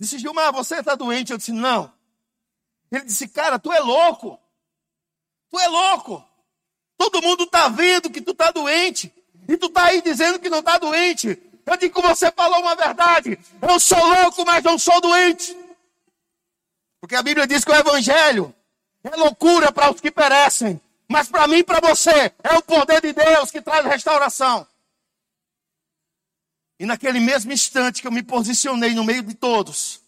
Disse, 0.00 0.18
Gilmar, 0.18 0.50
você 0.50 0.76
está 0.76 0.94
doente? 0.94 1.30
Eu 1.30 1.36
disse, 1.36 1.52
não. 1.52 1.92
Ele 2.90 3.04
disse, 3.04 3.28
cara, 3.28 3.58
tu 3.58 3.70
é 3.70 3.80
louco. 3.80 4.40
Tu 5.50 5.60
é 5.60 5.68
louco. 5.68 6.24
Todo 6.96 7.20
mundo 7.20 7.44
está 7.44 7.68
vendo 7.68 8.08
que 8.08 8.22
tu 8.22 8.30
está 8.30 8.50
doente. 8.50 9.12
E 9.46 9.58
tu 9.58 9.66
está 9.66 9.88
aí 9.88 10.00
dizendo 10.00 10.38
que 10.38 10.48
não 10.48 10.60
está 10.60 10.78
doente. 10.78 11.38
Eu 11.66 11.76
digo 11.76 12.00
você 12.00 12.32
falou 12.32 12.60
uma 12.60 12.74
verdade. 12.76 13.38
Eu 13.60 13.78
sou 13.78 14.02
louco, 14.22 14.42
mas 14.46 14.64
não 14.64 14.78
sou 14.78 15.02
doente. 15.02 15.54
Porque 16.98 17.14
a 17.14 17.22
Bíblia 17.22 17.46
diz 17.46 17.62
que 17.62 17.70
o 17.70 17.76
Evangelho 17.76 18.54
é 19.04 19.14
loucura 19.16 19.70
para 19.70 19.90
os 19.90 20.00
que 20.00 20.10
perecem. 20.10 20.80
Mas 21.08 21.28
para 21.28 21.48
mim 21.48 21.56
e 21.56 21.64
para 21.64 21.80
você 21.80 22.34
é 22.44 22.54
o 22.58 22.62
poder 22.62 23.00
de 23.00 23.14
Deus 23.14 23.50
que 23.50 23.62
traz 23.62 23.84
restauração. 23.86 24.68
E 26.78 26.84
naquele 26.84 27.18
mesmo 27.18 27.50
instante 27.50 28.02
que 28.02 28.06
eu 28.06 28.12
me 28.12 28.22
posicionei 28.22 28.94
no 28.94 29.02
meio 29.02 29.22
de 29.22 29.34
todos, 29.34 30.02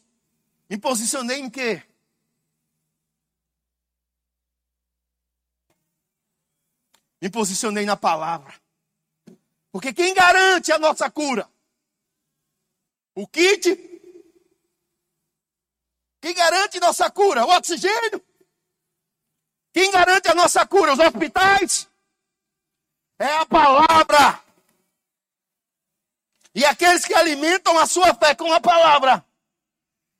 me 0.68 0.78
posicionei 0.78 1.40
em 1.40 1.48
quê? 1.48 1.82
Me 7.20 7.30
posicionei 7.30 7.84
na 7.84 7.96
palavra. 7.96 8.54
Porque 9.72 9.92
quem 9.92 10.14
garante 10.14 10.70
a 10.70 10.78
nossa 10.78 11.10
cura? 11.10 11.48
O 13.14 13.26
kit? 13.26 13.74
Quem 16.20 16.34
garante 16.34 16.78
nossa 16.78 17.10
cura? 17.10 17.44
O 17.44 17.50
oxigênio? 17.56 18.22
Quem 19.72 19.90
garante 19.90 20.28
a 20.28 20.34
nossa 20.34 20.66
cura? 20.66 20.92
Os 20.92 20.98
hospitais? 20.98 21.88
É 23.18 23.36
a 23.36 23.46
palavra. 23.46 24.40
E 26.54 26.64
aqueles 26.64 27.04
que 27.04 27.14
alimentam 27.14 27.78
a 27.78 27.86
sua 27.86 28.14
fé 28.14 28.34
com 28.34 28.52
a 28.52 28.60
palavra 28.60 29.24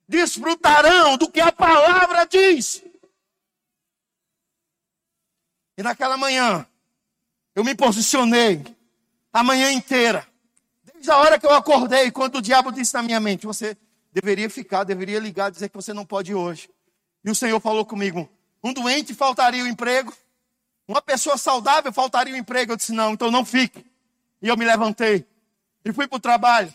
desfrutarão 0.07 1.17
do 1.17 1.31
que 1.31 1.41
a 1.41 1.53
palavra 1.53 2.25
diz. 2.25 2.83
E 5.77 5.83
naquela 5.83 6.17
manhã, 6.17 6.67
eu 7.55 7.65
me 7.65 7.75
posicionei 7.75 8.65
a 9.33 9.43
manhã 9.43 9.73
inteira. 9.73 10.27
Desde 10.83 11.11
a 11.11 11.17
hora 11.17 11.39
que 11.39 11.47
eu 11.47 11.55
acordei, 11.55 12.11
quando 12.11 12.37
o 12.37 12.43
diabo 12.43 12.71
disse 12.71 12.95
na 12.95 13.03
minha 13.03 13.21
mente: 13.21 13.47
Você 13.47 13.77
deveria 14.13 14.51
ficar, 14.51 14.85
deveria 14.85 15.19
ligar, 15.19 15.51
dizer 15.51 15.69
que 15.69 15.77
você 15.77 15.93
não 15.93 16.05
pode 16.05 16.35
hoje. 16.35 16.69
E 17.25 17.31
o 17.31 17.35
Senhor 17.35 17.59
falou 17.61 17.87
comigo: 17.87 18.29
Um 18.63 18.73
doente 18.73 19.15
faltaria 19.15 19.65
o 19.65 19.67
emprego, 19.67 20.15
uma 20.91 21.01
pessoa 21.01 21.39
saudável 21.39 21.93
faltaria 21.93 22.35
o 22.35 22.37
emprego. 22.37 22.73
Eu 22.73 22.77
disse: 22.77 22.93
Não, 22.93 23.13
então 23.13 23.31
não 23.31 23.45
fique. 23.45 23.87
E 24.43 24.49
eu 24.49 24.57
me 24.57 24.65
levantei 24.65 25.27
E 25.85 25.93
fui 25.93 26.09
para 26.09 26.17
o 26.17 26.21
trabalho. 26.21 26.75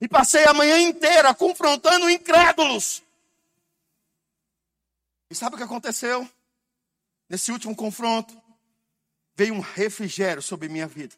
E 0.00 0.06
passei 0.06 0.44
a 0.44 0.54
manhã 0.54 0.78
inteira 0.78 1.34
confrontando 1.34 2.08
incrédulos. 2.08 3.02
E 5.28 5.34
sabe 5.34 5.56
o 5.56 5.58
que 5.58 5.64
aconteceu? 5.64 6.28
Nesse 7.28 7.50
último 7.50 7.74
confronto, 7.74 8.34
veio 9.34 9.54
um 9.54 9.60
refrigério 9.60 10.40
sobre 10.40 10.68
minha 10.68 10.86
vida. 10.86 11.16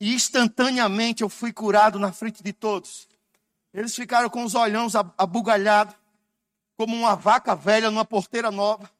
E 0.00 0.12
instantaneamente 0.12 1.22
eu 1.22 1.28
fui 1.28 1.52
curado 1.52 1.98
na 1.98 2.12
frente 2.12 2.42
de 2.42 2.52
todos. 2.52 3.08
Eles 3.72 3.94
ficaram 3.94 4.28
com 4.28 4.42
os 4.42 4.54
olhões 4.54 4.94
abugalhados, 5.16 5.94
como 6.76 6.96
uma 6.96 7.14
vaca 7.14 7.54
velha 7.54 7.90
numa 7.90 8.04
porteira 8.04 8.50
nova. 8.50 8.90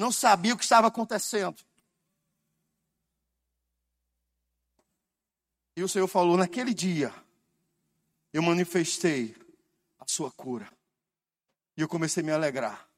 Não 0.00 0.10
sabia 0.10 0.54
o 0.54 0.56
que 0.56 0.64
estava 0.64 0.86
acontecendo. 0.86 1.62
E 5.76 5.82
o 5.82 5.88
Senhor 5.90 6.08
falou: 6.08 6.38
naquele 6.38 6.72
dia, 6.72 7.12
eu 8.32 8.40
manifestei 8.42 9.36
a 9.98 10.06
sua 10.06 10.30
cura. 10.30 10.72
E 11.76 11.82
eu 11.82 11.88
comecei 11.88 12.22
a 12.22 12.24
me 12.24 12.32
alegrar. 12.32 12.88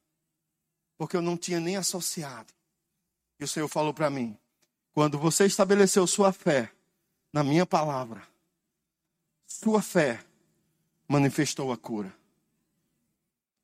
Porque 0.97 1.17
eu 1.17 1.21
não 1.21 1.37
tinha 1.37 1.59
nem 1.59 1.77
associado. 1.77 2.55
E 3.41 3.43
o 3.43 3.49
Senhor 3.49 3.67
falou 3.67 3.93
para 3.93 4.09
mim: 4.09 4.38
quando 4.93 5.19
você 5.19 5.45
estabeleceu 5.45 6.07
sua 6.07 6.33
fé 6.33 6.73
na 7.33 7.43
minha 7.43 7.67
palavra, 7.67 8.23
sua 9.45 9.83
fé 9.83 10.25
manifestou 11.09 11.73
a 11.73 11.77
cura. 11.77 12.21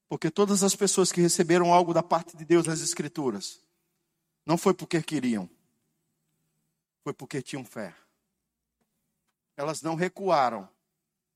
Porque 0.09 0.31
todas 0.31 0.63
as 0.63 0.75
pessoas 0.75 1.13
que 1.13 1.21
receberam 1.21 1.73
algo 1.73 1.93
da 1.93 2.03
parte 2.03 2.37
de 2.37 2.45
Deus 2.45 2.67
nas 2.67 2.81
Escrituras, 2.81 3.61
não 4.47 4.57
foi 4.57 4.73
porque 4.73 5.03
queriam, 5.03 5.49
foi 7.05 7.13
porque 7.13 7.43
tinham 7.43 7.65
fé. 7.65 7.95
Elas 9.57 9.83
não 9.83 9.95
recuaram 9.95 10.69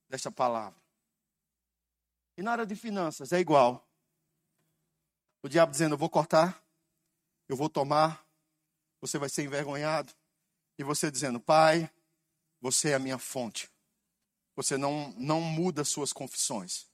desta 0.08 0.30
palavra. 0.30 0.80
E 2.36 2.42
na 2.42 2.52
área 2.52 2.66
de 2.66 2.74
finanças 2.74 3.32
é 3.32 3.40
igual. 3.40 3.86
O 5.42 5.48
diabo 5.48 5.72
dizendo: 5.72 5.94
Eu 5.94 5.98
vou 5.98 6.08
cortar, 6.08 6.64
eu 7.48 7.56
vou 7.56 7.68
tomar, 7.68 8.24
você 9.00 9.18
vai 9.18 9.28
ser 9.28 9.42
envergonhado. 9.42 10.12
E 10.78 10.84
você 10.84 11.10
dizendo: 11.10 11.38
Pai, 11.38 11.90
você 12.60 12.90
é 12.90 12.94
a 12.94 12.98
minha 12.98 13.18
fonte. 13.18 13.68
Você 14.54 14.76
não, 14.78 15.12
não 15.18 15.40
muda 15.40 15.84
suas 15.84 16.12
confissões. 16.12 16.86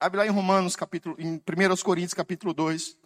Abre 0.00 0.18
lá 0.18 0.26
em 0.26 0.30
Romanos, 0.30 0.76
capítulo, 0.76 1.16
em 1.18 1.34
1 1.34 1.82
Coríntios, 1.82 2.14
capítulo 2.14 2.54
2. 2.54 2.96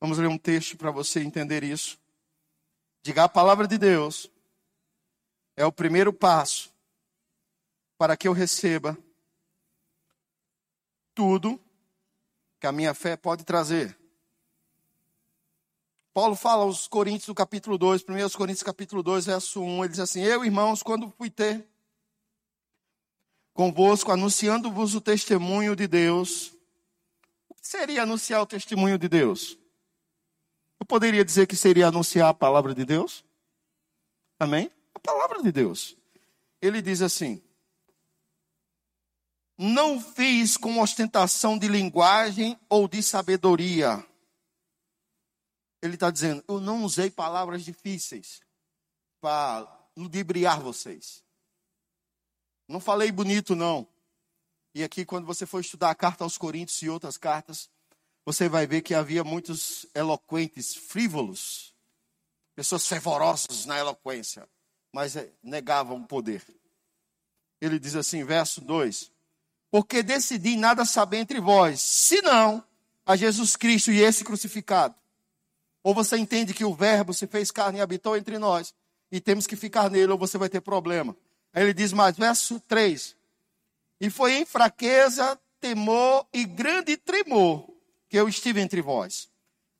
Vamos 0.00 0.16
ler 0.16 0.28
um 0.28 0.38
texto 0.38 0.76
para 0.76 0.92
você 0.92 1.20
entender 1.20 1.64
isso. 1.64 1.98
Diga 3.02 3.24
a 3.24 3.28
palavra 3.28 3.66
de 3.66 3.76
Deus 3.76 4.30
é 5.56 5.66
o 5.66 5.72
primeiro 5.72 6.12
passo 6.12 6.72
para 7.98 8.16
que 8.16 8.28
eu 8.28 8.32
receba 8.32 8.96
tudo 11.14 11.60
que 12.60 12.66
a 12.66 12.72
minha 12.72 12.94
fé 12.94 13.16
pode 13.16 13.44
trazer. 13.44 13.98
Paulo 16.14 16.36
fala 16.36 16.62
aos 16.62 16.86
Coríntios, 16.86 17.34
capítulo 17.34 17.76
2, 17.76 18.02
1 18.02 18.30
Coríntios, 18.36 18.62
capítulo 18.62 19.02
2, 19.02 19.26
verso 19.26 19.60
1, 19.62 19.84
ele 19.84 19.90
diz 19.90 20.00
assim: 20.00 20.22
Eu, 20.22 20.44
irmãos, 20.44 20.82
quando 20.82 21.10
fui 21.10 21.28
ter 21.28 21.68
convosco, 23.52 24.12
anunciando-vos 24.12 24.94
o 24.94 25.00
testemunho 25.00 25.76
de 25.76 25.86
Deus. 25.86 26.52
O 27.48 27.54
que 27.54 27.66
seria 27.66 28.02
anunciar 28.02 28.42
o 28.42 28.46
testemunho 28.46 28.98
de 28.98 29.08
Deus? 29.08 29.58
Eu 30.78 30.86
poderia 30.86 31.24
dizer 31.24 31.46
que 31.46 31.56
seria 31.56 31.88
anunciar 31.88 32.28
a 32.28 32.34
palavra 32.34 32.74
de 32.74 32.84
Deus? 32.84 33.24
Amém? 34.38 34.70
A 34.94 34.98
palavra 34.98 35.42
de 35.42 35.52
Deus. 35.52 35.96
Ele 36.60 36.80
diz 36.80 37.02
assim: 37.02 37.42
Não 39.58 40.00
fiz 40.00 40.56
com 40.56 40.80
ostentação 40.80 41.58
de 41.58 41.68
linguagem 41.68 42.58
ou 42.68 42.88
de 42.88 43.02
sabedoria 43.02 44.04
ele 45.82 45.94
está 45.94 46.10
dizendo: 46.10 46.44
Eu 46.46 46.60
não 46.60 46.84
usei 46.84 47.10
palavras 47.10 47.64
difíceis 47.64 48.40
para 49.20 49.66
ludibriar 49.96 50.60
vocês. 50.60 51.22
Não 52.70 52.78
falei 52.78 53.10
bonito, 53.10 53.56
não. 53.56 53.84
E 54.72 54.84
aqui, 54.84 55.04
quando 55.04 55.26
você 55.26 55.44
for 55.44 55.58
estudar 55.58 55.90
a 55.90 55.94
carta 55.94 56.22
aos 56.22 56.38
Coríntios 56.38 56.80
e 56.82 56.88
outras 56.88 57.16
cartas, 57.16 57.68
você 58.24 58.48
vai 58.48 58.64
ver 58.64 58.80
que 58.82 58.94
havia 58.94 59.24
muitos 59.24 59.86
eloquentes, 59.92 60.76
frívolos, 60.76 61.74
pessoas 62.54 62.86
fervorosas 62.86 63.66
na 63.66 63.76
eloquência, 63.76 64.48
mas 64.92 65.16
eh, 65.16 65.32
negavam 65.42 65.96
o 65.96 66.06
poder. 66.06 66.44
Ele 67.60 67.76
diz 67.76 67.96
assim, 67.96 68.22
verso 68.22 68.60
2: 68.60 69.10
Porque 69.68 70.00
decidi 70.00 70.56
nada 70.56 70.84
saber 70.84 71.16
entre 71.16 71.40
vós, 71.40 71.80
senão 71.80 72.64
a 73.04 73.16
Jesus 73.16 73.56
Cristo 73.56 73.90
e 73.90 74.00
esse 74.00 74.22
crucificado. 74.22 74.94
Ou 75.82 75.92
você 75.92 76.16
entende 76.16 76.54
que 76.54 76.64
o 76.64 76.72
Verbo 76.72 77.12
se 77.12 77.26
fez 77.26 77.50
carne 77.50 77.80
e 77.80 77.82
habitou 77.82 78.16
entre 78.16 78.38
nós, 78.38 78.72
e 79.10 79.20
temos 79.20 79.44
que 79.44 79.56
ficar 79.56 79.90
nele, 79.90 80.12
ou 80.12 80.18
você 80.18 80.38
vai 80.38 80.48
ter 80.48 80.60
problema. 80.60 81.16
Aí 81.52 81.64
ele 81.64 81.74
diz 81.74 81.92
mais, 81.92 82.16
verso 82.16 82.60
3: 82.60 83.16
E 84.00 84.10
foi 84.10 84.34
em 84.34 84.46
fraqueza, 84.46 85.38
temor 85.60 86.26
e 86.32 86.44
grande 86.44 86.96
tremor 86.96 87.68
que 88.08 88.16
eu 88.16 88.28
estive 88.28 88.60
entre 88.60 88.80
vós. 88.80 89.28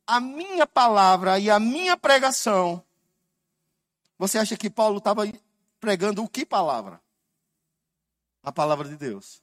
A 0.05 0.19
minha 0.19 0.67
palavra 0.67 1.39
e 1.39 1.49
a 1.49 1.59
minha 1.59 1.97
pregação. 1.97 2.83
Você 4.17 4.37
acha 4.37 4.57
que 4.57 4.69
Paulo 4.69 4.99
estava 4.99 5.23
pregando 5.79 6.23
o 6.23 6.29
que 6.29 6.45
palavra? 6.45 7.01
A 8.43 8.51
palavra 8.51 8.87
de 8.87 8.95
Deus. 8.95 9.41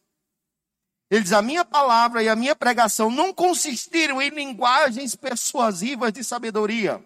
Ele 1.10 1.22
diz: 1.22 1.32
A 1.32 1.42
minha 1.42 1.64
palavra 1.64 2.22
e 2.22 2.28
a 2.28 2.36
minha 2.36 2.54
pregação 2.54 3.10
não 3.10 3.32
consistiram 3.32 4.20
em 4.20 4.30
linguagens 4.30 5.14
persuasivas 5.14 6.12
de 6.12 6.22
sabedoria, 6.22 7.04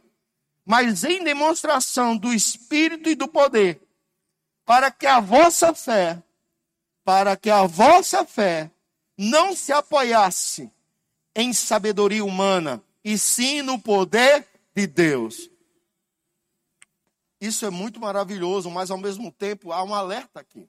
mas 0.65 1.05
em 1.05 1.23
demonstração 1.23 2.17
do 2.17 2.33
Espírito 2.33 3.09
e 3.09 3.15
do 3.15 3.29
poder, 3.29 3.82
para 4.64 4.90
que 4.90 5.07
a 5.07 5.20
vossa 5.20 5.75
fé, 5.75 6.22
para 7.05 7.37
que 7.37 7.51
a 7.51 7.66
vossa 7.66 8.25
fé 8.25 8.70
não 9.16 9.55
se 9.55 9.72
apoiasse 9.72 10.70
em 11.35 11.53
sabedoria 11.53 12.25
humana, 12.25 12.83
e 13.05 13.18
sim 13.18 13.62
no 13.62 13.79
poder 13.79 14.46
de 14.75 14.87
Deus. 14.87 15.51
Isso 17.40 17.66
é 17.66 17.70
muito 17.70 17.98
maravilhoso, 17.98 18.70
mas 18.70 18.90
ao 18.90 18.98
mesmo 18.98 19.33
tempo 19.33 19.72
há 19.72 19.83
um 19.83 19.94
alerta 19.94 20.38
aqui. 20.38 20.68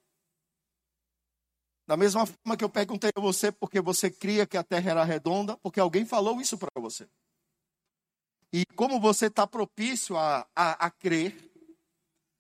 Da 1.86 1.97
mesma 1.97 2.25
forma 2.25 2.58
que 2.58 2.63
eu 2.63 2.69
perguntei 2.69 3.12
a 3.15 3.21
você 3.21 3.51
porque 3.51 3.82
você 3.82 4.10
cria 4.10 4.47
que 4.47 4.58
a 4.58 4.63
terra 4.63 4.91
era 4.91 5.03
redonda, 5.03 5.58
porque 5.58 5.79
alguém 5.79 6.06
falou 6.06 6.39
isso 6.41 6.58
para 6.58 6.69
você. 6.77 7.08
E 8.51 8.65
como 8.75 8.99
você 8.99 9.27
está 9.27 9.45
propício 9.45 10.17
a, 10.17 10.47
a, 10.56 10.86
a 10.86 10.89
crer, 10.89 11.53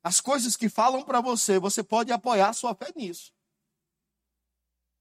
as 0.03 0.19
coisas 0.19 0.57
que 0.57 0.67
falam 0.67 1.03
para 1.03 1.21
você, 1.21 1.57
você 1.57 1.81
pode 1.81 2.11
apoiar 2.11 2.49
a 2.49 2.53
sua 2.53 2.75
fé 2.75 2.91
nisso. 2.95 3.33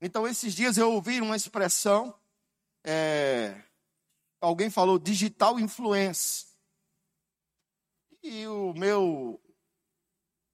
Então, 0.01 0.27
esses 0.27 0.55
dias 0.55 0.77
eu 0.77 0.93
ouvi 0.93 1.21
uma 1.21 1.37
expressão, 1.37 2.19
é, 2.85 3.63
alguém 4.41 4.71
falou 4.71 4.99
digital 4.99 5.59
influence. 5.59 6.47
E 8.23 8.47
o 8.47 8.73
meu 8.75 9.41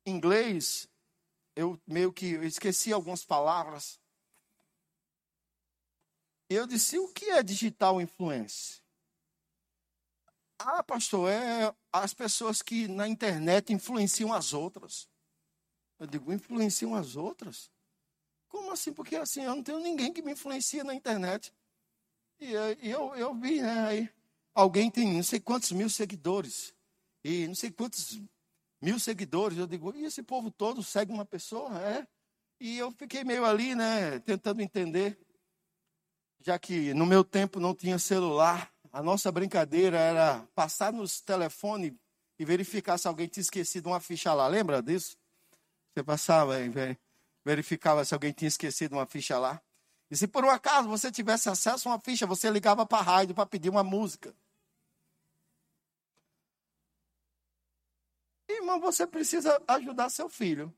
inglês 0.07 0.89
eu 1.59 1.77
meio 1.85 2.13
que 2.13 2.27
esqueci 2.47 2.93
algumas 2.93 3.25
palavras. 3.25 4.01
Eu 6.49 6.69
disse: 6.69 6.97
o 7.01 7.09
que 7.09 7.31
é 7.31 7.43
digital 7.43 8.01
influência? 8.01 8.81
Ah, 10.59 10.83
pastor, 10.83 11.31
é 11.31 11.73
as 11.93 12.13
pessoas 12.13 12.63
que 12.63 12.89
na 12.89 13.07
internet 13.07 13.73
influenciam 13.73 14.33
as 14.33 14.53
outras. 14.53 15.09
Eu 15.99 16.07
digo: 16.07 16.33
influenciam 16.33 16.95
as 16.95 17.17
outras? 17.17 17.71
Como 18.49 18.73
assim? 18.73 18.93
Porque 18.93 19.17
assim, 19.17 19.43
eu 19.43 19.55
não 19.55 19.63
tenho 19.63 19.79
ninguém 19.79 20.13
que 20.13 20.23
me 20.23 20.33
influencia 20.33 20.83
na 20.83 20.95
internet. 20.95 21.53
E 22.41 22.53
eu, 22.83 23.15
eu 23.17 23.35
vi, 23.35 23.61
né? 23.61 23.87
Aí, 23.87 24.11
alguém 24.55 24.91
tem 24.91 25.13
não 25.15 25.23
sei 25.23 25.41
quantos 25.41 25.73
mil 25.73 25.89
seguidores. 25.89 26.75
E 27.23 27.47
não 27.47 27.55
sei 27.55 27.71
quantos 27.71 28.21
mil 28.81 28.99
seguidores. 28.99 29.59
Eu 29.59 29.67
digo, 29.67 29.95
e 29.95 30.05
esse 30.05 30.23
povo 30.23 30.51
todo 30.51 30.83
segue 30.83 31.13
uma 31.13 31.25
pessoa? 31.25 31.79
É. 31.81 32.07
E 32.61 32.77
eu 32.79 32.91
fiquei 32.91 33.23
meio 33.23 33.45
ali, 33.45 33.75
né, 33.75 34.19
tentando 34.21 34.61
entender. 34.61 35.19
Já 36.41 36.59
que 36.59 36.95
no 36.95 37.07
meu 37.07 37.25
tempo 37.25 37.61
não 37.61 37.75
tinha 37.75 37.99
celular, 37.99 38.73
a 38.99 39.03
nossa 39.03 39.31
brincadeira 39.31 39.97
era 39.97 40.45
passar 40.57 40.93
nos 40.93 41.21
telefones 41.21 41.93
e 42.37 42.45
verificar 42.45 42.99
se 42.99 43.07
alguém 43.07 43.29
tinha 43.29 43.43
esquecido 43.43 43.87
uma 43.87 44.01
ficha 44.01 44.35
lá. 44.35 44.49
Lembra 44.49 44.83
disso? 44.83 45.17
Você 45.95 46.03
passava 46.03 46.61
e 46.61 46.69
verificava 47.45 48.05
se 48.05 48.13
alguém 48.13 48.33
tinha 48.33 48.49
esquecido 48.49 48.95
uma 48.97 49.07
ficha 49.07 49.39
lá. 49.39 49.63
E 50.11 50.17
se 50.17 50.27
por 50.27 50.45
um 50.45 50.51
acaso 50.51 50.89
você 50.89 51.13
tivesse 51.13 51.49
acesso 51.49 51.89
a 51.89 51.93
uma 51.93 52.01
ficha, 52.01 52.27
você 52.27 52.51
ligava 52.51 52.85
para 52.85 52.99
a 52.99 53.03
rádio 53.03 53.37
para 53.37 53.47
pedir 53.47 53.69
uma 53.69 53.85
música. 53.85 54.35
Irmão, 58.49 58.81
você 58.81 59.07
precisa 59.07 59.63
ajudar 59.69 60.11
seu 60.11 60.29
filho. 60.29 60.77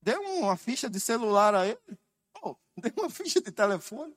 Dê 0.00 0.16
uma 0.16 0.56
ficha 0.56 0.88
de 0.88 0.98
celular 0.98 1.54
a 1.54 1.66
ele. 1.66 1.98
Oh, 2.42 2.56
dê 2.78 2.90
uma 2.98 3.10
ficha 3.10 3.42
de 3.42 3.52
telefone. 3.52 4.16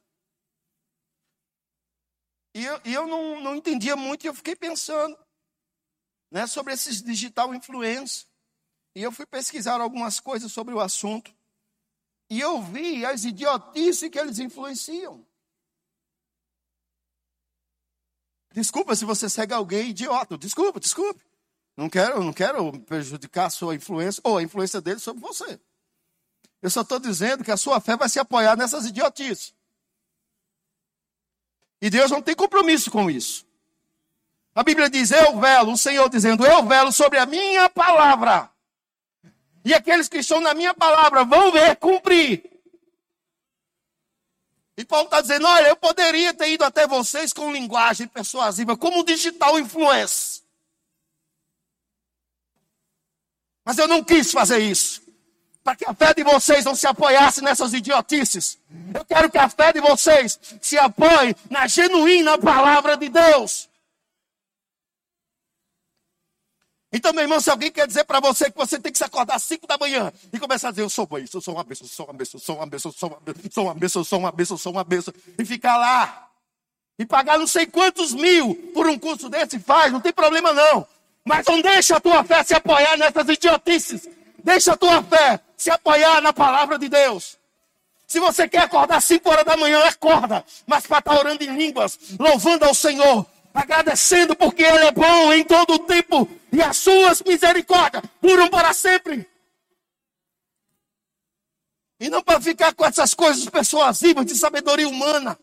E 2.54 2.66
eu, 2.66 2.82
e 2.84 2.94
eu 2.94 3.08
não, 3.08 3.40
não 3.42 3.56
entendia 3.56 3.96
muito 3.96 4.24
e 4.24 4.28
eu 4.28 4.34
fiquei 4.34 4.56
pensando 4.56 5.18
né, 6.30 6.48
sobre 6.48 6.74
esses 6.74 7.02
digital 7.02 7.54
influencers. 7.54 8.28
E 8.96 9.02
eu 9.02 9.12
fui 9.12 9.26
pesquisar 9.26 9.80
algumas 9.80 10.20
coisas 10.20 10.52
sobre 10.52 10.74
o 10.74 10.80
assunto. 10.80 11.34
E 12.30 12.40
eu 12.40 12.62
vi 12.62 13.06
as 13.06 13.24
idiotices 13.24 14.10
que 14.10 14.20
eles 14.20 14.40
influenciam. 14.40 15.26
Desculpa 18.54 18.96
se 18.96 19.06
você 19.06 19.30
segue 19.30 19.54
alguém 19.54 19.90
idiota. 19.90 20.38
Desculpa, 20.38 20.80
desculpe. 20.80 21.24
Não 21.76 21.90
quero, 21.90 22.22
não 22.22 22.34
quero 22.34 22.80
prejudicar 22.82 23.46
a 23.46 23.50
sua 23.50 23.76
influência 23.76 24.22
ou 24.26 24.38
a 24.38 24.44
influência 24.44 24.82
dele 24.82 25.00
sobre 25.00 25.22
você. 25.22 25.60
Eu 26.62 26.70
só 26.70 26.82
estou 26.82 27.00
dizendo 27.00 27.44
que 27.44 27.52
a 27.52 27.58
sua 27.58 27.80
fé 27.80 27.96
vai 27.96 28.10
se 28.10 28.20
apoiar 28.20 28.58
nessas 28.58 28.86
idiotices. 28.86 29.54
E 31.82 31.89
Deus 31.89 32.12
não 32.12 32.22
tem 32.22 32.36
compromisso 32.36 32.91
com 32.91 33.10
isso. 33.10 33.46
A 34.54 34.63
Bíblia 34.63 34.89
diz: 34.89 35.12
Eu 35.12 35.39
velo, 35.39 35.72
o 35.72 35.78
Senhor 35.78 36.08
dizendo: 36.10 36.46
Eu 36.46 36.63
velo 36.65 36.91
sobre 36.91 37.17
a 37.17 37.26
minha 37.26 37.70
palavra. 37.70 38.50
E 39.63 39.74
aqueles 39.74 40.08
que 40.08 40.20
estão 40.20 40.39
na 40.39 40.54
minha 40.54 40.74
palavra 40.74 41.24
vão 41.24 41.52
ver 41.52 41.76
cumprir. 41.78 42.44
E 44.78 44.86
Paulo 44.86 45.06
está 45.06 45.22
dizendo: 45.22 45.48
Olha, 45.48 45.67
eu 45.67 45.76
poderia 45.76 46.34
ter 46.34 46.50
ido 46.50 46.63
até 46.63 46.86
vocês 46.86 47.34
com 47.34 47.52
linguagem 47.52 48.08
persuasiva, 48.08 48.78
como 48.78 49.04
digital 49.04 49.58
influence. 49.60 50.41
Mas 53.63 53.78
eu 53.78 53.88
não 53.88 54.04
quis 54.04 54.32
fazer 54.32 54.60
isso. 54.60 55.02
Para 55.63 55.76
que 55.76 55.86
a 55.88 55.93
fé 55.93 56.13
de 56.13 56.24
vocês 56.24 56.65
não 56.65 56.74
se 56.74 56.88
apoiasse 56.88 57.41
nessas 57.41 57.74
idiotices. 57.74 58.58
Eu 58.93 59.06
quero 59.06 59.30
que 59.30 59.38
a 59.38 59.47
fé 59.47 59.71
de 59.71 59.80
vocês 59.80 60.39
se 60.62 60.78
apoie 60.78 61.36
na 61.50 61.67
genuína 61.67 62.38
palavra 62.38 62.97
de 62.97 63.10
Deus. 63.10 63.69
Então, 66.93 67.13
meu 67.13 67.21
irmão, 67.21 67.39
se 67.39 67.50
alguém 67.50 67.71
quer 67.71 67.88
dizer 67.88 68.04
para 68.04 68.19
você 68.19 68.52
que 68.52 68.58
você 68.58 68.78
tem 68.78 68.91
que 68.91 68.97
se 68.97 69.04
acordar 69.04 69.36
às 69.36 69.43
5 69.43 69.65
da 69.65 69.78
manhã 69.78 70.12
e 70.34 70.38
começar 70.38 70.67
a 70.67 70.71
dizer, 70.71 70.84
eu 70.84 70.89
sou 70.89 71.08
isso, 71.19 71.38
eu 71.38 71.41
sou 71.41 71.56
uma 71.56 71.63
bênção, 71.63 71.88
sou 71.88 72.06
uma 72.06 72.13
bênção, 72.13 72.39
sou 72.39 72.56
uma 72.58 72.65
bênção, 72.65 72.91
sou 72.91 73.10
uma 73.10 73.15
bênção, 73.21 73.50
sou 73.50 73.63
uma 73.63 73.74
bênção, 73.74 74.04
sou 74.04 74.19
uma 74.19 74.32
bênção, 74.32 74.58
sou 74.58 74.71
uma 74.74 74.84
bênção, 74.84 75.13
e 75.38 75.45
ficar 75.45 75.78
lá 75.78 76.28
e 77.00 77.06
pagar 77.06 77.39
não 77.39 77.47
sei 77.47 77.65
quantos 77.65 78.13
mil 78.13 78.54
por 78.74 78.88
um 78.88 79.00
curso 79.00 79.30
desse, 79.30 79.58
faz, 79.58 79.91
não 79.93 80.02
tem 80.02 80.12
problema 80.12 80.52
não. 80.52 80.86
Mas 81.24 81.45
não 81.45 81.62
deixa 81.62 81.95
a 81.95 82.00
tua 82.00 82.24
fé 82.24 82.43
se 82.43 82.54
apoiar 82.54 82.97
nessas 82.97 83.28
idiotices. 83.30 84.10
Deixa 84.43 84.74
a 84.74 84.78
tua 84.78 85.02
fé 85.04 85.39
se 85.62 85.69
apoiar 85.69 86.19
na 86.21 86.34
palavra 86.34 86.80
de 86.80 86.89
Deus. 86.89 87.38
Se 88.08 88.19
você 88.19 88.50
quer 88.50 88.63
acordar 88.63 88.97
às 88.97 89.06
5 89.06 89.30
horas 89.30 89.45
da 89.45 89.56
manhã, 89.56 89.80
acorda. 89.86 90.43
Mas 90.65 90.88
para 90.88 90.97
estar 90.97 91.13
orando 91.13 91.43
em 91.43 91.56
línguas, 91.56 92.00
louvando 92.19 92.65
ao 92.65 92.74
Senhor, 92.74 93.28
agradecendo 93.54 94.36
porque 94.36 94.63
Ele 94.63 94.86
é 94.86 94.91
bom 94.91 95.32
em 95.32 95.43
todo 95.43 95.76
o 95.76 95.80
tempo 95.80 96.28
e 96.52 96.63
as 96.63 96.78
suas 96.78 97.21
misericórdias 97.21 98.02
duram 98.19 98.50
para 98.50 98.74
sempre. 98.74 99.30
E 102.00 102.10
não 102.10 102.24
para 102.24 102.41
ficar 102.41 102.74
com 102.74 102.84
essas 102.84 103.13
coisas 103.13 103.47
persuasivas 103.47 104.26
de 104.26 104.34
sabedoria 104.34 104.89
humana, 104.89 105.38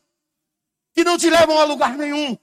que 0.95 1.05
não 1.05 1.17
te 1.17 1.31
levam 1.31 1.61
a 1.61 1.65
lugar 1.65 1.97
nenhum. 1.97 2.37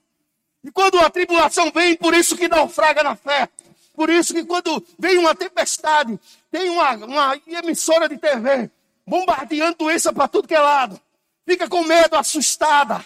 E 0.63 0.71
quando 0.71 0.97
a 0.97 1.09
tribulação 1.09 1.69
vem, 1.71 1.93
por 1.97 2.13
isso 2.13 2.37
que 2.37 2.47
naufraga 2.47 3.03
na 3.03 3.17
fé. 3.17 3.49
Por 3.95 4.09
isso 4.09 4.33
que 4.33 4.43
quando 4.43 4.85
vem 4.99 5.17
uma 5.17 5.33
tempestade, 5.33 6.19
tem 6.51 6.69
uma, 6.69 6.91
uma 6.95 7.41
emissora 7.47 8.09
de 8.09 8.17
TV 8.17 8.69
bombardeando 9.07 9.77
doença 9.77 10.11
para 10.11 10.27
tudo 10.27 10.47
que 10.47 10.55
é 10.55 10.59
lado. 10.59 10.99
Fica 11.47 11.67
com 11.69 11.83
medo, 11.83 12.15
assustada. 12.15 13.05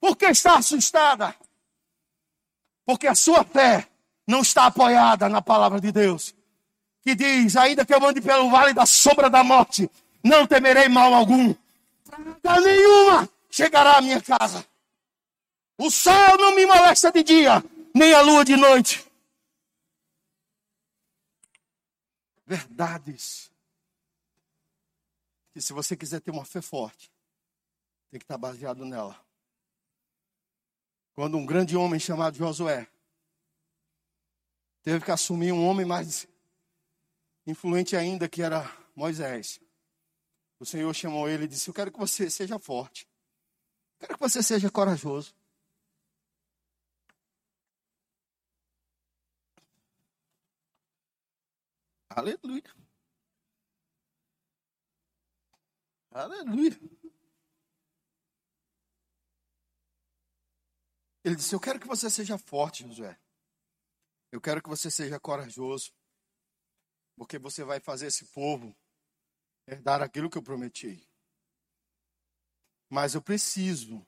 Por 0.00 0.16
que 0.16 0.26
está 0.26 0.56
assustada? 0.58 1.34
Porque 2.84 3.06
a 3.06 3.14
sua 3.14 3.44
fé 3.44 3.86
não 4.26 4.40
está 4.40 4.66
apoiada 4.66 5.28
na 5.28 5.40
palavra 5.40 5.80
de 5.80 5.90
Deus. 5.92 6.34
Que 7.02 7.14
diz: 7.14 7.56
ainda 7.56 7.84
que 7.84 7.94
eu 7.94 8.06
ande 8.06 8.20
pelo 8.20 8.50
vale 8.50 8.74
da 8.74 8.84
sombra 8.84 9.30
da 9.30 9.44
morte, 9.44 9.90
não 10.22 10.46
temerei 10.46 10.88
mal 10.88 11.14
algum. 11.14 11.54
Praga 12.42 12.60
nenhuma 12.60 13.28
chegará 13.50 13.98
à 13.98 14.00
minha 14.00 14.20
casa. 14.20 14.66
O 15.78 15.90
sol 15.90 16.36
não 16.38 16.54
me 16.54 16.66
molesta 16.66 17.10
de 17.10 17.22
dia, 17.22 17.64
nem 17.94 18.12
a 18.12 18.20
lua 18.20 18.44
de 18.44 18.56
noite. 18.56 19.03
Verdades. 22.46 23.50
Que 25.52 25.60
se 25.60 25.72
você 25.72 25.96
quiser 25.96 26.20
ter 26.20 26.30
uma 26.30 26.44
fé 26.44 26.60
forte, 26.60 27.12
tem 28.10 28.18
que 28.18 28.24
estar 28.24 28.38
baseado 28.38 28.84
nela. 28.84 29.24
Quando 31.14 31.36
um 31.36 31.46
grande 31.46 31.76
homem 31.76 32.00
chamado 32.00 32.36
Josué 32.36 32.88
teve 34.82 35.04
que 35.04 35.10
assumir 35.10 35.52
um 35.52 35.64
homem 35.66 35.86
mais 35.86 36.26
influente 37.46 37.96
ainda, 37.96 38.28
que 38.28 38.42
era 38.42 38.70
Moisés. 38.96 39.60
O 40.58 40.66
Senhor 40.66 40.92
chamou 40.94 41.28
ele 41.28 41.44
e 41.44 41.48
disse: 41.48 41.68
Eu 41.68 41.74
quero 41.74 41.92
que 41.92 41.98
você 41.98 42.28
seja 42.30 42.58
forte. 42.58 43.08
Quero 43.98 44.14
que 44.14 44.20
você 44.20 44.42
seja 44.42 44.70
corajoso. 44.70 45.34
Aleluia. 52.16 52.62
Aleluia. 56.12 56.78
Ele 61.24 61.34
disse: 61.34 61.52
Eu 61.52 61.60
quero 61.60 61.80
que 61.80 61.88
você 61.88 62.08
seja 62.08 62.38
forte, 62.38 62.86
Josué. 62.86 63.18
Eu 64.30 64.40
quero 64.40 64.62
que 64.62 64.68
você 64.68 64.92
seja 64.92 65.18
corajoso. 65.18 65.92
Porque 67.16 67.36
você 67.36 67.64
vai 67.64 67.80
fazer 67.80 68.06
esse 68.06 68.26
povo 68.26 68.76
herdar 69.66 70.00
aquilo 70.00 70.30
que 70.30 70.38
eu 70.38 70.42
prometi. 70.42 71.04
Mas 72.88 73.16
eu 73.16 73.22
preciso 73.22 74.06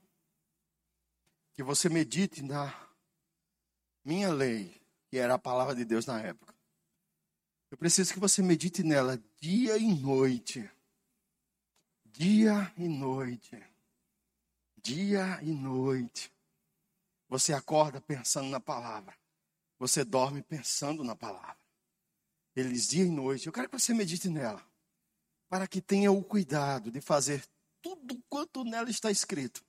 que 1.55 1.63
você 1.63 1.89
medite 1.89 2.41
na 2.41 2.73
minha 4.05 4.33
lei, 4.33 4.81
que 5.09 5.19
era 5.19 5.35
a 5.35 5.39
palavra 5.39 5.75
de 5.75 5.85
Deus 5.85 6.07
na 6.07 6.21
época. 6.21 6.56
Eu 7.71 7.77
preciso 7.77 8.13
que 8.15 8.21
você 8.21 8.43
medite 8.43 8.83
nela 8.83 9.23
dia 9.41 9.77
e 9.77 9.95
noite. 9.95 10.71
Dia 12.05 12.73
e 12.77 12.89
noite. 12.89 13.63
Dia 14.81 15.41
e 15.43 15.51
noite. 15.53 16.33
Você 17.29 17.53
acorda 17.53 18.01
pensando 18.01 18.49
na 18.49 18.61
palavra. 18.61 19.17
Você 19.79 20.05
dorme 20.05 20.43
pensando 20.43 21.03
na 21.03 21.17
palavra. 21.17 21.59
Eles 22.55 22.89
dia 22.89 23.05
e 23.05 23.11
noite. 23.11 23.47
Eu 23.47 23.53
quero 23.53 23.69
que 23.69 23.79
você 23.79 23.93
medite 23.93 24.29
nela. 24.29 24.65
Para 25.49 25.67
que 25.67 25.81
tenha 25.81 26.11
o 26.13 26.23
cuidado 26.23 26.91
de 26.91 27.01
fazer 27.01 27.45
tudo 27.83 28.23
quanto 28.29 28.65
nela 28.65 28.89
está 28.89 29.11
escrito. 29.11 29.65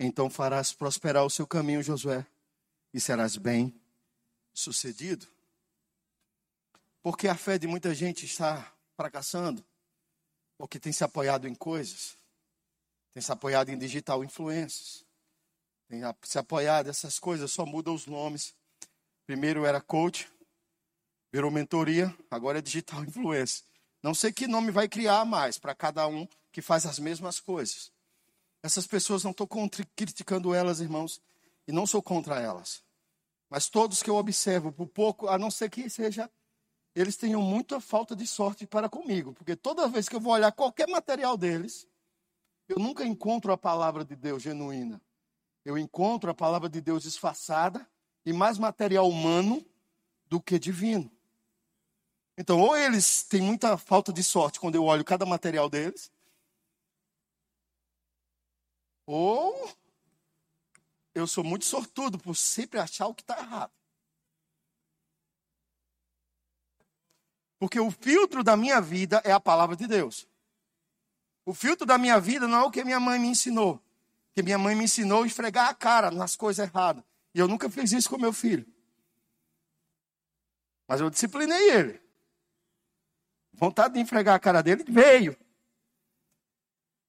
Então 0.00 0.28
farás 0.28 0.72
prosperar 0.72 1.24
o 1.24 1.30
seu 1.30 1.46
caminho, 1.46 1.82
Josué, 1.82 2.26
e 2.92 3.00
serás 3.00 3.36
bem 3.36 3.78
sucedido. 4.52 5.26
Porque 7.02 7.26
a 7.26 7.34
fé 7.34 7.58
de 7.58 7.66
muita 7.66 7.94
gente 7.94 8.24
está 8.24 8.72
fracassando, 8.96 9.64
porque 10.56 10.78
tem 10.78 10.92
se 10.92 11.02
apoiado 11.02 11.48
em 11.48 11.54
coisas, 11.54 12.16
tem 13.12 13.20
se 13.20 13.32
apoiado 13.32 13.70
em 13.70 13.78
digital 13.78 14.22
influências, 14.22 15.04
tem 15.88 16.00
se 16.22 16.38
apoiado 16.38 16.88
essas 16.88 17.18
coisas, 17.18 17.50
só 17.50 17.66
mudam 17.66 17.94
os 17.94 18.06
nomes. 18.06 18.54
Primeiro 19.26 19.66
era 19.66 19.80
coach, 19.80 20.30
virou 21.32 21.50
mentoria, 21.50 22.14
agora 22.30 22.58
é 22.58 22.62
digital 22.62 23.02
influência. 23.04 23.64
Não 24.02 24.14
sei 24.14 24.32
que 24.32 24.46
nome 24.46 24.70
vai 24.70 24.88
criar 24.88 25.24
mais 25.24 25.58
para 25.58 25.74
cada 25.74 26.06
um 26.06 26.26
que 26.52 26.62
faz 26.62 26.86
as 26.86 26.98
mesmas 26.98 27.40
coisas. 27.40 27.90
Essas 28.62 28.86
pessoas 28.86 29.24
não 29.24 29.32
estou 29.32 29.48
criticando 29.96 30.54
elas, 30.54 30.80
irmãos, 30.80 31.20
e 31.66 31.72
não 31.72 31.86
sou 31.86 32.02
contra 32.02 32.40
elas. 32.40 32.82
Mas 33.50 33.68
todos 33.68 34.02
que 34.02 34.10
eu 34.10 34.16
observo, 34.16 34.72
por 34.72 34.86
pouco, 34.86 35.28
a 35.28 35.36
não 35.36 35.50
ser 35.50 35.68
que 35.68 35.90
seja 35.90 36.30
eles 36.94 37.16
tenham 37.16 37.40
muita 37.40 37.80
falta 37.80 38.14
de 38.14 38.26
sorte 38.26 38.66
para 38.66 38.88
comigo, 38.88 39.32
porque 39.32 39.56
toda 39.56 39.88
vez 39.88 40.08
que 40.08 40.16
eu 40.16 40.20
vou 40.20 40.32
olhar 40.32 40.52
qualquer 40.52 40.88
material 40.88 41.36
deles, 41.36 41.88
eu 42.68 42.78
nunca 42.78 43.04
encontro 43.04 43.52
a 43.52 43.56
palavra 43.56 44.04
de 44.04 44.14
Deus 44.14 44.42
genuína. 44.42 45.00
Eu 45.64 45.78
encontro 45.78 46.30
a 46.30 46.34
palavra 46.34 46.68
de 46.68 46.80
Deus 46.80 47.02
disfarçada 47.02 47.88
e 48.26 48.32
mais 48.32 48.58
material 48.58 49.08
humano 49.08 49.64
do 50.26 50.40
que 50.40 50.58
divino. 50.58 51.10
Então, 52.36 52.60
ou 52.60 52.76
eles 52.76 53.22
têm 53.24 53.40
muita 53.40 53.76
falta 53.76 54.12
de 54.12 54.22
sorte 54.22 54.58
quando 54.58 54.74
eu 54.74 54.84
olho 54.84 55.04
cada 55.04 55.26
material 55.26 55.68
deles, 55.68 56.10
ou 59.06 59.70
eu 61.14 61.26
sou 61.26 61.44
muito 61.44 61.64
sortudo 61.64 62.18
por 62.18 62.34
sempre 62.34 62.80
achar 62.80 63.06
o 63.06 63.14
que 63.14 63.22
está 63.22 63.38
errado. 63.38 63.72
Porque 67.62 67.78
o 67.78 67.92
filtro 67.92 68.42
da 68.42 68.56
minha 68.56 68.80
vida 68.80 69.22
é 69.24 69.30
a 69.30 69.38
palavra 69.38 69.76
de 69.76 69.86
Deus. 69.86 70.26
O 71.46 71.54
filtro 71.54 71.86
da 71.86 71.96
minha 71.96 72.18
vida 72.18 72.48
não 72.48 72.58
é 72.58 72.62
o 72.64 72.72
que 72.72 72.82
minha 72.82 72.98
mãe 72.98 73.20
me 73.20 73.28
ensinou. 73.28 73.80
Que 74.34 74.42
minha 74.42 74.58
mãe 74.58 74.74
me 74.74 74.82
ensinou 74.82 75.22
a 75.22 75.26
esfregar 75.28 75.68
a 75.68 75.72
cara 75.72 76.10
nas 76.10 76.34
coisas 76.34 76.68
erradas. 76.68 77.04
E 77.32 77.38
eu 77.38 77.46
nunca 77.46 77.70
fiz 77.70 77.92
isso 77.92 78.10
com 78.10 78.18
meu 78.18 78.32
filho. 78.32 78.66
Mas 80.88 81.00
eu 81.00 81.08
disciplinei 81.08 81.70
ele. 81.70 82.02
Vontade 83.52 83.94
de 83.94 84.00
enfregar 84.00 84.34
a 84.34 84.40
cara 84.40 84.60
dele 84.60 84.82
veio. 84.82 85.38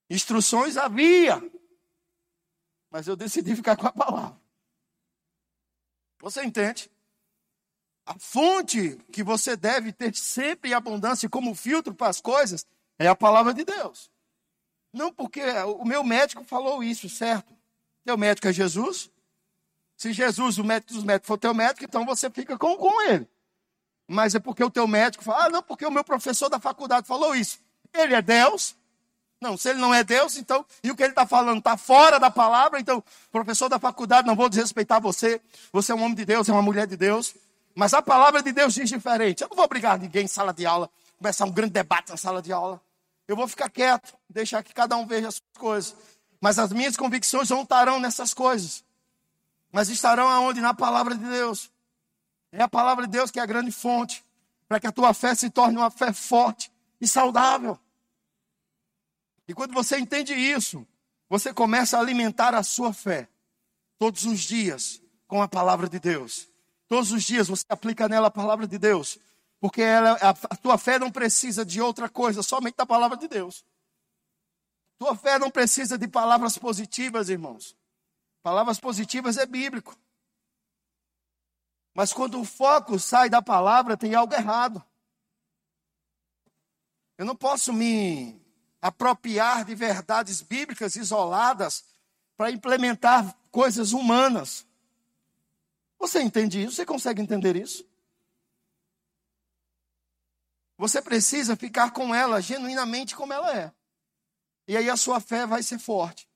Instruções 0.07 0.77
havia. 0.77 1.41
Mas 2.91 3.07
eu 3.07 3.15
decidi 3.15 3.55
ficar 3.55 3.75
com 3.75 3.87
a 3.87 3.91
palavra. 3.91 4.39
Você 6.19 6.43
entende? 6.43 6.92
A 8.05 8.15
fonte 8.19 8.97
que 9.11 9.23
você 9.23 9.55
deve 9.55 9.93
ter 9.93 10.13
sempre 10.15 10.71
em 10.71 10.73
abundância 10.73 11.29
como 11.29 11.55
filtro 11.55 11.93
para 11.93 12.09
as 12.09 12.19
coisas 12.19 12.65
é 12.99 13.07
a 13.07 13.15
palavra 13.15 13.53
de 13.53 13.63
Deus. 13.63 14.11
Não 14.91 15.11
porque 15.11 15.41
o 15.41 15.85
meu 15.85 16.03
médico 16.03 16.43
falou 16.43 16.83
isso, 16.83 17.09
certo? 17.09 17.53
Teu 18.05 18.17
médico 18.17 18.47
é 18.47 18.53
Jesus? 18.53 19.09
Se 19.95 20.11
Jesus, 20.11 20.57
o 20.57 20.63
médico 20.63 20.93
dos 20.93 21.03
médicos, 21.03 21.27
for 21.27 21.37
teu 21.37 21.53
médico, 21.53 21.85
então 21.85 22.05
você 22.05 22.29
fica 22.29 22.57
com, 22.57 22.75
com 22.75 23.01
ele. 23.03 23.27
Mas 24.07 24.35
é 24.35 24.39
porque 24.39 24.63
o 24.63 24.69
teu 24.69 24.87
médico 24.87 25.23
fala, 25.23 25.45
ah, 25.45 25.49
não, 25.49 25.63
porque 25.63 25.85
o 25.85 25.91
meu 25.91 26.03
professor 26.03 26.49
da 26.49 26.59
faculdade 26.59 27.07
falou 27.07 27.33
isso. 27.33 27.59
Ele 27.93 28.13
é 28.13 28.21
Deus? 28.21 28.75
Não, 29.39 29.57
se 29.57 29.69
ele 29.69 29.79
não 29.79 29.93
é 29.93 30.03
Deus, 30.03 30.37
então, 30.37 30.65
e 30.83 30.91
o 30.91 30.95
que 30.95 31.03
ele 31.03 31.11
está 31.11 31.25
falando 31.25 31.59
está 31.59 31.75
fora 31.75 32.17
da 32.19 32.31
palavra, 32.31 32.79
então, 32.79 33.03
professor 33.31 33.67
da 33.67 33.77
faculdade, 33.77 34.25
não 34.25 34.35
vou 34.35 34.47
desrespeitar 34.47 35.01
você, 35.01 35.41
você 35.71 35.91
é 35.91 35.95
um 35.95 36.01
homem 36.01 36.15
de 36.15 36.23
Deus, 36.23 36.47
é 36.47 36.53
uma 36.53 36.61
mulher 36.61 36.87
de 36.87 36.95
Deus, 36.95 37.35
mas 37.75 37.93
a 37.93 38.01
palavra 38.01 38.41
de 38.43 38.51
Deus 38.51 38.73
diz 38.73 38.89
diferente. 38.89 39.41
Eu 39.41 39.49
não 39.49 39.55
vou 39.55 39.65
obrigar 39.65 39.97
ninguém 39.97 40.25
em 40.25 40.27
sala 40.27 40.53
de 40.53 40.65
aula, 40.65 40.89
começar 41.17 41.45
um 41.45 41.51
grande 41.51 41.73
debate 41.73 42.09
na 42.09 42.17
sala 42.17 42.41
de 42.41 42.51
aula. 42.51 42.81
Eu 43.27 43.35
vou 43.35 43.47
ficar 43.47 43.69
quieto, 43.69 44.15
deixar 44.29 44.61
que 44.63 44.73
cada 44.73 44.95
um 44.97 45.05
veja 45.05 45.27
as 45.27 45.41
coisas. 45.57 45.95
Mas 46.39 46.59
as 46.59 46.71
minhas 46.71 46.97
convicções 46.97 47.49
não 47.49 47.61
estarão 47.63 47.99
nessas 47.99 48.33
coisas. 48.33 48.83
Mas 49.71 49.89
estarão 49.89 50.27
aonde? 50.27 50.61
Na 50.61 50.73
palavra 50.73 51.15
de 51.15 51.23
Deus. 51.23 51.71
É 52.51 52.61
a 52.61 52.67
palavra 52.67 53.05
de 53.05 53.11
Deus 53.11 53.31
que 53.31 53.39
é 53.39 53.41
a 53.41 53.47
grande 53.47 53.71
fonte 53.71 54.23
para 54.67 54.79
que 54.79 54.87
a 54.87 54.91
tua 54.91 55.13
fé 55.13 55.33
se 55.33 55.49
torne 55.49 55.77
uma 55.77 55.89
fé 55.89 56.13
forte 56.13 56.71
e 56.99 57.07
saudável. 57.07 57.79
E 59.47 59.53
quando 59.53 59.73
você 59.73 59.97
entende 59.97 60.33
isso, 60.33 60.85
você 61.29 61.53
começa 61.53 61.97
a 61.97 61.99
alimentar 61.99 62.53
a 62.53 62.63
sua 62.63 62.93
fé 62.93 63.27
todos 63.97 64.25
os 64.25 64.39
dias 64.41 65.01
com 65.27 65.41
a 65.41 65.47
palavra 65.47 65.89
de 65.89 65.99
Deus. 65.99 66.47
Todos 66.93 67.11
os 67.11 67.23
dias 67.23 67.47
você 67.47 67.65
aplica 67.69 68.07
nela 68.07 68.27
a 68.27 68.31
palavra 68.31 68.67
de 68.67 68.77
Deus, 68.77 69.17
porque 69.59 69.81
ela, 69.81 70.11
a, 70.21 70.29
a 70.29 70.55
tua 70.55 70.77
fé 70.77 70.99
não 70.99 71.11
precisa 71.11 71.65
de 71.65 71.81
outra 71.81 72.07
coisa, 72.07 72.43
somente 72.43 72.75
da 72.75 72.85
palavra 72.85 73.17
de 73.17 73.27
Deus. 73.27 73.65
Tua 74.99 75.15
fé 75.15 75.39
não 75.39 75.49
precisa 75.49 75.97
de 75.97 76.07
palavras 76.07 76.55
positivas, 76.55 77.29
irmãos. 77.29 77.75
Palavras 78.43 78.79
positivas 78.79 79.39
é 79.39 79.45
bíblico. 79.47 79.97
Mas 81.95 82.13
quando 82.13 82.39
o 82.39 82.45
foco 82.45 82.99
sai 82.99 83.27
da 83.27 83.41
palavra, 83.41 83.97
tem 83.97 84.13
algo 84.13 84.35
errado. 84.35 84.85
Eu 87.17 87.25
não 87.25 87.35
posso 87.35 87.73
me 87.73 88.39
apropriar 88.79 89.65
de 89.65 89.73
verdades 89.73 90.43
bíblicas 90.43 90.95
isoladas 90.95 91.85
para 92.37 92.51
implementar 92.51 93.35
coisas 93.49 93.93
humanas. 93.93 94.63
Você 96.03 96.21
entende 96.21 96.61
isso? 96.61 96.75
Você 96.75 96.85
consegue 96.85 97.21
entender 97.21 97.55
isso? 97.55 97.87
Você 100.77 101.01
precisa 101.01 101.55
ficar 101.55 101.91
com 101.91 102.13
ela 102.13 102.41
genuinamente 102.41 103.15
como 103.15 103.31
ela 103.31 103.57
é. 103.57 103.71
E 104.67 104.75
aí 104.75 104.89
a 104.89 104.97
sua 104.97 105.21
fé 105.21 105.47
vai 105.47 105.63
ser 105.63 105.79
forte. 105.79 106.27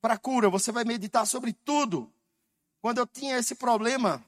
Para 0.00 0.18
cura, 0.18 0.50
você 0.50 0.72
vai 0.72 0.82
meditar 0.82 1.24
sobre 1.24 1.52
tudo. 1.52 2.12
Quando 2.80 2.98
eu 2.98 3.06
tinha 3.06 3.38
esse 3.38 3.54
problema 3.54 4.24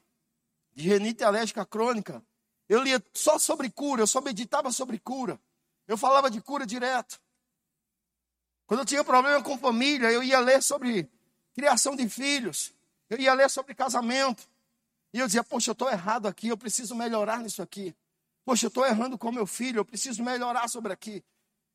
de 0.72 0.88
renite 0.88 1.24
alérgica 1.24 1.66
crônica, 1.66 2.24
eu 2.68 2.80
lia 2.80 3.04
só 3.12 3.36
sobre 3.36 3.68
cura, 3.68 4.02
eu 4.02 4.06
só 4.06 4.20
meditava 4.20 4.70
sobre 4.70 5.00
cura. 5.00 5.40
Eu 5.88 5.98
falava 5.98 6.30
de 6.30 6.40
cura 6.40 6.64
direto. 6.64 7.20
Quando 8.64 8.80
eu 8.80 8.86
tinha 8.86 9.02
problema 9.02 9.42
com 9.42 9.58
família, 9.58 10.12
eu 10.12 10.22
ia 10.22 10.38
ler 10.38 10.62
sobre 10.62 11.10
criação 11.52 11.96
de 11.96 12.08
filhos. 12.08 12.72
Eu 13.10 13.18
ia 13.18 13.34
ler 13.34 13.50
sobre 13.50 13.74
casamento. 13.74 14.48
E 15.12 15.18
eu 15.18 15.26
dizia, 15.26 15.42
poxa, 15.42 15.70
eu 15.70 15.72
estou 15.72 15.90
errado 15.90 16.26
aqui, 16.26 16.48
eu 16.48 16.56
preciso 16.56 16.94
melhorar 16.94 17.38
nisso 17.38 17.62
aqui. 17.62 17.94
Poxa, 18.44 18.66
eu 18.66 18.68
estou 18.68 18.86
errando 18.86 19.16
com 19.16 19.32
meu 19.32 19.46
filho, 19.46 19.78
eu 19.78 19.84
preciso 19.84 20.22
melhorar 20.22 20.68
sobre 20.68 20.92
aqui. 20.92 21.24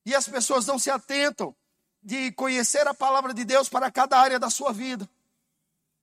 E 0.06 0.14
as 0.14 0.28
pessoas 0.28 0.66
não 0.66 0.78
se 0.78 0.90
atentam 0.90 1.56
de 2.02 2.32
conhecer 2.34 2.86
a 2.88 2.94
palavra 2.94 3.34
de 3.34 3.46
Deus 3.46 3.70
para 3.70 3.90
cada 3.92 4.20
área 4.20 4.38
da 4.38 4.50
sua 4.50 4.74
vida. 4.74 5.10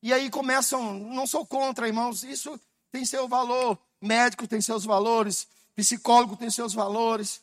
E 0.02 0.12
aí 0.12 0.30
começam, 0.30 0.94
não 0.94 1.26
sou 1.26 1.44
contra, 1.44 1.86
irmãos, 1.86 2.24
isso 2.24 2.58
tem 2.90 3.04
seu 3.04 3.28
valor, 3.28 3.78
médico 4.00 4.46
tem 4.46 4.60
seus 4.60 4.84
valores, 4.84 5.46
psicólogo 5.76 6.36
tem 6.36 6.50
seus 6.50 6.72
valores. 6.72 7.42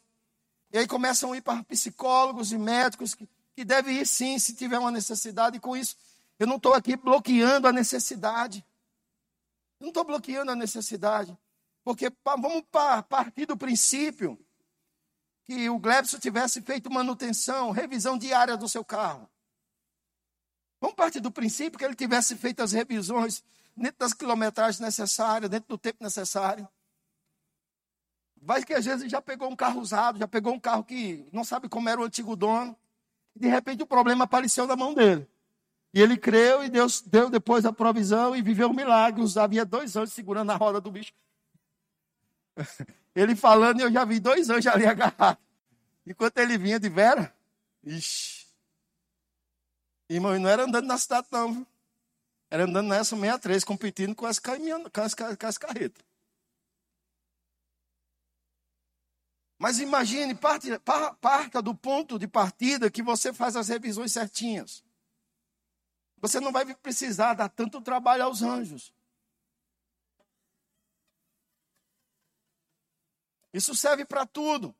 E 0.71 0.77
aí 0.79 0.88
começam 0.88 1.33
a 1.33 1.38
ir 1.38 1.41
para 1.41 1.63
psicólogos 1.63 2.51
e 2.51 2.57
médicos 2.57 3.13
que, 3.13 3.27
que 3.55 3.63
devem 3.63 3.97
ir 3.97 4.07
sim, 4.07 4.39
se 4.39 4.53
tiver 4.55 4.79
uma 4.79 4.91
necessidade. 4.91 5.57
E 5.57 5.59
com 5.59 5.77
isso, 5.77 5.95
eu 6.39 6.47
não 6.47 6.57
estou 6.57 6.73
aqui 6.73 6.95
bloqueando 6.95 7.67
a 7.67 7.71
necessidade. 7.71 8.65
Eu 9.80 9.86
não 9.86 9.89
estou 9.89 10.03
bloqueando 10.03 10.51
a 10.51 10.55
necessidade. 10.55 11.38
Porque 11.84 12.11
vamos 12.23 12.63
partir 13.09 13.45
do 13.45 13.55
princípio 13.55 14.38
que 15.45 15.69
o 15.69 15.80
Glebson 15.80 16.19
tivesse 16.19 16.61
feito 16.61 16.91
manutenção, 16.91 17.71
revisão 17.71 18.17
diária 18.17 18.57
do 18.57 18.67
seu 18.67 18.84
carro. 18.84 19.30
Vamos 20.82 20.95
partir 20.95 21.21
do 21.21 21.32
princípio 21.32 21.80
que 21.80 21.86
ele 21.86 21.95
tivesse 21.95 22.36
feito 22.36 22.61
as 22.61 22.73
revisões 22.73 23.43
dentro 23.75 23.99
das 23.99 24.13
quilometragens 24.13 24.80
necessárias, 24.80 25.49
dentro 25.49 25.69
do 25.69 25.78
tempo 25.78 26.03
necessário. 26.03 26.67
Vai 28.41 28.63
que 28.63 28.73
às 28.73 28.86
vezes 28.86 29.09
já 29.09 29.21
pegou 29.21 29.49
um 29.49 29.55
carro 29.55 29.80
usado, 29.80 30.19
já 30.19 30.28
pegou 30.28 30.53
um 30.53 30.59
carro 30.59 30.84
que 30.84 31.28
não 31.32 31.43
sabe 31.43 31.69
como 31.69 31.88
era 31.88 32.01
o 32.01 32.03
antigo 32.03 32.36
dono. 32.36 32.75
E 33.36 33.39
de 33.39 33.47
repente 33.47 33.82
o 33.82 33.88
problema 33.88 34.25
apareceu 34.25 34.67
na 34.67 34.75
mão 34.75 34.93
dele. 34.93 35.28
E 35.98 36.00
ele 36.00 36.16
creu 36.16 36.64
e 36.64 36.70
Deus 36.70 37.02
deu 37.02 37.28
depois 37.28 37.66
a 37.66 37.74
provisão 37.74 38.36
e 38.36 38.41
viveu 38.43 38.70
um 38.70 38.74
milagre. 38.74 39.24
Havia 39.36 39.66
dois 39.66 39.95
anjos 39.95 40.14
segurando 40.14 40.52
a 40.52 40.56
roda 40.56 40.80
do 40.80 40.91
bicho. 40.91 41.12
Ele 43.16 43.36
falando 43.36 43.80
e 43.80 43.82
eu 43.82 43.91
já 43.91 44.06
vi 44.06 44.20
dois 44.20 44.48
anjos 44.48 44.68
ali 44.68 44.86
agarrados. 44.86 45.43
Enquanto 46.06 46.38
ele 46.38 46.56
vinha 46.56 46.80
de 46.80 46.88
Vera, 46.88 47.36
ixi. 47.84 48.45
Irmão, 50.08 50.39
não 50.39 50.48
era 50.48 50.66
andando 50.66 50.86
na 50.86 51.00
cidade, 51.00 51.26
não. 51.32 51.66
Era 52.52 52.66
andando 52.66 52.89
nessa 52.89 53.16
63, 53.16 53.64
competindo 53.64 54.14
com 54.14 54.28
as, 54.28 54.38
caminhão, 54.38 54.84
com 54.84 55.02
as, 55.02 55.16
com 55.16 55.48
as 55.48 55.58
carretas. 55.58 56.06
Mas 59.58 59.80
imagine, 59.80 60.36
parte, 60.36 60.70
parta 61.20 61.60
do 61.60 61.74
ponto 61.74 62.20
de 62.20 62.28
partida 62.28 62.91
que 62.91 63.02
você 63.02 63.34
faz 63.34 63.56
as 63.56 63.68
revisões 63.68 64.12
certinhas. 64.12 64.86
Você 66.20 66.39
não 66.39 66.51
vai 66.51 66.74
precisar 66.76 67.34
dar 67.34 67.49
tanto 67.49 67.82
trabalho 67.82 68.24
aos 68.24 68.41
anjos. 68.41 68.93
Isso 73.53 73.76
serve 73.76 74.05
para 74.05 74.26
tudo. 74.26 74.76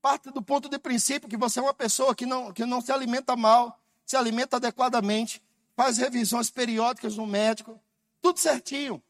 Parte 0.00 0.30
do 0.30 0.42
ponto 0.42 0.68
de 0.68 0.78
princípio 0.78 1.28
que 1.28 1.36
você 1.36 1.58
é 1.58 1.62
uma 1.62 1.74
pessoa 1.74 2.14
que 2.14 2.24
não, 2.24 2.52
que 2.52 2.64
não 2.64 2.80
se 2.80 2.92
alimenta 2.92 3.36
mal, 3.36 3.80
se 4.06 4.16
alimenta 4.16 4.56
adequadamente, 4.56 5.42
faz 5.76 5.98
revisões 5.98 6.50
periódicas 6.50 7.16
no 7.16 7.26
médico, 7.26 7.80
tudo 8.20 8.38
certinho. 8.38 9.02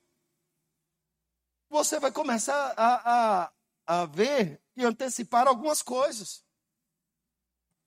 Você 1.68 2.00
vai 2.00 2.10
começar 2.10 2.74
a, 2.76 3.44
a, 3.44 3.52
a 3.86 4.06
ver 4.06 4.60
e 4.74 4.84
antecipar 4.84 5.46
algumas 5.46 5.82
coisas. 5.82 6.42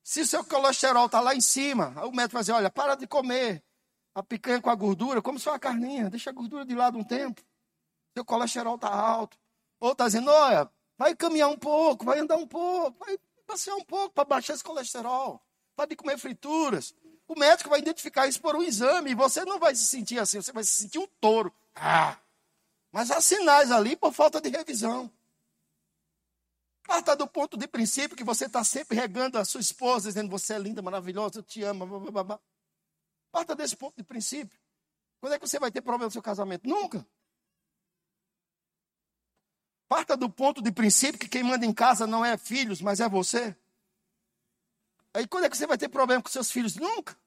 Se 0.04 0.22
o 0.22 0.28
seu 0.28 0.44
colesterol 0.46 1.08
está 1.08 1.20
lá 1.20 1.36
em 1.36 1.42
cima, 1.42 1.90
o 2.06 2.12
médico 2.12 2.34
vai 2.34 2.44
dizer: 2.44 2.54
olha, 2.54 2.70
para 2.70 2.96
de 2.96 3.08
comer 3.08 3.64
a 4.14 4.22
picanha 4.22 4.62
com 4.62 4.70
a 4.70 4.76
gordura, 4.76 5.22
come 5.22 5.40
só 5.40 5.54
a 5.54 5.60
carninha, 5.60 6.10
deixa 6.10 6.30
a 6.30 6.34
gordura 6.34 6.66
de 6.66 6.76
lado 6.76 6.98
um 6.98 7.04
tempo. 7.04 7.42
Seu 8.14 8.26
colesterol 8.26 8.76
está 8.76 8.90
alto. 8.90 9.38
Ou 9.80 9.94
está 9.94 10.06
dizendo: 10.06 10.30
olha, 10.30 10.70
vai 10.98 11.16
caminhar 11.16 11.50
um 11.50 11.58
pouco, 11.58 12.06
vai 12.06 12.20
andar 12.20 12.36
um 12.36 12.48
pouco, 12.48 13.04
vai 13.04 13.18
passear 13.48 13.76
um 13.76 13.84
pouco 13.84 14.14
para 14.14 14.26
baixar 14.26 14.54
esse 14.54 14.64
colesterol, 14.64 15.42
para 15.76 15.88
de 15.88 15.96
comer 15.96 16.18
frituras. 16.18 16.94
O 17.28 17.40
médico 17.40 17.70
vai 17.70 17.80
identificar 17.80 18.28
isso 18.28 18.42
por 18.42 18.56
um 18.56 18.62
exame 18.62 19.12
e 19.12 19.16
você 19.16 19.46
não 19.46 19.58
vai 19.58 19.74
se 19.74 19.86
sentir 19.86 20.20
assim, 20.20 20.42
você 20.42 20.52
vai 20.52 20.64
se 20.64 20.72
sentir 20.72 21.00
um 21.00 21.08
touro. 21.20 21.54
Ah, 21.74 22.18
mas 22.92 23.10
há 23.10 23.22
sinais 23.22 23.72
ali 23.72 23.96
por 23.96 24.12
falta 24.14 24.42
de 24.42 24.50
revisão. 24.50 25.10
Parta 26.86 27.16
do 27.16 27.26
ponto 27.26 27.58
de 27.58 27.68
princípio 27.68 28.18
que 28.18 28.24
você 28.24 28.46
está 28.46 28.64
sempre 28.66 28.98
regando 28.98 29.38
a 29.38 29.46
sua 29.46 29.62
esposa, 29.62 30.10
dizendo 30.10 30.30
você 30.30 30.56
é 30.56 30.60
linda, 30.60 30.82
maravilhosa, 30.82 31.40
eu 31.40 31.44
te 31.44 31.64
amo. 31.64 31.86
Blá, 31.86 32.12
blá, 32.12 32.24
blá. 32.24 32.40
Parta 33.32 33.56
desse 33.56 33.76
ponto 33.76 33.96
de 33.96 34.04
princípio. 34.04 34.60
Quando 35.20 35.34
é 35.34 35.40
que 35.40 35.48
você 35.48 35.60
vai 35.60 35.72
ter 35.72 35.82
problema 35.82 36.06
no 36.06 36.12
seu 36.12 36.22
casamento? 36.22 36.68
Nunca. 36.68 37.08
Parta 39.88 40.18
do 40.18 40.30
ponto 40.30 40.62
de 40.62 40.72
princípio 40.72 41.20
que 41.20 41.28
quem 41.28 41.44
manda 41.44 41.66
em 41.66 41.74
casa 41.74 42.08
não 42.08 42.24
é 42.24 42.38
filhos, 42.38 42.82
mas 42.82 43.00
é 43.00 43.08
você. 43.08 43.56
Aí 45.14 45.28
quando 45.28 45.46
é 45.46 45.50
que 45.50 45.58
você 45.58 45.68
vai 45.68 45.78
ter 45.78 45.90
problema 45.90 46.22
com 46.22 46.30
seus 46.30 46.50
filhos? 46.50 46.76
Nunca. 46.76 47.18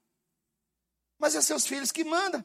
Mas 1.19 1.35
é 1.35 1.41
seus 1.41 1.67
filhos 1.67 1.93
que 1.93 2.05
mandam. 2.05 2.45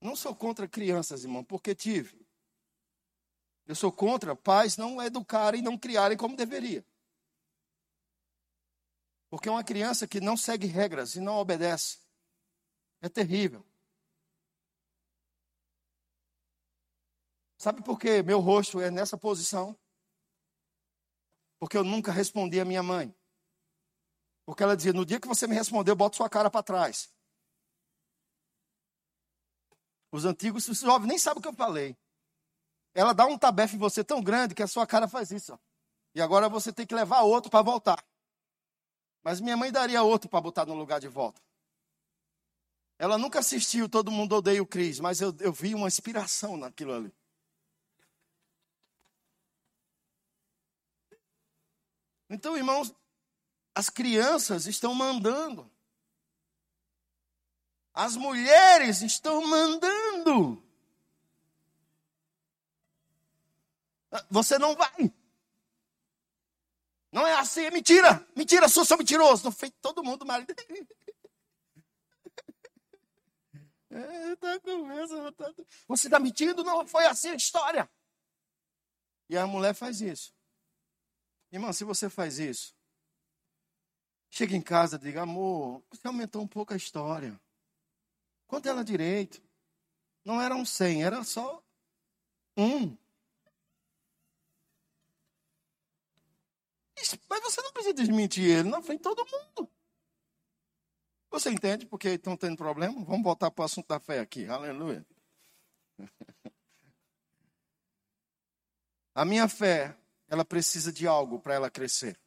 Não 0.00 0.14
sou 0.14 0.34
contra 0.34 0.68
crianças, 0.68 1.24
irmão, 1.24 1.42
porque 1.42 1.74
tive. 1.74 2.26
Eu 3.66 3.74
sou 3.74 3.90
contra 3.90 4.36
pais 4.36 4.76
não 4.76 5.02
educarem, 5.02 5.62
não 5.62 5.76
criarem 5.76 6.16
como 6.16 6.36
deveria. 6.36 6.84
Porque 9.36 9.50
uma 9.50 9.62
criança 9.62 10.08
que 10.08 10.18
não 10.18 10.34
segue 10.34 10.66
regras 10.66 11.14
e 11.14 11.20
não 11.20 11.34
obedece 11.36 11.98
é 13.02 13.08
terrível. 13.10 13.62
Sabe 17.58 17.84
por 17.84 17.98
que 17.98 18.22
meu 18.22 18.40
rosto 18.40 18.80
é 18.80 18.90
nessa 18.90 19.18
posição? 19.18 19.78
Porque 21.58 21.76
eu 21.76 21.84
nunca 21.84 22.10
respondi 22.10 22.58
a 22.58 22.64
minha 22.64 22.82
mãe. 22.82 23.14
Porque 24.46 24.62
ela 24.62 24.74
dizia: 24.74 24.94
no 24.94 25.04
dia 25.04 25.20
que 25.20 25.28
você 25.28 25.46
me 25.46 25.54
respondeu, 25.54 25.94
bota 25.94 26.16
sua 26.16 26.30
cara 26.30 26.50
para 26.50 26.62
trás. 26.62 27.14
Os 30.10 30.24
antigos, 30.24 30.66
os 30.66 30.80
jovens 30.80 31.08
nem 31.08 31.18
sabem 31.18 31.40
o 31.40 31.42
que 31.42 31.48
eu 31.48 31.52
falei. 31.52 31.94
Ela 32.94 33.12
dá 33.12 33.26
um 33.26 33.36
tabefe 33.36 33.76
em 33.76 33.78
você 33.78 34.02
tão 34.02 34.22
grande 34.22 34.54
que 34.54 34.62
a 34.62 34.66
sua 34.66 34.86
cara 34.86 35.06
faz 35.06 35.30
isso. 35.30 35.52
Ó. 35.52 35.58
E 36.14 36.22
agora 36.22 36.48
você 36.48 36.72
tem 36.72 36.86
que 36.86 36.94
levar 36.94 37.20
outro 37.20 37.50
para 37.50 37.60
voltar. 37.60 38.02
Mas 39.26 39.40
minha 39.40 39.56
mãe 39.56 39.72
daria 39.72 40.04
outro 40.04 40.30
para 40.30 40.40
botar 40.40 40.64
no 40.66 40.74
lugar 40.74 41.00
de 41.00 41.08
volta. 41.08 41.42
Ela 42.96 43.18
nunca 43.18 43.40
assistiu 43.40 43.88
Todo 43.88 44.08
Mundo 44.08 44.36
Odeia 44.36 44.62
o 44.62 44.66
Cris, 44.66 45.00
mas 45.00 45.20
eu, 45.20 45.34
eu 45.40 45.52
vi 45.52 45.74
uma 45.74 45.88
inspiração 45.88 46.56
naquilo 46.56 46.94
ali. 46.94 47.12
Então, 52.30 52.56
irmãos, 52.56 52.94
as 53.74 53.90
crianças 53.90 54.68
estão 54.68 54.94
mandando. 54.94 55.68
As 57.92 58.14
mulheres 58.14 59.02
estão 59.02 59.44
mandando. 59.44 60.62
Você 64.30 64.56
não 64.56 64.76
vai. 64.76 65.12
Não 67.16 67.26
é 67.26 67.32
assim, 67.32 67.62
é 67.62 67.70
mentira. 67.70 68.28
Mentira, 68.36 68.68
sou, 68.68 68.84
sou 68.84 68.98
mentiroso. 68.98 69.42
Não 69.42 69.50
fez 69.50 69.72
todo 69.80 70.04
mundo 70.04 70.26
marido. 70.26 70.54
É, 73.88 74.36
tá 74.36 74.60
tá... 74.60 75.54
Você 75.88 76.08
está 76.08 76.20
mentindo? 76.20 76.62
Não, 76.62 76.86
foi 76.86 77.06
assim 77.06 77.30
a 77.30 77.34
história. 77.34 77.88
E 79.30 79.38
a 79.38 79.46
mulher 79.46 79.74
faz 79.74 80.02
isso. 80.02 80.34
Irmão, 81.50 81.72
se 81.72 81.82
você 81.82 82.10
faz 82.10 82.38
isso, 82.38 82.76
chega 84.28 84.54
em 84.54 84.60
casa 84.60 84.98
diga, 84.98 85.22
amor, 85.22 85.82
você 85.88 86.06
aumentou 86.06 86.42
um 86.42 86.48
pouco 86.48 86.74
a 86.74 86.76
história. 86.76 87.40
Conta 88.46 88.68
ela 88.68 88.84
direito. 88.84 89.40
Não 90.22 90.42
eram 90.42 90.62
100, 90.62 91.02
era 91.02 91.24
só 91.24 91.64
um. 92.54 92.94
Mas 97.28 97.42
você 97.42 97.60
não 97.62 97.72
precisa 97.72 97.94
desmentir 97.94 98.44
ele 98.44 98.70
frente 98.82 98.98
de 98.98 99.02
todo 99.02 99.26
mundo. 99.26 99.70
Você 101.30 101.50
entende 101.50 101.84
porque 101.86 102.08
estão 102.08 102.36
tendo 102.36 102.56
problema? 102.56 103.04
Vamos 103.04 103.22
voltar 103.22 103.50
para 103.50 103.62
o 103.62 103.64
assunto 103.66 103.86
da 103.86 104.00
fé 104.00 104.20
aqui. 104.20 104.46
Aleluia. 104.46 105.06
A 109.14 109.24
minha 109.24 109.48
fé 109.48 109.96
ela 110.28 110.44
precisa 110.44 110.92
de 110.92 111.06
algo 111.06 111.40
para 111.40 111.54
ela 111.54 111.70
crescer. 111.70 112.18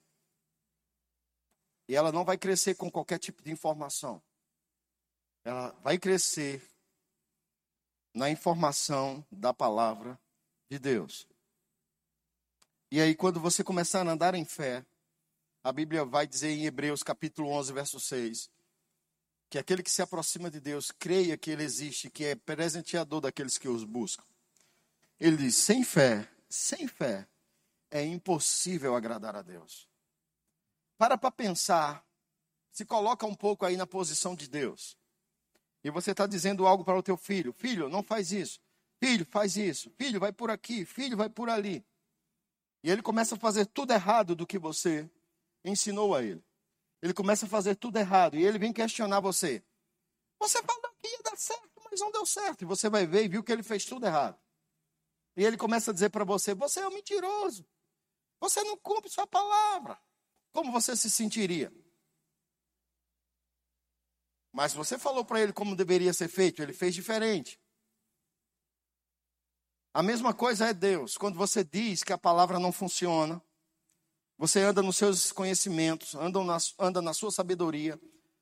E 1.88 1.96
ela 1.96 2.12
não 2.12 2.24
vai 2.24 2.38
crescer 2.38 2.76
com 2.76 2.90
qualquer 2.90 3.20
tipo 3.20 3.42
de 3.44 3.52
informação. 3.52 4.22
Ela 5.44 5.72
vai 5.82 5.98
crescer 5.98 6.62
na 8.14 8.30
informação 8.30 9.26
da 9.32 9.54
palavra 9.54 10.20
de 10.70 10.78
Deus. 10.78 11.28
E 12.92 13.00
aí, 13.00 13.14
quando 13.14 13.40
você 13.40 13.64
começar 13.64 14.08
a 14.08 14.12
andar 14.12 14.34
em 14.34 14.44
fé, 14.44 14.84
a 15.64 15.72
Bíblia 15.72 16.04
vai 16.04 16.26
dizer 16.26 16.50
em 16.50 16.66
Hebreus 16.66 17.04
capítulo 17.04 17.48
11, 17.50 17.72
verso 17.72 18.00
6, 18.00 18.50
que 19.48 19.60
aquele 19.60 19.84
que 19.84 19.92
se 19.92 20.02
aproxima 20.02 20.50
de 20.50 20.60
Deus 20.60 20.92
creia 20.92 21.38
que 21.38 21.52
Ele 21.52 21.64
existe, 21.64 22.10
que 22.10 22.26
é 22.26 22.36
presenteador 22.36 23.22
daqueles 23.22 23.60
que 23.60 23.70
os 23.70 23.84
buscam. 23.84 24.24
Ele 25.20 25.38
diz: 25.38 25.56
sem 25.56 25.84
fé, 25.84 26.28
sem 26.50 26.88
fé, 26.88 27.28
é 27.92 28.04
impossível 28.04 28.96
agradar 28.96 29.36
a 29.36 29.44
Deus. 29.44 29.88
Para 30.98 31.16
para 31.16 31.30
pensar, 31.30 32.04
se 32.72 32.86
coloca 32.86 33.24
um 33.24 33.36
pouco 33.36 33.68
aí 33.68 33.78
na 33.78 33.86
posição 33.86 34.36
de 34.36 34.50
Deus. 34.50 34.98
E 35.84 35.92
você 35.92 36.10
está 36.10 36.26
dizendo 36.26 36.66
algo 36.66 36.84
para 36.84 36.98
o 36.98 37.04
teu 37.04 37.18
filho: 37.18 37.54
Filho, 37.54 37.88
não 37.88 38.02
faz 38.02 38.32
isso. 38.32 38.60
Filho, 39.00 39.28
faz 39.28 39.58
isso. 39.58 39.92
Filho, 39.92 40.20
vai 40.20 40.34
por 40.34 40.50
aqui. 40.50 40.86
Filho, 40.86 41.16
vai 41.16 41.30
por 41.30 41.52
ali. 41.52 41.86
E 42.84 42.90
ele 42.90 43.02
começa 43.02 43.36
a 43.36 43.38
fazer 43.38 43.66
tudo 43.66 43.92
errado 43.92 44.36
do 44.36 44.48
que 44.48 44.58
você 44.58 45.10
ensinou 45.64 46.16
a 46.16 46.24
ele. 46.24 46.44
Ele 47.02 47.14
começa 47.14 47.46
a 47.46 47.50
fazer 47.50 47.76
tudo 47.76 47.98
errado. 47.98 48.38
E 48.38 48.44
ele 48.44 48.58
vem 48.58 48.74
questionar 48.74 49.20
você. 49.20 49.64
Você 50.40 50.62
falou 50.64 50.94
que 51.02 51.08
ia 51.08 51.22
dar 51.24 51.38
certo, 51.38 51.82
mas 51.90 52.00
não 52.00 52.12
deu 52.12 52.26
certo. 52.26 52.62
E 52.62 52.66
você 52.66 52.90
vai 52.90 53.06
ver 53.06 53.26
e 53.26 53.28
viu 53.28 53.44
que 53.44 53.52
ele 53.52 53.64
fez 53.64 53.86
tudo 53.86 54.06
errado. 54.06 54.40
E 55.36 55.44
ele 55.44 55.58
começa 55.58 55.92
a 55.92 55.94
dizer 55.94 56.10
para 56.10 56.24
você: 56.24 56.54
Você 56.54 56.80
é 56.80 56.88
um 56.88 56.94
mentiroso. 56.94 57.66
Você 58.40 58.64
não 58.64 58.78
cumpre 58.78 59.10
sua 59.10 59.28
palavra. 59.28 60.00
Como 60.54 60.72
você 60.72 60.96
se 60.96 61.10
sentiria? 61.10 61.72
Mas 64.52 64.74
você 64.74 64.98
falou 64.98 65.24
para 65.24 65.42
ele 65.42 65.54
como 65.54 65.76
deveria 65.76 66.14
ser 66.14 66.28
feito, 66.28 66.62
ele 66.62 66.74
fez 66.74 66.96
diferente. 66.96 67.60
A 70.00 70.02
mesma 70.02 70.34
coisa 70.34 70.70
é 70.70 70.74
Deus. 70.74 71.18
Quando 71.18 71.36
você 71.36 71.62
diz 71.62 72.06
que 72.06 72.14
a 72.14 72.18
palavra 72.18 72.58
não 72.58 72.72
funciona, 72.72 73.42
você 74.38 74.62
anda 74.62 74.82
nos 74.82 74.96
seus 74.96 75.30
conhecimentos, 75.34 76.16
anda 76.16 76.42
na, 76.42 76.58
anda 76.80 77.02
na 77.02 77.14
sua 77.14 77.30
sabedoria, 77.32 78.00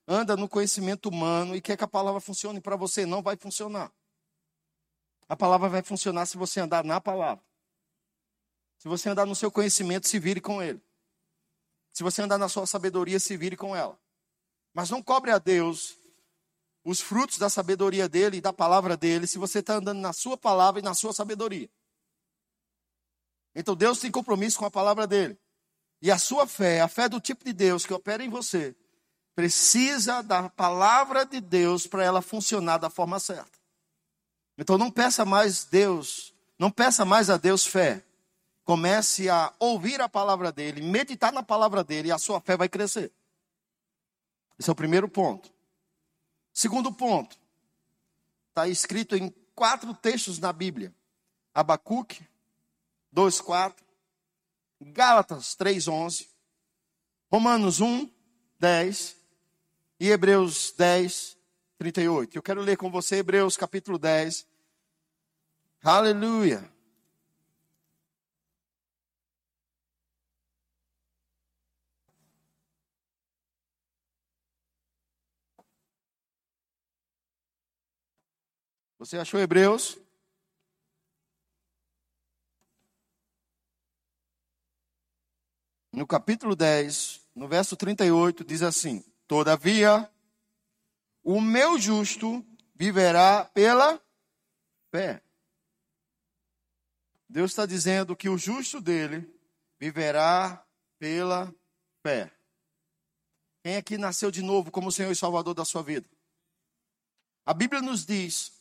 anda 0.08 0.38
no 0.38 0.48
conhecimento 0.48 1.10
humano 1.10 1.56
e 1.56 1.60
quer 1.60 1.76
que 1.76 1.84
a 1.84 1.88
palavra 1.88 2.22
funcione 2.22 2.62
para 2.62 2.76
você, 2.76 3.08
não 3.08 3.24
vai 3.24 3.36
funcionar. 3.36 3.92
A 5.28 5.36
palavra 5.36 5.68
vai 5.68 5.82
funcionar 5.82 6.28
se 6.28 6.38
você 6.38 6.60
andar 6.60 6.84
na 6.84 7.02
palavra. 7.02 7.44
Se 8.78 8.88
você 8.88 9.10
andar 9.10 9.26
no 9.26 9.34
seu 9.34 9.52
conhecimento, 9.52 10.08
se 10.08 10.20
vire 10.20 10.40
com 10.40 10.62
ele. 10.62 10.80
Se 11.92 12.04
você 12.04 12.22
andar 12.22 12.38
na 12.38 12.50
sua 12.50 12.68
sabedoria, 12.68 13.20
se 13.20 13.36
vire 13.36 13.58
com 13.58 13.76
ela. 13.76 14.00
Mas 14.76 14.92
não 14.92 15.02
cobre 15.02 15.32
a 15.32 15.40
Deus 15.40 15.98
os 16.88 17.02
frutos 17.02 17.38
da 17.38 17.50
sabedoria 17.50 18.08
dele 18.08 18.38
e 18.38 18.42
da 18.42 18.54
palavra 18.54 18.96
dele 18.96 19.28
se 19.28 19.38
você 19.38 19.60
está 19.60 19.74
andando 19.74 20.00
na 20.00 20.14
sua 20.14 20.38
palavra 20.38 20.80
e 20.80 20.84
na 20.84 20.94
sua 20.94 21.12
sabedoria. 21.12 21.70
Então 23.54 23.76
Deus 23.76 24.00
tem 24.00 24.10
compromisso 24.10 24.58
com 24.58 24.64
a 24.64 24.72
palavra 24.72 25.06
dele. 25.06 25.38
E 26.02 26.10
a 26.10 26.18
sua 26.18 26.48
fé, 26.48 26.80
a 26.80 26.88
fé 26.88 27.10
do 27.10 27.20
tipo 27.20 27.44
de 27.44 27.52
Deus 27.52 27.86
que 27.86 27.94
opera 27.94 28.24
em 28.24 28.30
você, 28.30 28.74
precisa 29.36 30.22
da 30.22 30.48
palavra 30.48 31.26
de 31.26 31.42
Deus 31.42 31.86
para 31.86 32.06
ela 32.06 32.22
funcionar 32.22 32.78
da 32.78 32.90
forma 32.90 33.20
certa. 33.20 33.60
Então 34.58 34.78
não 34.78 34.90
peça 34.90 35.26
mais 35.26 35.66
Deus, 35.66 36.34
não 36.58 36.72
peça 36.72 37.04
mais 37.04 37.30
a 37.30 37.36
Deus 37.36 37.68
fé. 37.68 38.02
Comece 38.64 39.30
a 39.30 39.54
ouvir 39.60 40.00
a 40.00 40.08
palavra 40.08 40.54
dele, 40.54 40.82
meditar 40.82 41.34
na 41.34 41.44
palavra 41.44 41.84
dele 41.84 42.08
e 42.08 42.12
a 42.14 42.18
sua 42.18 42.40
fé 42.40 42.56
vai 42.56 42.70
crescer. 42.70 43.12
Esse 44.58 44.70
é 44.70 44.72
o 44.72 44.76
primeiro 44.76 45.10
ponto. 45.10 45.57
Segundo 46.58 46.92
ponto, 46.92 47.38
está 48.50 48.68
escrito 48.68 49.16
em 49.16 49.32
quatro 49.54 49.94
textos 49.94 50.40
na 50.40 50.52
Bíblia: 50.52 50.92
Abacuque 51.54 52.26
2,4, 53.16 53.76
Gálatas 54.82 55.56
3,11, 55.56 56.28
Romanos 57.32 57.80
1, 57.80 58.10
10 58.60 59.18
e 60.00 60.10
Hebreus 60.10 60.74
10, 60.76 61.38
38. 61.78 62.36
Eu 62.36 62.42
quero 62.42 62.62
ler 62.62 62.76
com 62.76 62.90
você 62.90 63.18
Hebreus 63.18 63.56
capítulo 63.56 64.00
10. 64.00 64.48
Aleluia. 65.84 66.68
Você 79.00 79.18
achou 79.18 79.40
Hebreus? 79.40 79.98
No 85.94 86.08
capítulo 86.08 86.56
10, 86.56 87.22
no 87.36 87.48
verso 87.48 87.76
38, 87.76 88.44
diz 88.44 88.64
assim: 88.64 89.04
Todavia, 89.28 90.12
o 91.24 91.40
meu 91.40 91.78
justo 91.78 92.44
viverá 92.74 93.46
pela 93.46 94.02
fé. 94.92 95.22
Deus 97.30 97.52
está 97.52 97.68
dizendo 97.68 98.16
que 98.16 98.30
o 98.30 98.38
justo 98.38 98.82
dele 98.82 99.32
viverá 99.80 100.66
pela 100.98 101.54
fé. 102.02 102.32
Quem 103.64 103.76
aqui 103.76 103.98
nasceu 103.98 104.32
de 104.32 104.42
novo 104.42 104.72
como 104.72 104.92
Senhor 104.92 105.12
e 105.12 105.16
Salvador 105.16 105.54
da 105.54 105.66
sua 105.66 105.84
vida? 105.84 106.10
A 107.46 107.54
Bíblia 107.54 107.82
nos 107.82 108.06
diz 108.06 108.57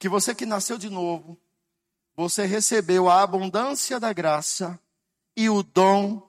que 0.00 0.08
você 0.08 0.34
que 0.34 0.46
nasceu 0.46 0.78
de 0.78 0.88
novo, 0.88 1.38
você 2.16 2.46
recebeu 2.46 3.10
a 3.10 3.22
abundância 3.22 4.00
da 4.00 4.14
graça 4.14 4.80
e 5.36 5.50
o 5.50 5.62
dom 5.62 6.26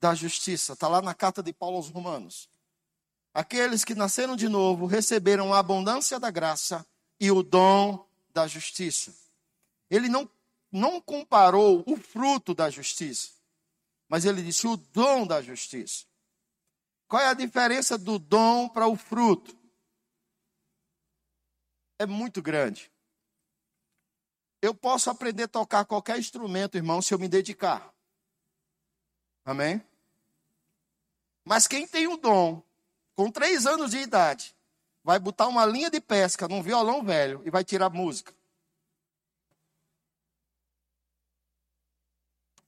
da 0.00 0.14
justiça. 0.14 0.74
Está 0.74 0.86
lá 0.86 1.02
na 1.02 1.12
carta 1.12 1.42
de 1.42 1.52
Paulo 1.52 1.76
aos 1.78 1.88
Romanos. 1.88 2.48
Aqueles 3.34 3.84
que 3.84 3.96
nasceram 3.96 4.36
de 4.36 4.48
novo 4.48 4.86
receberam 4.86 5.52
a 5.52 5.58
abundância 5.58 6.20
da 6.20 6.30
graça 6.30 6.86
e 7.18 7.28
o 7.28 7.42
dom 7.42 8.06
da 8.32 8.46
justiça. 8.46 9.12
Ele 9.90 10.08
não, 10.08 10.30
não 10.70 11.00
comparou 11.00 11.82
o 11.88 11.96
fruto 11.96 12.54
da 12.54 12.70
justiça, 12.70 13.30
mas 14.08 14.24
ele 14.24 14.42
disse 14.42 14.64
o 14.68 14.76
dom 14.76 15.26
da 15.26 15.42
justiça. 15.42 16.04
Qual 17.08 17.20
é 17.20 17.26
a 17.26 17.34
diferença 17.34 17.98
do 17.98 18.16
dom 18.16 18.68
para 18.68 18.86
o 18.86 18.94
fruto? 18.94 19.58
É 21.98 22.06
muito 22.06 22.40
grande. 22.40 22.88
Eu 24.60 24.74
posso 24.74 25.08
aprender 25.08 25.44
a 25.44 25.48
tocar 25.48 25.84
qualquer 25.84 26.18
instrumento, 26.18 26.76
irmão, 26.76 27.00
se 27.00 27.14
eu 27.14 27.18
me 27.18 27.28
dedicar. 27.28 27.92
Amém? 29.44 29.82
Mas 31.44 31.66
quem 31.66 31.86
tem 31.86 32.06
o 32.06 32.16
dom, 32.16 32.62
com 33.14 33.30
três 33.30 33.66
anos 33.66 33.92
de 33.92 33.98
idade, 33.98 34.54
vai 35.02 35.18
botar 35.18 35.46
uma 35.46 35.64
linha 35.64 35.90
de 35.90 36.00
pesca 36.00 36.46
num 36.46 36.62
violão 36.62 37.02
velho 37.02 37.40
e 37.44 37.50
vai 37.50 37.64
tirar 37.64 37.88
música. 37.88 38.34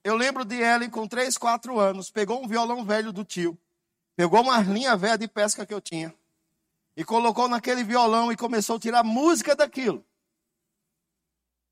Eu 0.02 0.16
lembro 0.16 0.44
de 0.44 0.56
Ellen 0.56 0.88
com 0.88 1.06
três, 1.06 1.36
quatro 1.36 1.78
anos, 1.78 2.10
pegou 2.10 2.42
um 2.42 2.48
violão 2.48 2.84
velho 2.84 3.12
do 3.12 3.22
tio, 3.22 3.58
pegou 4.16 4.40
uma 4.40 4.60
linha 4.60 4.96
velha 4.96 5.18
de 5.18 5.28
pesca 5.28 5.66
que 5.66 5.74
eu 5.74 5.80
tinha 5.80 6.14
e 6.96 7.04
colocou 7.04 7.48
naquele 7.48 7.84
violão 7.84 8.32
e 8.32 8.36
começou 8.36 8.76
a 8.76 8.80
tirar 8.80 9.02
música 9.02 9.54
daquilo. 9.54 10.04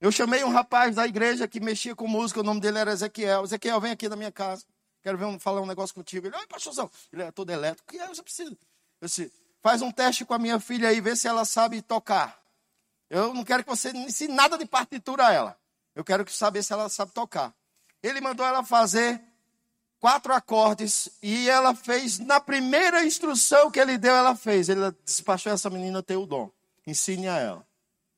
Eu 0.01 0.13
chamei 0.13 0.45
um 0.45 0.51
rapaz 0.51 0.95
da 0.95 1.07
igreja 1.07 1.49
que 1.49 1.59
mexia 1.59 1.95
com 1.95 2.07
música, 2.07 2.41
o 2.41 2.45
nome 2.45 2.61
dele 2.61 2.79
era 2.79 2.93
Ezequiel. 2.93 3.45
Ezequiel, 3.45 3.81
vem 3.81 3.91
aqui 3.91 4.09
na 4.09 4.15
minha 4.15 4.31
casa. 4.31 4.65
Quero 5.03 5.19
ver 5.19 5.25
um, 5.25 5.39
falar 5.39 5.61
um 5.61 5.67
negócio 5.67 5.95
contigo. 5.95 6.27
Ele, 6.27 6.37
oi, 6.37 6.47
pastorzão. 6.47 6.91
Ele 7.13 7.23
é 7.23 7.33
todo 7.33 7.51
elétrico. 7.51 7.89
O 7.89 7.93
que 7.93 7.99
é? 7.99 8.07
Você 8.07 8.23
precisa. 8.23 8.57
Eu 9.01 9.07
disse, 9.07 9.33
faz 9.61 9.83
um 9.83 9.91
teste 9.91 10.25
com 10.25 10.35
a 10.35 10.39
minha 10.39 10.61
filha 10.61 10.89
aí, 10.89 11.01
vê 11.01 11.17
se 11.17 11.27
ela 11.27 11.45
sabe 11.45 11.83
tocar. 11.83 12.41
Eu 13.11 13.33
não 13.33 13.45
quero 13.45 13.65
que 13.65 13.71
você 13.71 13.91
ensine 13.91 14.35
nada 14.35 14.57
de 14.57 14.67
partitura 14.67 15.27
a 15.27 15.33
ela. 15.33 15.59
Eu 15.95 16.05
quero 16.05 16.29
saber 16.31 16.63
se 16.63 16.73
ela 16.73 16.89
sabe 16.89 17.13
tocar. 17.13 17.55
Ele 18.03 18.21
mandou 18.21 18.47
ela 18.47 18.63
fazer 18.63 19.21
quatro 19.99 20.33
acordes 20.33 21.09
e 21.23 21.49
ela 21.49 21.75
fez, 21.75 22.19
na 22.21 22.39
primeira 22.39 23.05
instrução 23.05 23.71
que 23.71 23.81
ele 23.81 23.99
deu, 23.99 24.15
ela 24.15 24.37
fez. 24.37 24.69
Ele 24.69 24.93
despachou 25.05 25.53
essa 25.53 25.69
menina 25.69 26.03
ter 26.03 26.17
o 26.17 26.27
dom. 26.27 26.51
Ensine 26.87 27.29
a 27.29 27.39
ela. 27.39 27.67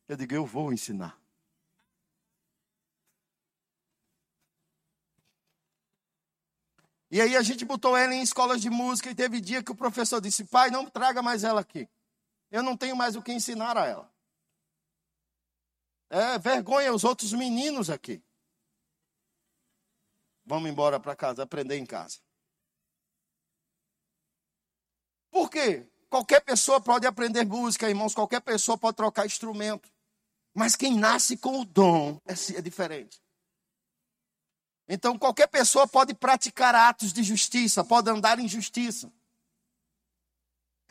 Eu 0.08 0.16
digo, 0.16 0.34
eu 0.34 0.44
vou 0.44 0.72
ensinar. 0.72 1.19
E 7.11 7.20
aí 7.20 7.36
a 7.36 7.42
gente 7.42 7.64
botou 7.64 7.96
ela 7.96 8.14
em 8.14 8.22
escolas 8.22 8.61
de 8.61 8.70
música 8.70 9.11
e 9.11 9.14
teve 9.14 9.40
dia 9.40 9.62
que 9.62 9.72
o 9.72 9.76
professor 9.76 10.20
disse: 10.20 10.44
pai, 10.44 10.70
não 10.70 10.88
traga 10.88 11.20
mais 11.20 11.42
ela 11.42 11.61
aqui. 11.61 11.88
Eu 12.50 12.62
não 12.62 12.76
tenho 12.76 12.94
mais 12.94 13.16
o 13.16 13.22
que 13.22 13.32
ensinar 13.32 13.76
a 13.76 13.86
ela. 13.86 14.12
É 16.08 16.38
vergonha 16.38 16.92
os 16.92 17.04
outros 17.04 17.32
meninos 17.32 17.90
aqui. 17.90 18.22
Vamos 20.44 20.68
embora 20.70 20.98
para 20.98 21.14
casa, 21.14 21.42
aprender 21.42 21.76
em 21.76 21.86
casa. 21.86 22.18
Por 25.30 25.48
quê? 25.48 25.86
Qualquer 26.08 26.40
pessoa 26.40 26.80
pode 26.80 27.06
aprender 27.06 27.44
música, 27.44 27.88
irmãos, 27.88 28.14
qualquer 28.14 28.40
pessoa 28.40 28.76
pode 28.76 28.96
trocar 28.96 29.26
instrumento. 29.26 29.88
Mas 30.52 30.74
quem 30.74 30.98
nasce 30.98 31.36
com 31.36 31.61
o 31.61 31.64
dom 31.64 32.20
é, 32.26 32.32
é 32.56 32.61
diferente. 32.61 33.22
Então, 34.93 35.16
qualquer 35.16 35.47
pessoa 35.47 35.86
pode 35.86 36.12
praticar 36.14 36.74
atos 36.74 37.12
de 37.12 37.22
justiça, 37.22 37.84
pode 37.84 38.11
andar 38.11 38.41
em 38.41 38.49
justiça. 38.49 39.09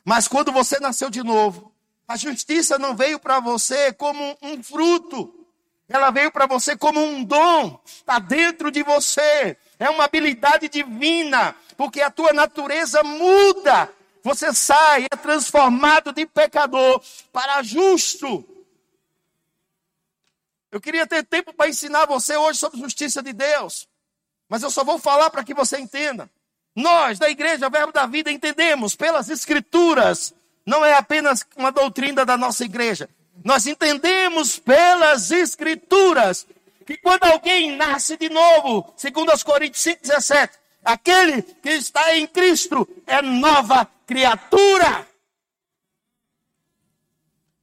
Mas 0.05 0.25
quando 0.25 0.53
você 0.53 0.79
nasceu 0.79 1.09
de 1.09 1.21
novo, 1.21 1.69
a 2.07 2.15
justiça 2.15 2.79
não 2.79 2.95
veio 2.95 3.19
para 3.19 3.41
você 3.41 3.91
como 3.91 4.37
um 4.41 4.63
fruto, 4.63 5.35
ela 5.89 6.11
veio 6.11 6.31
para 6.31 6.45
você 6.45 6.77
como 6.77 6.97
um 7.03 7.25
dom, 7.25 7.77
está 7.85 8.19
dentro 8.19 8.71
de 8.71 8.83
você, 8.83 9.57
é 9.77 9.89
uma 9.89 10.05
habilidade 10.05 10.69
divina, 10.69 11.53
porque 11.75 11.99
a 11.99 12.09
tua 12.09 12.31
natureza 12.31 13.03
muda. 13.03 13.93
Você 14.23 14.53
sai, 14.53 15.07
é 15.11 15.17
transformado 15.17 16.13
de 16.13 16.25
pecador 16.25 17.01
para 17.33 17.61
justo. 17.63 18.47
Eu 20.71 20.79
queria 20.79 21.07
ter 21.07 21.23
tempo 21.23 21.53
para 21.53 21.69
ensinar 21.69 22.05
você 22.05 22.37
hoje 22.37 22.59
sobre 22.59 22.79
justiça 22.79 23.23
de 23.23 23.33
Deus. 23.33 23.87
Mas 24.47 24.63
eu 24.63 24.69
só 24.69 24.83
vou 24.83 24.99
falar 24.99 25.29
para 25.29 25.43
que 25.43 25.53
você 25.53 25.79
entenda. 25.79 26.29
Nós, 26.75 27.17
da 27.17 27.29
Igreja 27.29 27.69
Verbo 27.69 27.91
da 27.91 28.05
Vida, 28.05 28.31
entendemos 28.31 28.95
pelas 28.95 29.29
Escrituras, 29.29 30.33
não 30.65 30.85
é 30.85 30.93
apenas 30.93 31.45
uma 31.55 31.71
doutrina 31.71 32.25
da 32.25 32.37
nossa 32.37 32.63
igreja. 32.63 33.09
Nós 33.43 33.65
entendemos 33.65 34.59
pelas 34.59 35.31
Escrituras 35.31 36.45
que 36.85 36.97
quando 36.97 37.23
alguém 37.25 37.75
nasce 37.75 38.17
de 38.17 38.29
novo, 38.29 38.93
segundo 38.95 39.31
as 39.31 39.43
Coríntios 39.43 39.83
5,17, 39.83 40.49
aquele 40.83 41.41
que 41.41 41.69
está 41.69 42.15
em 42.15 42.27
Cristo 42.27 42.87
é 43.05 43.21
nova 43.21 43.87
criatura. 44.07 45.07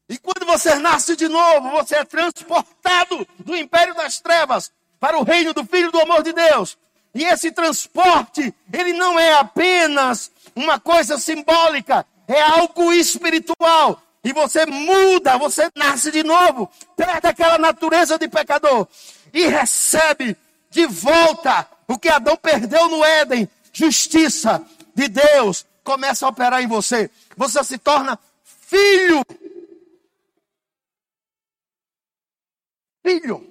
E 0.08 0.18
quando 0.18 0.46
você 0.46 0.76
nasce 0.76 1.16
de 1.16 1.28
novo, 1.28 1.70
você 1.70 1.96
é 1.96 2.04
transportado 2.04 3.26
do 3.38 3.56
império 3.56 3.94
das 3.94 4.20
trevas 4.20 4.70
para 5.00 5.18
o 5.18 5.24
reino 5.24 5.52
do 5.52 5.64
Filho 5.64 5.90
do 5.90 6.00
amor 6.00 6.22
de 6.22 6.32
Deus. 6.32 6.78
E 7.14 7.24
esse 7.24 7.50
transporte, 7.50 8.54
ele 8.72 8.92
não 8.92 9.18
é 9.18 9.34
apenas 9.34 10.30
uma 10.54 10.78
coisa 10.78 11.18
simbólica, 11.18 12.06
é 12.28 12.40
algo 12.40 12.92
espiritual. 12.92 14.02
E 14.22 14.32
você 14.32 14.66
muda, 14.66 15.38
você 15.38 15.68
nasce 15.76 16.10
de 16.10 16.22
novo, 16.22 16.70
perde 16.96 17.26
aquela 17.26 17.58
natureza 17.58 18.18
de 18.18 18.28
pecador 18.28 18.86
e 19.32 19.46
recebe 19.46 20.36
de 20.70 20.86
volta 20.86 21.66
o 21.88 21.98
que 21.98 22.08
Adão 22.08 22.36
perdeu 22.36 22.88
no 22.88 23.04
Éden, 23.04 23.48
justiça 23.72 24.64
de 24.94 25.08
Deus 25.08 25.64
começa 25.86 26.26
a 26.26 26.28
operar 26.28 26.60
em 26.60 26.66
você. 26.66 27.08
Você 27.36 27.62
se 27.62 27.78
torna 27.78 28.18
filho. 28.42 29.24
Filho. 33.06 33.46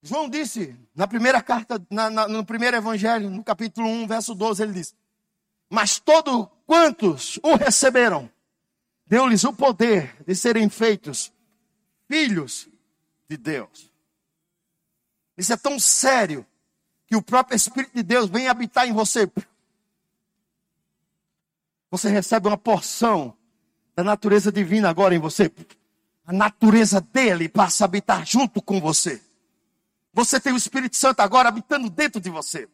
João 0.00 0.28
disse, 0.28 0.76
na 0.94 1.08
primeira 1.08 1.42
carta, 1.42 1.84
na, 1.90 2.08
na, 2.08 2.28
no 2.28 2.46
primeiro 2.46 2.76
evangelho, 2.76 3.28
no 3.28 3.42
capítulo 3.42 3.88
1, 3.88 4.06
verso 4.06 4.36
12, 4.36 4.62
ele 4.62 4.72
diz: 4.72 4.94
Mas 5.68 5.98
todos 5.98 6.46
quantos 6.64 7.40
o 7.42 7.56
receberam, 7.56 8.30
deu-lhes 9.04 9.42
o 9.42 9.52
poder 9.52 10.14
de 10.24 10.32
serem 10.36 10.68
feitos 10.68 11.32
filhos 12.06 12.68
de 13.28 13.36
Deus. 13.36 13.90
Isso 15.36 15.52
é 15.52 15.56
tão 15.56 15.76
sério 15.80 16.46
que 17.04 17.16
o 17.16 17.22
próprio 17.22 17.56
Espírito 17.56 17.96
de 17.96 18.04
Deus 18.04 18.30
vem 18.30 18.46
habitar 18.46 18.86
em 18.86 18.92
você. 18.92 19.28
Você 21.90 22.08
recebe 22.08 22.46
uma 22.46 22.56
porção 22.56 23.36
da 23.96 24.04
natureza 24.04 24.52
divina 24.52 24.88
agora 24.88 25.16
em 25.16 25.18
você. 25.18 25.50
A 26.26 26.32
natureza 26.32 27.00
dele 27.00 27.48
passa 27.48 27.84
a 27.84 27.86
habitar 27.86 28.26
junto 28.26 28.62
com 28.62 28.80
você. 28.80 29.20
Você 30.12 30.40
tem 30.40 30.52
o 30.52 30.56
Espírito 30.56 30.96
Santo 30.96 31.20
agora 31.20 31.48
habitando 31.48 31.90
dentro 31.90 32.20
de 32.20 32.30
você. 32.30 32.68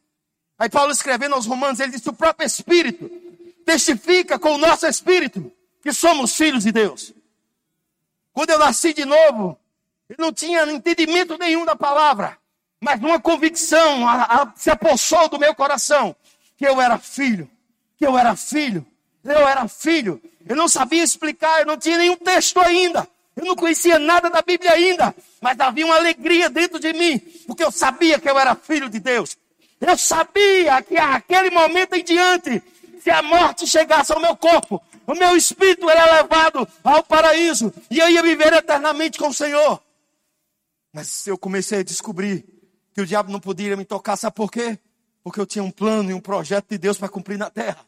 Aí 0.59 0.68
Paulo 0.68 0.92
escrevendo 0.92 1.34
aos 1.34 1.46
Romanos, 1.46 1.80
ele 1.80 1.92
diz: 1.92 2.07
o 2.07 2.12
próprio 2.12 2.46
Espírito 2.46 3.11
testifica 3.64 4.38
com 4.38 4.55
o 4.55 4.59
nosso 4.59 4.86
Espírito 4.86 5.51
que 5.82 5.92
somos 5.92 6.36
filhos 6.36 6.64
de 6.64 6.70
Deus. 6.72 7.12
Quando 8.32 8.51
eu 8.51 8.59
nasci 8.59 8.92
de 8.92 9.05
novo, 9.05 9.59
eu 10.09 10.16
não 10.18 10.32
tinha 10.32 10.64
entendimento 10.70 11.38
nenhum 11.38 11.64
da 11.64 11.74
palavra, 11.74 12.38
mas 12.80 13.01
uma 13.01 13.18
convicção 13.18 14.07
a, 14.07 14.22
a, 14.24 14.53
se 14.55 14.70
apossou 14.70 15.28
do 15.28 15.38
meu 15.38 15.55
coração 15.55 16.14
que 16.57 16.66
eu 16.66 16.80
era 16.80 16.98
filho, 16.98 17.51
que 17.96 18.07
eu 18.07 18.18
era 18.18 18.36
filho, 18.36 18.86
eu 19.24 19.48
era 19.48 19.66
filho. 19.66 20.22
Eu 20.46 20.57
não 20.57 20.68
sabia 20.68 21.03
explicar, 21.03 21.61
eu 21.61 21.66
não 21.66 21.78
tinha 21.78 21.96
nenhum 21.96 22.16
texto 22.16 22.61
ainda. 22.61 23.09
Eu 23.36 23.44
não 23.44 23.56
conhecia 23.56 23.98
nada 23.98 24.28
da 24.28 24.42
Bíblia 24.42 24.72
ainda, 24.72 25.14
mas 25.40 25.58
havia 25.60 25.86
uma 25.86 25.96
alegria 25.96 26.50
dentro 26.50 26.78
de 26.78 26.92
mim, 26.92 27.18
porque 27.46 27.64
eu 27.64 27.70
sabia 27.70 28.18
que 28.18 28.28
eu 28.28 28.38
era 28.38 28.54
filho 28.54 28.88
de 28.88 28.98
Deus. 28.98 29.36
Eu 29.80 29.96
sabia 29.96 30.82
que 30.82 30.96
aquele 30.96 31.50
momento 31.50 31.94
em 31.94 32.04
diante 32.04 32.62
se 33.00 33.10
a 33.10 33.22
morte 33.22 33.66
chegasse 33.66 34.12
ao 34.12 34.20
meu 34.20 34.36
corpo, 34.36 34.80
o 35.06 35.14
meu 35.14 35.34
espírito 35.36 35.88
era 35.88 36.20
levado 36.20 36.68
ao 36.84 37.02
paraíso 37.02 37.72
e 37.90 37.98
eu 37.98 38.08
ia 38.08 38.22
viver 38.22 38.52
eternamente 38.52 39.18
com 39.18 39.28
o 39.28 39.34
Senhor. 39.34 39.82
Mas 40.92 41.26
eu 41.26 41.38
comecei 41.38 41.80
a 41.80 41.82
descobrir 41.82 42.44
que 42.92 43.00
o 43.00 43.06
diabo 43.06 43.32
não 43.32 43.40
podia 43.40 43.76
me 43.76 43.84
tocar, 43.84 44.16
sabe 44.16 44.36
por 44.36 44.50
quê? 44.50 44.78
Porque 45.22 45.40
eu 45.40 45.46
tinha 45.46 45.64
um 45.64 45.70
plano 45.70 46.10
e 46.10 46.14
um 46.14 46.20
projeto 46.20 46.68
de 46.68 46.78
Deus 46.78 46.98
para 46.98 47.08
cumprir 47.08 47.38
na 47.38 47.48
terra. 47.48 47.86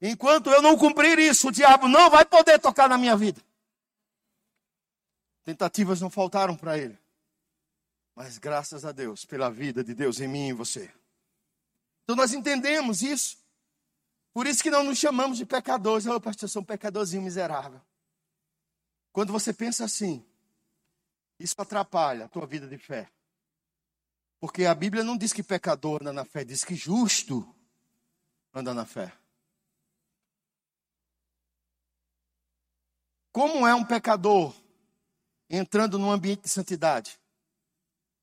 Enquanto 0.00 0.50
eu 0.50 0.60
não 0.60 0.76
cumprir 0.76 1.18
isso, 1.18 1.48
o 1.48 1.52
diabo 1.52 1.88
não 1.88 2.10
vai 2.10 2.24
poder 2.24 2.58
tocar 2.58 2.88
na 2.88 2.98
minha 2.98 3.16
vida. 3.16 3.40
Tentativas 5.48 5.98
não 5.98 6.10
faltaram 6.10 6.54
para 6.54 6.76
ele. 6.76 6.98
Mas 8.14 8.36
graças 8.36 8.84
a 8.84 8.92
Deus 8.92 9.24
pela 9.24 9.50
vida 9.50 9.82
de 9.82 9.94
Deus 9.94 10.20
em 10.20 10.28
mim 10.28 10.48
e 10.48 10.50
em 10.50 10.52
você. 10.52 10.92
Então 12.04 12.14
nós 12.14 12.34
entendemos 12.34 13.00
isso. 13.00 13.38
Por 14.34 14.46
isso 14.46 14.62
que 14.62 14.70
não 14.70 14.84
nos 14.84 14.98
chamamos 14.98 15.38
de 15.38 15.46
pecadores. 15.46 16.04
Oh, 16.04 16.20
pastor, 16.20 16.44
eu 16.44 16.48
sou 16.50 16.60
um 16.60 16.64
pecadorzinho 16.66 17.22
miserável. 17.22 17.80
Quando 19.10 19.32
você 19.32 19.50
pensa 19.54 19.86
assim, 19.86 20.22
isso 21.38 21.54
atrapalha 21.56 22.26
a 22.26 22.28
tua 22.28 22.46
vida 22.46 22.68
de 22.68 22.76
fé. 22.76 23.10
Porque 24.38 24.66
a 24.66 24.74
Bíblia 24.74 25.02
não 25.02 25.16
diz 25.16 25.32
que 25.32 25.42
pecador 25.42 26.02
anda 26.02 26.12
na 26.12 26.26
fé, 26.26 26.44
diz 26.44 26.62
que 26.62 26.74
justo 26.74 27.56
anda 28.52 28.74
na 28.74 28.84
fé. 28.84 29.16
Como 33.32 33.66
é 33.66 33.74
um 33.74 33.82
pecador 33.82 34.54
entrando 35.48 35.98
num 35.98 36.10
ambiente 36.10 36.42
de 36.42 36.48
santidade. 36.48 37.18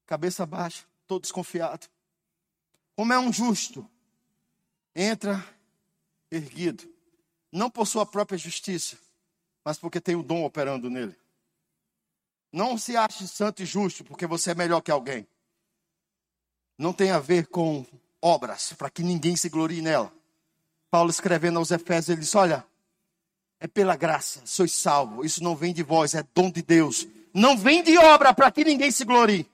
Cabeça 0.05 0.45
baixa, 0.45 0.85
todo 1.07 1.23
desconfiado. 1.23 1.87
Como 2.95 3.11
é 3.11 3.19
um 3.19 3.31
justo, 3.31 3.89
entra 4.95 5.43
erguido, 6.31 6.87
não 7.51 7.69
por 7.69 7.85
sua 7.85 8.05
própria 8.05 8.37
justiça, 8.37 8.97
mas 9.63 9.77
porque 9.77 9.99
tem 9.99 10.15
o 10.15 10.23
dom 10.23 10.45
operando 10.45 10.89
nele. 10.89 11.15
Não 12.51 12.77
se 12.77 12.95
ache 12.95 13.27
santo 13.27 13.63
e 13.63 13.65
justo 13.65 14.03
porque 14.03 14.25
você 14.25 14.51
é 14.51 14.55
melhor 14.55 14.81
que 14.81 14.91
alguém. 14.91 15.27
Não 16.77 16.93
tem 16.93 17.11
a 17.11 17.19
ver 17.19 17.47
com 17.47 17.85
obras, 18.21 18.73
para 18.73 18.89
que 18.89 19.03
ninguém 19.03 19.35
se 19.35 19.49
glorie 19.49 19.81
nela. 19.81 20.13
Paulo 20.89 21.09
escrevendo 21.09 21.59
aos 21.59 21.71
Efésios, 21.71 22.09
ele 22.09 22.21
diz: 22.21 22.33
Olha, 22.35 22.65
é 23.59 23.67
pela 23.67 23.95
graça, 23.95 24.41
sois 24.45 24.71
salvo. 24.71 25.25
Isso 25.25 25.43
não 25.43 25.55
vem 25.55 25.73
de 25.73 25.83
vós, 25.83 26.13
é 26.13 26.23
dom 26.33 26.51
de 26.51 26.61
Deus. 26.61 27.07
Não 27.33 27.57
vem 27.57 27.83
de 27.83 27.97
obra 27.97 28.33
para 28.33 28.51
que 28.51 28.63
ninguém 28.63 28.91
se 28.91 29.03
glorie. 29.03 29.49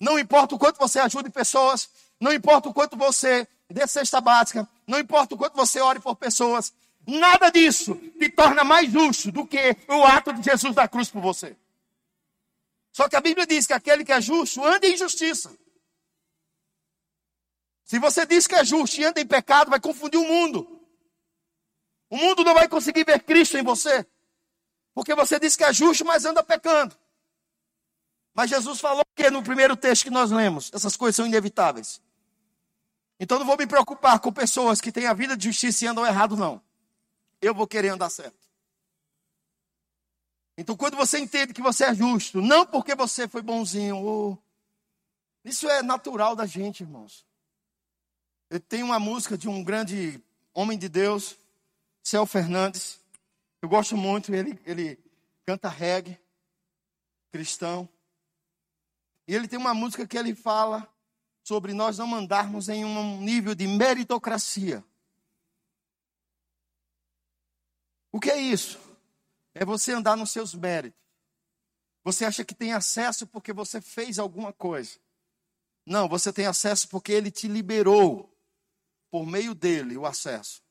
Não 0.00 0.18
importa 0.18 0.54
o 0.54 0.58
quanto 0.58 0.78
você 0.78 0.98
ajude 0.98 1.30
pessoas, 1.30 1.88
não 2.18 2.32
importa 2.32 2.68
o 2.68 2.74
quanto 2.74 2.96
você 2.96 3.46
dê 3.70 3.86
cesta 3.86 4.20
básica, 4.20 4.68
não 4.86 4.98
importa 4.98 5.34
o 5.34 5.38
quanto 5.38 5.54
você 5.54 5.80
ore 5.80 6.00
por 6.00 6.16
pessoas, 6.16 6.72
nada 7.06 7.50
disso 7.50 7.94
te 8.18 8.28
torna 8.28 8.64
mais 8.64 8.90
justo 8.90 9.30
do 9.30 9.46
que 9.46 9.76
o 9.88 10.04
ato 10.04 10.32
de 10.32 10.42
Jesus 10.42 10.74
da 10.74 10.88
cruz 10.88 11.08
por 11.08 11.22
você. 11.22 11.56
Só 12.92 13.08
que 13.08 13.16
a 13.16 13.20
Bíblia 13.20 13.46
diz 13.46 13.66
que 13.66 13.72
aquele 13.72 14.04
que 14.04 14.12
é 14.12 14.20
justo 14.20 14.64
anda 14.64 14.86
em 14.86 14.96
justiça. 14.96 15.50
Se 17.84 17.98
você 17.98 18.26
diz 18.26 18.46
que 18.46 18.54
é 18.54 18.64
justo 18.64 19.00
e 19.00 19.04
anda 19.04 19.20
em 19.20 19.26
pecado, 19.26 19.70
vai 19.70 19.80
confundir 19.80 20.18
o 20.18 20.26
mundo. 20.26 20.81
O 22.12 22.16
mundo 22.18 22.44
não 22.44 22.52
vai 22.52 22.68
conseguir 22.68 23.06
ver 23.06 23.22
Cristo 23.22 23.56
em 23.56 23.62
você. 23.62 24.06
Porque 24.92 25.14
você 25.14 25.40
diz 25.40 25.56
que 25.56 25.64
é 25.64 25.72
justo, 25.72 26.04
mas 26.04 26.26
anda 26.26 26.42
pecando. 26.42 26.94
Mas 28.34 28.50
Jesus 28.50 28.80
falou 28.80 29.02
que 29.16 29.30
no 29.30 29.42
primeiro 29.42 29.74
texto 29.74 30.04
que 30.04 30.10
nós 30.10 30.30
lemos, 30.30 30.70
essas 30.74 30.94
coisas 30.94 31.16
são 31.16 31.26
inevitáveis. 31.26 32.02
Então 33.18 33.38
não 33.38 33.46
vou 33.46 33.56
me 33.56 33.66
preocupar 33.66 34.20
com 34.20 34.30
pessoas 34.30 34.78
que 34.78 34.92
têm 34.92 35.06
a 35.06 35.14
vida 35.14 35.34
de 35.34 35.44
justiça 35.44 35.86
e 35.86 35.88
andam 35.88 36.04
errado, 36.04 36.36
não. 36.36 36.60
Eu 37.40 37.54
vou 37.54 37.66
querer 37.66 37.88
andar 37.88 38.10
certo. 38.10 38.46
Então 40.58 40.76
quando 40.76 40.98
você 40.98 41.18
entende 41.18 41.54
que 41.54 41.62
você 41.62 41.84
é 41.84 41.94
justo, 41.94 42.42
não 42.42 42.66
porque 42.66 42.94
você 42.94 43.26
foi 43.26 43.40
bonzinho, 43.40 43.96
oh, 43.96 44.36
isso 45.42 45.66
é 45.66 45.82
natural 45.82 46.36
da 46.36 46.44
gente, 46.44 46.82
irmãos. 46.82 47.24
Eu 48.50 48.60
tenho 48.60 48.84
uma 48.84 49.00
música 49.00 49.38
de 49.38 49.48
um 49.48 49.64
grande 49.64 50.22
homem 50.52 50.76
de 50.76 50.90
Deus, 50.90 51.38
Céu 52.02 52.26
Fernandes. 52.26 53.00
Eu 53.60 53.68
gosto 53.68 53.96
muito, 53.96 54.34
ele, 54.34 54.60
ele 54.64 54.98
canta 55.46 55.68
reggae, 55.68 56.18
cristão. 57.30 57.88
E 59.26 59.34
ele 59.34 59.46
tem 59.46 59.58
uma 59.58 59.72
música 59.72 60.06
que 60.06 60.18
ele 60.18 60.34
fala 60.34 60.92
sobre 61.44 61.72
nós 61.72 61.98
não 61.98 62.06
mandarmos 62.06 62.68
em 62.68 62.84
um 62.84 63.20
nível 63.20 63.54
de 63.54 63.66
meritocracia. 63.66 64.84
O 68.10 68.20
que 68.20 68.30
é 68.30 68.36
isso? 68.36 68.78
É 69.54 69.64
você 69.64 69.92
andar 69.92 70.16
nos 70.16 70.30
seus 70.30 70.54
méritos. 70.54 71.00
Você 72.04 72.24
acha 72.24 72.44
que 72.44 72.54
tem 72.54 72.72
acesso 72.72 73.26
porque 73.26 73.52
você 73.52 73.80
fez 73.80 74.18
alguma 74.18 74.52
coisa. 74.52 74.98
Não, 75.86 76.08
você 76.08 76.32
tem 76.32 76.46
acesso 76.46 76.88
porque 76.88 77.12
ele 77.12 77.30
te 77.30 77.48
liberou 77.48 78.28
por 79.10 79.26
meio 79.26 79.54
dele 79.54 79.96
o 79.96 80.06
acesso. 80.06 80.62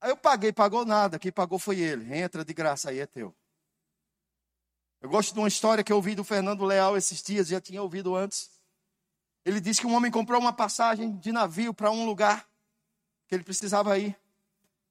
Aí 0.00 0.10
eu 0.10 0.16
paguei, 0.16 0.52
pagou 0.52 0.84
nada, 0.84 1.18
quem 1.18 1.30
pagou 1.30 1.58
foi 1.58 1.78
ele. 1.78 2.16
Entra 2.16 2.44
de 2.44 2.54
graça 2.54 2.90
aí, 2.90 3.00
é 3.00 3.06
teu. 3.06 3.34
Eu 5.00 5.08
gosto 5.08 5.32
de 5.32 5.38
uma 5.38 5.48
história 5.48 5.82
que 5.82 5.92
eu 5.92 5.96
ouvi 5.96 6.14
do 6.14 6.24
Fernando 6.24 6.64
Leal 6.64 6.96
esses 6.96 7.22
dias, 7.22 7.48
já 7.48 7.60
tinha 7.60 7.82
ouvido 7.82 8.14
antes. 8.14 8.50
Ele 9.44 9.60
disse 9.60 9.80
que 9.80 9.86
um 9.86 9.94
homem 9.94 10.10
comprou 10.10 10.40
uma 10.40 10.52
passagem 10.52 11.16
de 11.16 11.32
navio 11.32 11.72
para 11.72 11.90
um 11.90 12.04
lugar 12.04 12.46
que 13.26 13.34
ele 13.34 13.44
precisava 13.44 13.98
ir. 13.98 14.16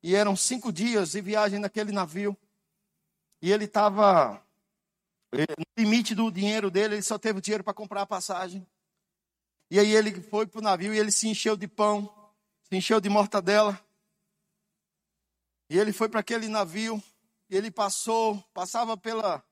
E 0.02 0.16
eram 0.16 0.36
cinco 0.36 0.72
dias 0.72 1.12
de 1.12 1.22
viagem 1.22 1.60
naquele 1.60 1.92
navio. 1.92 2.36
E 3.42 3.52
ele 3.52 3.66
estava 3.66 4.42
eh, 5.32 5.46
no 5.58 5.84
limite 5.84 6.16
do 6.16 6.32
dinheiro 6.32 6.72
dele, 6.72 6.96
ele 6.96 7.04
só 7.04 7.18
teve 7.18 7.42
dinheiro 7.42 7.64
para 7.64 7.74
comprar 7.74 8.02
a 8.02 8.06
passagem. 8.06 8.66
E 9.70 9.80
aí 9.80 9.92
ele 9.92 10.20
foi 10.22 10.48
para 10.48 10.60
o 10.60 10.64
navio 10.64 10.94
e 10.94 10.98
ele 10.98 11.12
se 11.12 11.28
encheu 11.28 11.56
de 11.56 11.68
pão, 11.68 12.12
se 12.64 12.76
encheu 12.76 13.00
de 13.00 13.10
mortadela. 13.10 13.80
E 15.70 15.78
ele 15.78 15.94
foi 15.94 16.10
para 16.10 16.20
aquele 16.20 16.48
navio, 16.48 17.02
e 17.50 17.56
ele 17.56 17.70
passou, 17.70 18.44
passava 18.54 18.98
pela 18.98 19.44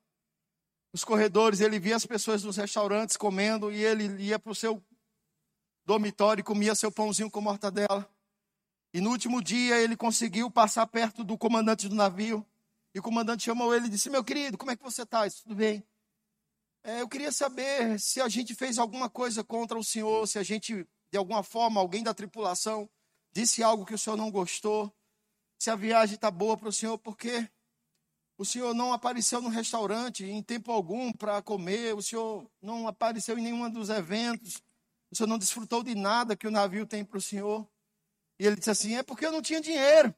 os 0.93 1.03
corredores, 1.03 1.59
ele 1.59 1.79
via 1.79 1.95
as 1.95 2.05
pessoas 2.05 2.43
nos 2.43 2.57
restaurantes 2.57 3.15
comendo, 3.15 3.71
e 3.71 3.83
ele 3.83 4.23
ia 4.23 4.39
para 4.39 4.51
o 4.51 4.55
seu 4.55 4.83
dormitório 5.85 6.41
e 6.41 6.43
comia 6.43 6.73
seu 6.73 6.91
pãozinho 6.91 7.29
com 7.29 7.39
mortadela. 7.39 8.09
E 8.93 8.99
no 8.99 9.11
último 9.11 9.41
dia 9.43 9.77
ele 9.77 9.95
conseguiu 9.95 10.49
passar 10.49 10.87
perto 10.87 11.23
do 11.23 11.37
comandante 11.37 11.87
do 11.87 11.95
navio. 11.95 12.45
E 12.95 12.99
o 12.99 13.03
comandante 13.03 13.43
chamou 13.43 13.75
ele 13.75 13.85
e 13.85 13.89
disse: 13.89 14.09
Meu 14.09 14.23
querido, 14.23 14.57
como 14.57 14.71
é 14.71 14.75
que 14.75 14.83
você 14.83 15.03
está? 15.03 15.29
Tudo 15.29 15.55
bem? 15.55 15.83
É, 16.83 17.01
eu 17.01 17.07
queria 17.07 17.31
saber 17.31 17.99
se 17.99 18.19
a 18.21 18.27
gente 18.27 18.55
fez 18.55 18.79
alguma 18.79 19.09
coisa 19.09 19.43
contra 19.43 19.77
o 19.77 19.83
senhor, 19.83 20.27
se 20.27 20.39
a 20.39 20.43
gente, 20.43 20.87
de 21.11 21.17
alguma 21.17 21.43
forma, 21.43 21.79
alguém 21.79 22.01
da 22.01 22.13
tripulação 22.13 22.89
disse 23.31 23.61
algo 23.61 23.85
que 23.85 23.93
o 23.93 23.97
senhor 23.97 24.15
não 24.15 24.31
gostou 24.31 24.91
se 25.57 25.69
a 25.69 25.75
viagem 25.75 26.15
está 26.15 26.29
boa 26.29 26.55
para 26.55 26.69
o 26.69 26.73
senhor, 26.73 26.97
porque 26.97 27.49
o 28.37 28.45
senhor 28.45 28.73
não 28.73 28.93
apareceu 28.93 29.41
no 29.41 29.49
restaurante 29.49 30.23
em 30.23 30.43
tempo 30.43 30.71
algum 30.71 31.11
para 31.11 31.41
comer, 31.41 31.95
o 31.95 32.01
senhor 32.01 32.49
não 32.61 32.87
apareceu 32.87 33.37
em 33.37 33.41
nenhum 33.41 33.69
dos 33.69 33.89
eventos, 33.89 34.61
o 35.09 35.15
senhor 35.15 35.27
não 35.27 35.37
desfrutou 35.37 35.83
de 35.83 35.95
nada 35.95 36.35
que 36.35 36.47
o 36.47 36.51
navio 36.51 36.85
tem 36.85 37.03
para 37.03 37.17
o 37.17 37.21
senhor. 37.21 37.67
E 38.39 38.45
ele 38.45 38.55
disse 38.55 38.69
assim: 38.69 38.95
é 38.95 39.03
porque 39.03 39.25
eu 39.25 39.31
não 39.31 39.41
tinha 39.41 39.59
dinheiro. 39.59 40.13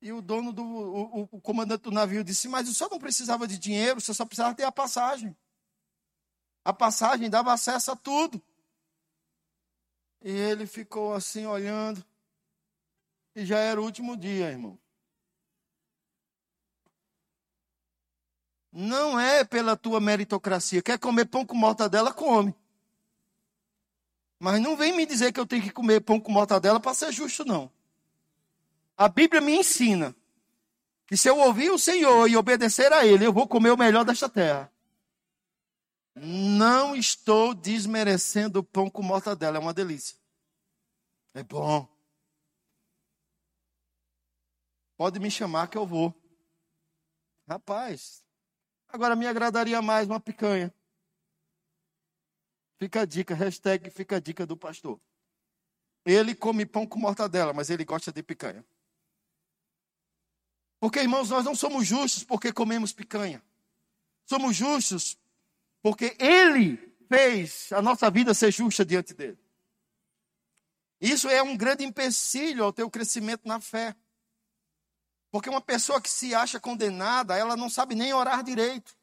E 0.00 0.12
o 0.12 0.20
dono 0.20 0.52
do, 0.52 0.64
o, 0.64 1.28
o 1.30 1.40
comandante 1.40 1.82
do 1.82 1.90
navio 1.90 2.22
disse: 2.22 2.48
Mas 2.48 2.68
o 2.68 2.74
senhor 2.74 2.90
não 2.90 2.98
precisava 2.98 3.46
de 3.46 3.58
dinheiro, 3.58 3.98
o 3.98 4.00
senhor 4.00 4.14
só 4.14 4.24
precisava 4.24 4.54
ter 4.54 4.64
a 4.64 4.72
passagem. 4.72 5.36
A 6.64 6.72
passagem 6.72 7.28
dava 7.28 7.52
acesso 7.52 7.90
a 7.90 7.96
tudo. 7.96 8.40
E 10.20 10.30
ele 10.30 10.66
ficou 10.66 11.14
assim 11.14 11.46
olhando. 11.46 12.04
E 13.34 13.46
já 13.46 13.58
era 13.58 13.80
o 13.80 13.84
último 13.84 14.16
dia, 14.16 14.50
irmão. 14.50 14.78
Não 18.72 19.20
é 19.20 19.44
pela 19.44 19.76
tua 19.76 20.00
meritocracia. 20.00 20.82
Quer 20.82 20.98
comer 20.98 21.26
pão 21.26 21.44
com 21.44 21.54
mortadela, 21.54 22.12
come. 22.12 22.54
Mas 24.38 24.60
não 24.60 24.76
vem 24.76 24.96
me 24.96 25.06
dizer 25.06 25.30
que 25.32 25.38
eu 25.38 25.46
tenho 25.46 25.62
que 25.62 25.70
comer 25.70 26.00
pão 26.00 26.18
com 26.18 26.32
mortadela 26.32 26.80
para 26.80 26.94
ser 26.94 27.12
justo, 27.12 27.44
não. 27.44 27.70
A 28.96 29.08
Bíblia 29.08 29.40
me 29.40 29.56
ensina 29.56 30.14
que 31.06 31.16
se 31.16 31.28
eu 31.28 31.38
ouvir 31.38 31.70
o 31.70 31.78
Senhor 31.78 32.26
e 32.28 32.36
obedecer 32.36 32.92
a 32.92 33.06
Ele, 33.06 33.26
eu 33.26 33.32
vou 33.32 33.46
comer 33.46 33.70
o 33.70 33.76
melhor 33.76 34.04
desta 34.04 34.28
terra. 34.28 34.72
Não 36.14 36.96
estou 36.96 37.54
desmerecendo 37.54 38.60
o 38.60 38.64
pão 38.64 38.88
com 38.88 39.02
mortadela, 39.02 39.58
é 39.58 39.60
uma 39.60 39.74
delícia. 39.74 40.16
É 41.34 41.42
bom. 41.42 41.91
Pode 45.02 45.18
me 45.18 45.32
chamar 45.32 45.66
que 45.66 45.76
eu 45.76 45.84
vou. 45.84 46.14
Rapaz, 47.48 48.22
agora 48.86 49.16
me 49.16 49.26
agradaria 49.26 49.82
mais 49.82 50.06
uma 50.06 50.20
picanha. 50.20 50.72
Fica 52.78 53.00
a 53.00 53.04
dica, 53.04 53.34
hashtag 53.34 53.90
fica 53.90 54.14
a 54.14 54.20
dica 54.20 54.46
do 54.46 54.56
pastor. 54.56 55.00
Ele 56.04 56.36
come 56.36 56.64
pão 56.64 56.86
com 56.86 57.00
mortadela, 57.00 57.52
mas 57.52 57.68
ele 57.68 57.84
gosta 57.84 58.12
de 58.12 58.22
picanha. 58.22 58.64
Porque, 60.78 61.00
irmãos, 61.00 61.30
nós 61.30 61.44
não 61.44 61.56
somos 61.56 61.84
justos 61.84 62.22
porque 62.22 62.52
comemos 62.52 62.92
picanha. 62.92 63.42
Somos 64.24 64.54
justos 64.54 65.18
porque 65.82 66.16
Ele 66.20 66.76
fez 67.08 67.72
a 67.72 67.82
nossa 67.82 68.08
vida 68.08 68.32
ser 68.34 68.52
justa 68.52 68.84
diante 68.84 69.14
dele. 69.14 69.38
Isso 71.00 71.28
é 71.28 71.42
um 71.42 71.56
grande 71.56 71.82
empecilho 71.82 72.62
ao 72.62 72.72
teu 72.72 72.88
crescimento 72.88 73.48
na 73.48 73.60
fé. 73.60 73.96
Porque 75.32 75.48
uma 75.48 75.62
pessoa 75.62 75.98
que 75.98 76.10
se 76.10 76.34
acha 76.34 76.60
condenada, 76.60 77.34
ela 77.34 77.56
não 77.56 77.70
sabe 77.70 77.94
nem 77.94 78.12
orar 78.12 78.44
direito. 78.44 78.94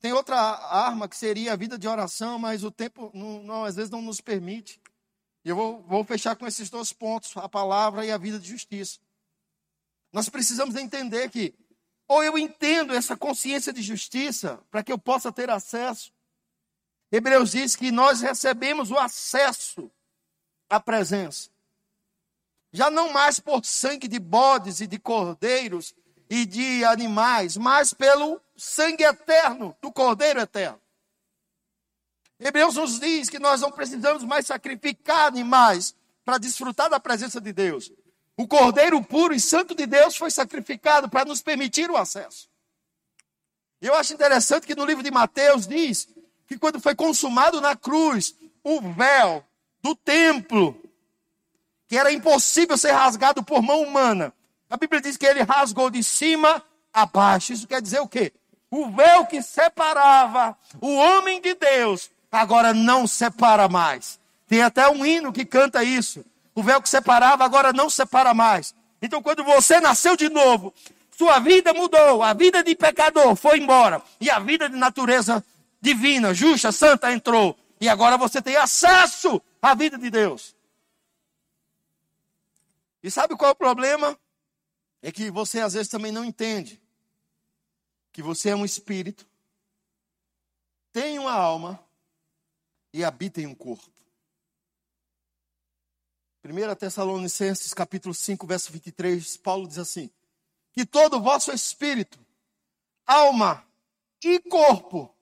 Tem 0.00 0.12
outra 0.12 0.36
arma 0.36 1.08
que 1.08 1.16
seria 1.16 1.52
a 1.52 1.56
vida 1.56 1.78
de 1.78 1.86
oração, 1.86 2.36
mas 2.36 2.64
o 2.64 2.70
tempo 2.70 3.12
não, 3.14 3.40
não, 3.44 3.64
às 3.64 3.76
vezes 3.76 3.90
não 3.90 4.02
nos 4.02 4.20
permite. 4.20 4.82
E 5.44 5.48
eu 5.48 5.54
vou, 5.54 5.82
vou 5.82 6.04
fechar 6.04 6.34
com 6.34 6.48
esses 6.48 6.68
dois 6.68 6.92
pontos: 6.92 7.36
a 7.36 7.48
palavra 7.48 8.04
e 8.04 8.10
a 8.10 8.18
vida 8.18 8.40
de 8.40 8.48
justiça. 8.48 8.98
Nós 10.12 10.28
precisamos 10.28 10.74
entender 10.74 11.30
que, 11.30 11.54
ou 12.08 12.24
eu 12.24 12.36
entendo 12.36 12.92
essa 12.92 13.16
consciência 13.16 13.72
de 13.72 13.82
justiça, 13.82 14.60
para 14.68 14.82
que 14.82 14.90
eu 14.90 14.98
possa 14.98 15.30
ter 15.30 15.48
acesso. 15.48 16.12
Hebreus 17.12 17.52
diz 17.52 17.76
que 17.76 17.92
nós 17.92 18.20
recebemos 18.20 18.90
o 18.90 18.98
acesso 18.98 19.88
à 20.68 20.80
presença. 20.80 21.50
Já 22.72 22.90
não 22.90 23.12
mais 23.12 23.40
por 23.40 23.64
sangue 23.64 24.06
de 24.06 24.18
bodes 24.18 24.80
e 24.80 24.86
de 24.86 24.98
cordeiros 24.98 25.94
e 26.28 26.46
de 26.46 26.84
animais, 26.84 27.56
mas 27.56 27.92
pelo 27.92 28.40
sangue 28.56 29.02
eterno 29.02 29.76
do 29.82 29.90
Cordeiro 29.90 30.40
eterno. 30.40 30.80
Hebreus 32.38 32.76
nos 32.76 32.98
diz 32.98 33.28
que 33.28 33.38
nós 33.38 33.60
não 33.60 33.70
precisamos 33.70 34.24
mais 34.24 34.46
sacrificar 34.46 35.26
animais 35.26 35.94
para 36.24 36.38
desfrutar 36.38 36.88
da 36.88 37.00
presença 37.00 37.40
de 37.40 37.52
Deus. 37.52 37.92
O 38.36 38.46
Cordeiro 38.46 39.02
puro 39.04 39.34
e 39.34 39.40
santo 39.40 39.74
de 39.74 39.84
Deus 39.84 40.16
foi 40.16 40.30
sacrificado 40.30 41.08
para 41.08 41.26
nos 41.26 41.42
permitir 41.42 41.90
o 41.90 41.96
acesso. 41.96 42.48
Eu 43.80 43.94
acho 43.94 44.14
interessante 44.14 44.66
que 44.66 44.74
no 44.74 44.84
livro 44.84 45.02
de 45.02 45.10
Mateus 45.10 45.66
diz 45.66 46.08
que 46.46 46.56
quando 46.56 46.80
foi 46.80 46.94
consumado 46.94 47.60
na 47.60 47.76
cruz 47.76 48.34
o 48.62 48.80
véu 48.80 49.44
do 49.82 49.94
templo, 49.96 50.80
que 51.90 51.98
era 51.98 52.12
impossível 52.12 52.78
ser 52.78 52.92
rasgado 52.92 53.42
por 53.42 53.60
mão 53.60 53.82
humana, 53.82 54.32
a 54.70 54.76
Bíblia 54.76 55.00
diz 55.00 55.16
que 55.16 55.26
ele 55.26 55.42
rasgou 55.42 55.90
de 55.90 56.04
cima 56.04 56.62
a 56.94 57.04
baixo. 57.04 57.52
Isso 57.52 57.66
quer 57.66 57.82
dizer 57.82 57.98
o 57.98 58.06
quê? 58.06 58.32
O 58.70 58.88
véu 58.92 59.26
que 59.26 59.42
separava 59.42 60.56
o 60.80 60.94
homem 60.94 61.40
de 61.40 61.52
Deus, 61.54 62.08
agora 62.30 62.72
não 62.72 63.08
separa 63.08 63.68
mais. 63.68 64.20
Tem 64.46 64.62
até 64.62 64.88
um 64.88 65.04
hino 65.04 65.32
que 65.32 65.44
canta 65.44 65.82
isso. 65.82 66.24
O 66.54 66.62
véu 66.62 66.80
que 66.80 66.88
separava 66.88 67.44
agora 67.44 67.72
não 67.72 67.90
separa 67.90 68.32
mais. 68.32 68.72
Então, 69.02 69.20
quando 69.20 69.42
você 69.42 69.80
nasceu 69.80 70.16
de 70.16 70.28
novo, 70.28 70.72
sua 71.18 71.40
vida 71.40 71.74
mudou, 71.74 72.22
a 72.22 72.32
vida 72.32 72.62
de 72.62 72.76
pecador 72.76 73.34
foi 73.34 73.58
embora, 73.58 74.00
e 74.20 74.30
a 74.30 74.38
vida 74.38 74.68
de 74.68 74.76
natureza 74.76 75.44
divina, 75.80 76.32
justa, 76.32 76.70
santa 76.70 77.12
entrou. 77.12 77.58
E 77.80 77.88
agora 77.88 78.16
você 78.16 78.40
tem 78.40 78.54
acesso 78.54 79.42
à 79.60 79.74
vida 79.74 79.98
de 79.98 80.08
Deus. 80.08 80.54
E 83.02 83.10
sabe 83.10 83.36
qual 83.36 83.50
é 83.50 83.52
o 83.52 83.56
problema? 83.56 84.18
é 85.02 85.10
que 85.10 85.30
você 85.30 85.60
às 85.60 85.72
vezes 85.72 85.88
também 85.88 86.12
não 86.12 86.24
entende 86.24 86.80
que 88.12 88.22
você 88.22 88.50
é 88.50 88.56
um 88.56 88.64
espírito, 88.64 89.26
tem 90.92 91.18
uma 91.18 91.32
alma 91.32 91.82
e 92.92 93.04
habita 93.04 93.40
em 93.40 93.46
um 93.46 93.54
corpo. 93.54 93.90
1 96.44 96.74
Tessalonicenses 96.74 97.72
capítulo 97.72 98.14
5, 98.14 98.46
verso 98.46 98.72
23, 98.72 99.36
Paulo 99.36 99.68
diz 99.68 99.78
assim: 99.78 100.10
Que 100.72 100.84
todo 100.84 101.18
o 101.18 101.22
vosso 101.22 101.52
espírito, 101.52 102.18
alma 103.06 103.64
e 104.22 104.40
corpo 104.40 105.14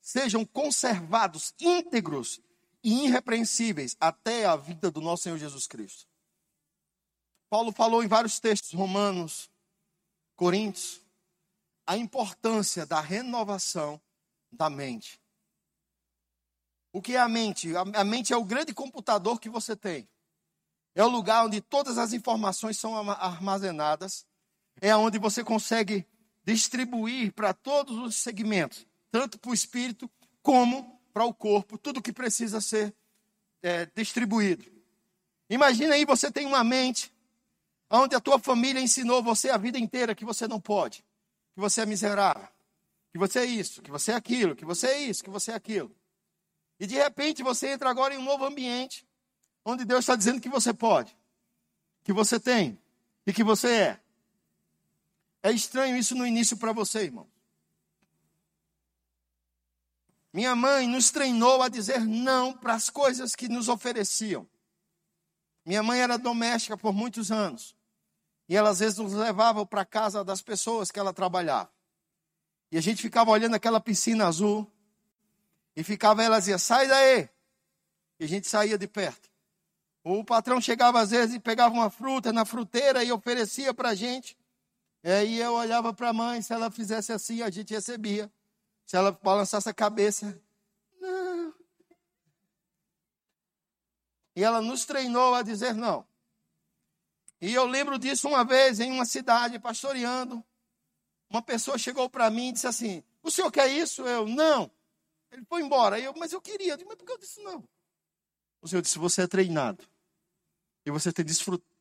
sejam 0.00 0.44
conservados 0.44 1.54
íntegros 1.58 2.40
e 2.82 3.06
irrepreensíveis 3.06 3.96
até 3.98 4.44
a 4.44 4.54
vida 4.54 4.90
do 4.90 5.00
nosso 5.00 5.24
Senhor 5.24 5.38
Jesus 5.38 5.66
Cristo. 5.66 6.06
Paulo 7.48 7.72
falou 7.72 8.02
em 8.02 8.08
vários 8.08 8.40
textos, 8.40 8.72
Romanos, 8.72 9.50
Coríntios, 10.34 11.00
a 11.86 11.96
importância 11.96 12.84
da 12.84 13.00
renovação 13.00 14.00
da 14.50 14.68
mente. 14.68 15.20
O 16.92 17.00
que 17.00 17.14
é 17.14 17.20
a 17.20 17.28
mente? 17.28 17.72
A 17.76 18.04
mente 18.04 18.32
é 18.32 18.36
o 18.36 18.44
grande 18.44 18.74
computador 18.74 19.38
que 19.38 19.48
você 19.48 19.76
tem. 19.76 20.08
É 20.94 21.04
o 21.04 21.08
lugar 21.08 21.44
onde 21.44 21.60
todas 21.60 21.98
as 21.98 22.12
informações 22.12 22.78
são 22.78 22.96
armazenadas. 23.10 24.26
É 24.80 24.96
onde 24.96 25.18
você 25.18 25.44
consegue 25.44 26.06
distribuir 26.44 27.32
para 27.32 27.52
todos 27.52 27.98
os 27.98 28.16
segmentos, 28.16 28.86
tanto 29.10 29.38
para 29.38 29.50
o 29.50 29.54
espírito 29.54 30.10
como 30.42 31.00
para 31.12 31.24
o 31.24 31.34
corpo, 31.34 31.78
tudo 31.78 32.02
que 32.02 32.12
precisa 32.12 32.60
ser 32.60 32.94
é, 33.62 33.86
distribuído. 33.86 34.64
Imagina 35.48 35.94
aí, 35.94 36.04
você 36.04 36.30
tem 36.30 36.46
uma 36.46 36.62
mente 36.62 37.12
onde 37.90 38.14
a 38.14 38.20
tua 38.20 38.38
família 38.38 38.80
ensinou 38.80 39.22
você 39.22 39.50
a 39.50 39.56
vida 39.56 39.78
inteira 39.78 40.14
que 40.14 40.24
você 40.24 40.48
não 40.48 40.60
pode, 40.60 41.04
que 41.54 41.60
você 41.60 41.82
é 41.82 41.86
miserável, 41.86 42.48
que 43.12 43.18
você 43.18 43.40
é 43.40 43.44
isso, 43.44 43.82
que 43.82 43.90
você 43.90 44.12
é 44.12 44.14
aquilo, 44.14 44.56
que 44.56 44.64
você 44.64 44.86
é 44.88 44.98
isso, 45.00 45.22
que 45.22 45.30
você 45.30 45.52
é 45.52 45.54
aquilo. 45.54 45.94
E 46.78 46.86
de 46.86 46.96
repente 46.96 47.42
você 47.42 47.68
entra 47.68 47.88
agora 47.88 48.14
em 48.14 48.18
um 48.18 48.24
novo 48.24 48.44
ambiente, 48.44 49.06
onde 49.64 49.84
Deus 49.84 50.00
está 50.00 50.16
dizendo 50.16 50.40
que 50.40 50.48
você 50.48 50.74
pode, 50.74 51.16
que 52.04 52.12
você 52.12 52.38
tem 52.38 52.78
e 53.26 53.32
que 53.32 53.44
você 53.44 53.68
é. 53.68 54.00
É 55.42 55.52
estranho 55.52 55.96
isso 55.96 56.14
no 56.14 56.26
início 56.26 56.56
para 56.56 56.72
você, 56.72 57.04
irmão. 57.04 57.28
Minha 60.32 60.56
mãe 60.56 60.86
nos 60.86 61.10
treinou 61.10 61.62
a 61.62 61.68
dizer 61.68 62.04
não 62.04 62.52
para 62.52 62.74
as 62.74 62.90
coisas 62.90 63.34
que 63.34 63.48
nos 63.48 63.68
ofereciam. 63.68 64.46
Minha 65.64 65.82
mãe 65.82 66.00
era 66.00 66.18
doméstica 66.18 66.76
por 66.76 66.92
muitos 66.92 67.32
anos. 67.32 67.75
E 68.48 68.56
ela 68.56 68.70
às 68.70 68.78
vezes 68.78 68.98
nos 68.98 69.12
levava 69.12 69.66
para 69.66 69.84
casa 69.84 70.24
das 70.24 70.40
pessoas 70.40 70.90
que 70.90 70.98
ela 70.98 71.12
trabalhava. 71.12 71.70
E 72.70 72.78
a 72.78 72.80
gente 72.80 73.02
ficava 73.02 73.30
olhando 73.30 73.54
aquela 73.54 73.80
piscina 73.80 74.26
azul. 74.26 74.70
E 75.74 75.82
ficava, 75.82 76.22
ela 76.22 76.38
dizia, 76.38 76.58
sai 76.58 76.86
daí. 76.86 77.28
E 78.18 78.24
a 78.24 78.28
gente 78.28 78.48
saía 78.48 78.78
de 78.78 78.86
perto. 78.86 79.28
O 80.02 80.24
patrão 80.24 80.60
chegava 80.60 81.00
às 81.00 81.10
vezes 81.10 81.34
e 81.34 81.40
pegava 81.40 81.74
uma 81.74 81.90
fruta 81.90 82.32
na 82.32 82.44
fruteira 82.44 83.02
e 83.02 83.10
oferecia 83.10 83.74
para 83.74 83.90
a 83.90 83.94
gente. 83.94 84.36
E 85.02 85.10
aí 85.10 85.40
eu 85.40 85.52
olhava 85.52 85.92
para 85.92 86.10
a 86.10 86.12
mãe, 86.12 86.40
se 86.40 86.52
ela 86.52 86.70
fizesse 86.70 87.12
assim, 87.12 87.42
a 87.42 87.50
gente 87.50 87.74
recebia. 87.74 88.30
Se 88.84 88.96
ela 88.96 89.10
balançasse 89.10 89.68
a 89.68 89.74
cabeça, 89.74 90.40
não. 91.00 91.52
E 94.36 94.44
ela 94.44 94.60
nos 94.60 94.84
treinou 94.84 95.34
a 95.34 95.42
dizer 95.42 95.74
não. 95.74 96.06
E 97.40 97.52
eu 97.52 97.66
lembro 97.66 97.98
disso 97.98 98.28
uma 98.28 98.44
vez 98.44 98.80
em 98.80 98.90
uma 98.90 99.04
cidade, 99.04 99.58
pastoreando. 99.58 100.42
Uma 101.28 101.42
pessoa 101.42 101.76
chegou 101.76 102.08
para 102.08 102.30
mim 102.30 102.48
e 102.48 102.52
disse 102.52 102.66
assim: 102.66 103.02
O 103.22 103.30
senhor 103.30 103.50
quer 103.50 103.68
isso? 103.68 104.02
Eu, 104.06 104.26
não. 104.26 104.70
Ele 105.30 105.44
foi 105.44 105.62
embora. 105.62 105.98
Eu, 105.98 106.14
mas 106.16 106.32
eu 106.32 106.40
queria. 106.40 106.72
Eu 106.72 106.76
disse, 106.76 106.88
mas 106.88 106.96
por 106.96 107.04
que 107.04 107.12
eu 107.12 107.18
disse 107.18 107.42
não? 107.42 107.68
O 108.62 108.68
senhor 108.68 108.80
disse: 108.80 108.98
Você 108.98 109.22
é 109.22 109.26
treinado. 109.26 109.84
E 110.84 110.90
você 110.90 111.12
tem 111.12 111.24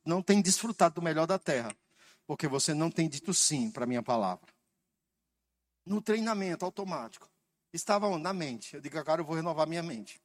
não 0.04 0.22
tem 0.22 0.42
desfrutado 0.42 0.96
do 0.96 1.02
melhor 1.02 1.26
da 1.26 1.40
terra. 1.40 1.76
Porque 2.28 2.48
você 2.48 2.74
não 2.74 2.90
tem 2.90 3.08
dito 3.08 3.34
sim 3.34 3.72
para 3.72 3.84
a 3.84 3.88
minha 3.88 4.02
palavra. 4.02 4.54
No 5.86 6.02
treinamento 6.02 6.66
automático. 6.66 7.30
Estava 7.72 8.18
na 8.18 8.34
mente. 8.34 8.76
Eu 8.76 8.82
digo, 8.82 8.98
agora 8.98 9.22
eu 9.22 9.26
vou 9.26 9.36
renovar 9.36 9.68
minha 9.68 9.84
mente. 9.84 10.20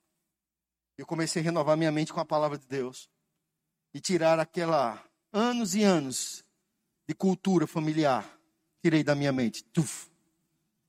Eu 0.97 1.05
comecei 1.05 1.43
a 1.43 1.45
renovar 1.45 1.77
minha 1.77 1.93
mente 1.93 2.13
com 2.13 2.21
a 2.21 2.25
palavra 2.25 2.57
de 2.57 2.67
Deus. 2.67 3.11
E 3.93 4.01
tirar 4.01 4.39
aquela 4.39 5.03
anos 5.33 5.75
e 5.75 5.83
anos 5.83 6.45
de 7.07 7.15
cultura 7.15 7.67
familiar, 7.67 8.39
tirei 8.83 9.03
da 9.03 9.15
minha 9.15 9.33
mente. 9.33 9.65
Tuf. 9.65 10.11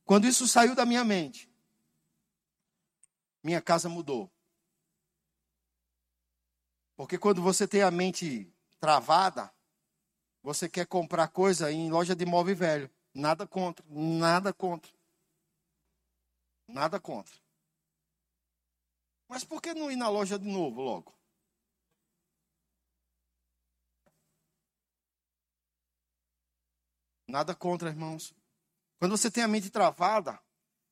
Quando 0.05 0.27
isso 0.27 0.47
saiu 0.47 0.75
da 0.75 0.85
minha 0.85 1.03
mente, 1.03 1.49
minha 3.43 3.61
casa 3.61 3.89
mudou. 3.89 4.31
Porque 6.95 7.17
quando 7.17 7.41
você 7.41 7.67
tem 7.67 7.81
a 7.81 7.89
mente 7.89 8.53
travada, 8.79 9.51
você 10.43 10.69
quer 10.69 10.85
comprar 10.85 11.27
coisa 11.29 11.71
em 11.71 11.89
loja 11.89 12.15
de 12.15 12.25
móvel 12.25 12.55
velho. 12.55 12.91
Nada 13.13 13.47
contra, 13.47 13.85
nada 13.89 14.53
contra. 14.53 14.91
Nada 16.67 16.99
contra. 16.99 17.35
Mas 19.27 19.43
por 19.43 19.61
que 19.61 19.73
não 19.73 19.91
ir 19.91 19.95
na 19.95 20.09
loja 20.09 20.37
de 20.37 20.47
novo 20.47 20.81
logo? 20.81 21.13
Nada 27.31 27.55
contra, 27.55 27.87
irmãos. 27.87 28.35
Quando 28.99 29.17
você 29.17 29.31
tem 29.31 29.41
a 29.41 29.47
mente 29.47 29.69
travada, 29.69 30.37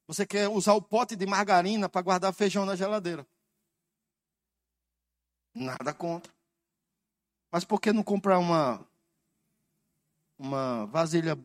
você 0.07 0.25
quer 0.25 0.47
usar 0.47 0.73
o 0.73 0.81
pote 0.81 1.13
de 1.13 1.25
margarina 1.25 1.89
para 1.89 2.01
guardar 2.01 2.33
feijão 2.33 2.65
na 2.65 2.77
geladeira. 2.77 3.27
Nada 5.53 5.93
contra. 5.93 6.31
Mas 7.51 7.65
por 7.65 7.81
que 7.81 7.91
não 7.91 8.03
comprar 8.03 8.39
uma, 8.39 8.87
uma 10.37 10.85
vasilha 10.85 11.37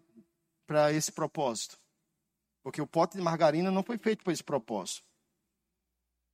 para 0.64 0.92
esse 0.92 1.10
propósito? 1.10 1.76
Porque 2.62 2.80
o 2.80 2.86
pote 2.86 3.16
de 3.16 3.22
margarina 3.22 3.72
não 3.72 3.82
foi 3.82 3.98
feito 3.98 4.22
para 4.22 4.32
esse 4.32 4.44
propósito. 4.44 5.04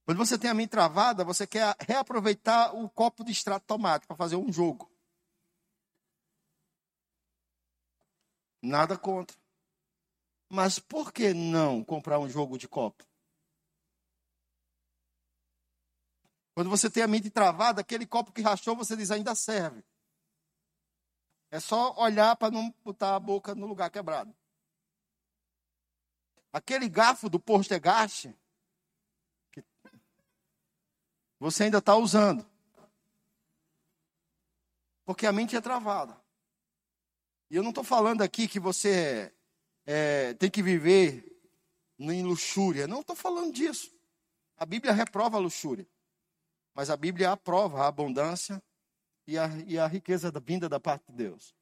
Quando 0.05 0.19
você 0.19 0.37
tem 0.37 0.51
a 0.51 0.55
mente 0.55 0.69
travada, 0.69 1.25
você 1.25 1.47
quer 1.47 1.75
reaproveitar 1.81 2.77
o 2.77 2.91
copo 2.91 3.25
de 3.25 3.33
extrato 3.33 3.65
tomate 3.65 4.07
para 4.07 4.17
fazer 4.17 4.37
um 4.37 4.53
jogo. 4.53 4.90
Nada 8.63 8.99
contra. 8.99 9.37
Mas 10.49 10.79
por 10.79 11.13
que 11.13 11.33
não 11.33 11.85
comprar 11.85 12.19
um 12.19 12.29
jogo 12.29 12.59
de 12.59 12.69
copo? 12.69 13.05
Quando 16.55 16.69
você 16.69 16.91
tem 16.91 17.03
a 17.03 17.09
mente 17.09 17.31
travada, 17.31 17.81
aquele 17.81 18.07
copo 18.07 18.33
que 18.33 18.43
rachou, 18.43 18.77
você 18.77 18.97
diz 18.97 19.11
ainda 19.11 19.35
serve. 19.35 19.83
É 21.51 21.59
só 21.59 21.95
olhar 21.97 22.37
para 22.37 22.51
não 22.51 22.71
botar 22.85 23.17
a 23.17 23.21
boca 23.21 23.55
no 23.55 23.67
lugar 23.67 23.91
quebrado. 23.91 24.35
Aquele 26.53 26.89
garfo 26.89 27.31
do 27.31 27.41
postegaste, 27.41 28.37
que 29.53 29.65
você 31.39 31.65
ainda 31.65 31.79
está 31.79 31.97
usando. 31.97 32.45
Porque 35.05 35.27
a 35.27 35.33
mente 35.33 35.57
é 35.57 35.61
travada. 35.61 36.20
E 37.51 37.57
eu 37.57 37.63
não 37.63 37.71
estou 37.71 37.83
falando 37.83 38.23
aqui 38.23 38.47
que 38.47 38.61
você 38.61 39.33
é, 39.85 40.35
tem 40.35 40.49
que 40.49 40.63
viver 40.63 41.25
em 41.99 42.23
luxúria. 42.23 42.87
Não 42.87 43.01
estou 43.01 43.17
falando 43.17 43.53
disso. 43.53 43.91
A 44.57 44.65
Bíblia 44.65 44.93
reprova 44.93 45.37
a 45.37 45.41
luxúria. 45.41 45.87
Mas 46.75 46.91
a 46.91 46.97
Bíblia 46.97 47.33
aprova 47.33 47.83
a 47.83 47.89
abundância 47.89 48.63
e 49.27 49.37
a, 49.37 49.49
e 49.67 49.79
a 49.79 49.87
riqueza 49.87 50.31
da 50.31 50.39
vinda 50.39 50.69
da 50.69 50.79
parte 50.79 51.05
de 51.09 51.17
Deus. 51.17 51.55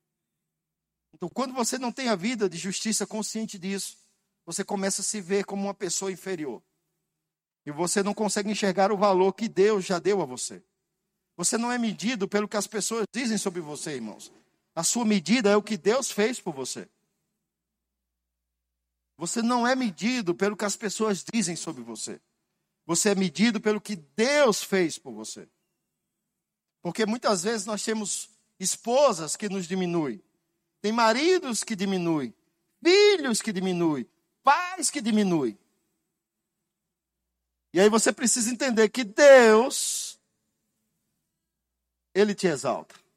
Então, 1.15 1.29
quando 1.29 1.55
você 1.55 1.79
não 1.79 1.91
tem 1.91 2.09
a 2.09 2.15
vida 2.15 2.49
de 2.49 2.59
justiça 2.59 3.07
consciente 3.07 3.59
disso, 3.59 3.97
você 4.45 4.63
começa 4.63 5.01
a 5.01 5.05
se 5.05 5.21
ver 5.21 5.45
como 5.45 5.63
uma 5.63 5.75
pessoa 5.75 6.13
inferior. 6.13 6.63
E 7.65 7.71
você 7.71 8.03
não 8.03 8.15
consegue 8.15 8.51
enxergar 8.51 8.93
o 8.93 8.97
valor 8.97 9.33
que 9.33 9.49
Deus 9.49 9.85
já 9.85 9.99
deu 9.99 10.21
a 10.21 10.27
você. 10.27 10.63
Você 11.37 11.57
não 11.57 11.73
é 11.73 11.79
medido 11.79 12.29
pelo 12.29 12.49
que 12.49 12.57
as 12.57 12.67
pessoas 12.67 13.05
dizem 13.13 13.39
sobre 13.39 13.61
você, 13.61 13.95
irmãos. 13.95 14.33
A 14.79 14.85
sua 14.85 15.05
medida 15.05 15.51
é 15.51 15.57
o 15.57 15.63
que 15.63 15.77
Deus 15.77 16.09
fez 16.09 16.39
por 16.39 16.55
você. 16.55 16.89
Você 19.17 19.43
não 19.43 19.67
é 19.67 19.75
medido 19.75 20.37
pelo 20.37 20.57
que 20.57 20.65
as 20.65 20.77
pessoas 20.77 21.25
dizem 21.25 21.57
sobre 21.57 21.83
você. 21.83 22.21
Você 22.87 23.09
é 23.09 23.15
medido 23.17 23.61
pelo 23.61 23.81
que 23.81 23.97
Deus 23.97 24.63
fez 24.63 24.97
por 24.97 25.13
você. 25.13 25.49
Porque 26.81 27.05
muitas 27.05 27.43
vezes 27.43 27.67
nós 27.67 27.83
temos 27.83 28.31
esposas 28.61 29.35
que 29.35 29.49
nos 29.49 29.67
diminuem, 29.67 30.23
tem 30.81 30.93
maridos 30.93 31.65
que 31.65 31.75
diminuem, 31.75 32.33
filhos 32.81 33.43
que 33.43 33.53
diminuem, 33.53 34.09
pais 34.45 34.91
que 34.93 35.01
diminuem. 35.01 35.59
E 37.73 37.81
aí 37.81 37.89
você 37.89 38.13
precisa 38.13 38.49
entender 38.49 38.89
que 38.91 39.03
Deus, 39.03 40.21
Ele 42.15 42.33
te 42.33 42.47
exalta. 42.47 43.08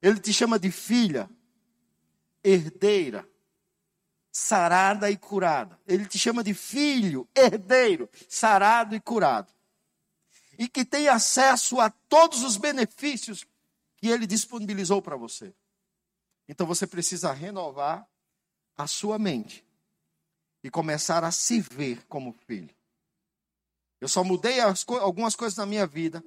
Ele 0.00 0.20
te 0.20 0.32
chama 0.32 0.58
de 0.58 0.70
filha, 0.70 1.28
herdeira 2.42 3.28
sarada 4.38 5.10
e 5.10 5.16
curada. 5.16 5.78
Ele 5.86 6.06
te 6.06 6.16
chama 6.16 6.44
de 6.44 6.54
filho, 6.54 7.28
herdeiro, 7.34 8.08
sarado 8.28 8.94
e 8.94 9.00
curado. 9.00 9.52
E 10.58 10.68
que 10.68 10.84
tem 10.84 11.08
acesso 11.08 11.80
a 11.80 11.90
todos 11.90 12.42
os 12.44 12.56
benefícios 12.56 13.44
que 13.96 14.08
ele 14.08 14.26
disponibilizou 14.26 15.02
para 15.02 15.16
você. 15.16 15.52
Então 16.48 16.66
você 16.66 16.86
precisa 16.86 17.32
renovar 17.32 18.08
a 18.76 18.86
sua 18.86 19.18
mente 19.18 19.64
e 20.62 20.70
começar 20.70 21.24
a 21.24 21.32
se 21.32 21.60
ver 21.60 22.04
como 22.06 22.32
filho. 22.46 22.74
Eu 24.00 24.08
só 24.08 24.22
mudei 24.22 24.58
co 24.86 24.96
algumas 24.96 25.34
coisas 25.34 25.58
na 25.58 25.66
minha 25.66 25.86
vida 25.86 26.24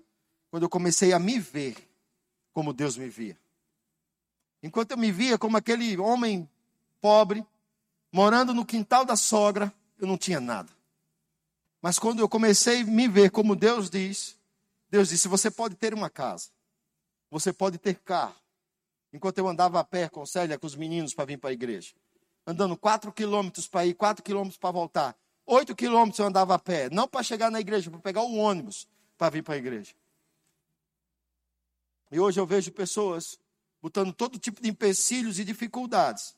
quando 0.49 0.63
eu 0.63 0.69
comecei 0.69 1.13
a 1.13 1.19
me 1.19 1.39
ver 1.39 1.78
como 2.51 2.74
Deus 2.74 2.97
me 2.97 3.07
via. 3.07 3.39
Enquanto 4.64 4.91
eu 4.91 4.97
me 4.97 5.12
via 5.12 5.38
como 5.38 5.57
aquele 5.57 5.97
homem 5.97 6.47
pobre, 6.99 7.45
morando 8.12 8.53
no 8.53 8.66
quintal 8.66 9.03
da 9.03 9.16
sogra, 9.16 9.74
eu 9.97 10.07
não 10.07 10.18
tinha 10.18 10.39
nada. 10.39 10.70
Mas 11.82 11.97
quando 11.97 12.20
eu 12.20 12.30
comecei 12.30 12.82
a 12.82 12.86
me 12.86 13.07
ver 13.07 13.32
como 13.32 13.55
Deus 13.55 13.89
diz, 13.89 14.38
Deus 14.89 15.09
disse: 15.09 15.28
você 15.28 15.49
pode 15.49 15.76
ter 15.76 15.93
uma 15.93 16.09
casa, 16.09 16.49
você 17.30 17.51
pode 17.51 17.78
ter 17.78 17.95
carro. 17.95 18.36
Enquanto 19.12 19.39
eu 19.39 19.47
andava 19.47 19.80
a 19.80 19.84
pé 19.84 20.07
com 20.07 20.26
Célia, 20.26 20.57
com 20.57 20.68
os 20.68 20.76
meninos 20.76 21.14
para 21.14 21.26
vir 21.26 21.38
para 21.38 21.49
a 21.49 21.53
igreja, 21.53 21.93
andando 22.45 22.78
quatro 22.78 23.12
quilômetros 23.12 23.68
para 23.68 23.86
ir, 23.86 23.93
quatro 23.93 24.24
quilômetros 24.24 24.57
para 24.57 24.72
voltar, 24.72 25.18
oito 25.45 25.76
quilômetros 25.76 26.20
eu 26.20 26.28
andava 26.28 26.53
a 26.53 26.59
pé, 26.59 26.89
não 26.89 27.07
para 27.07 27.24
chegar 27.24 27.49
na 27.49 27.59
igreja, 27.59 27.89
para 27.89 27.99
pegar 27.99 28.22
o 28.22 28.36
ônibus 28.36 28.88
para 29.18 29.30
vir 29.30 29.43
para 29.43 29.55
a 29.55 29.57
igreja. 29.57 29.93
E 32.12 32.20
hoje 32.20 32.39
eu 32.39 32.45
vejo 32.45 32.72
pessoas 32.72 33.39
botando 33.82 34.13
todo 34.13 34.38
tipo 34.38 34.61
de 34.61 34.69
empecilhos 34.69 35.39
e 35.39 35.43
dificuldades 35.43 36.36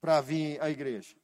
para 0.00 0.20
vir 0.20 0.60
à 0.62 0.70
igreja. 0.70 1.16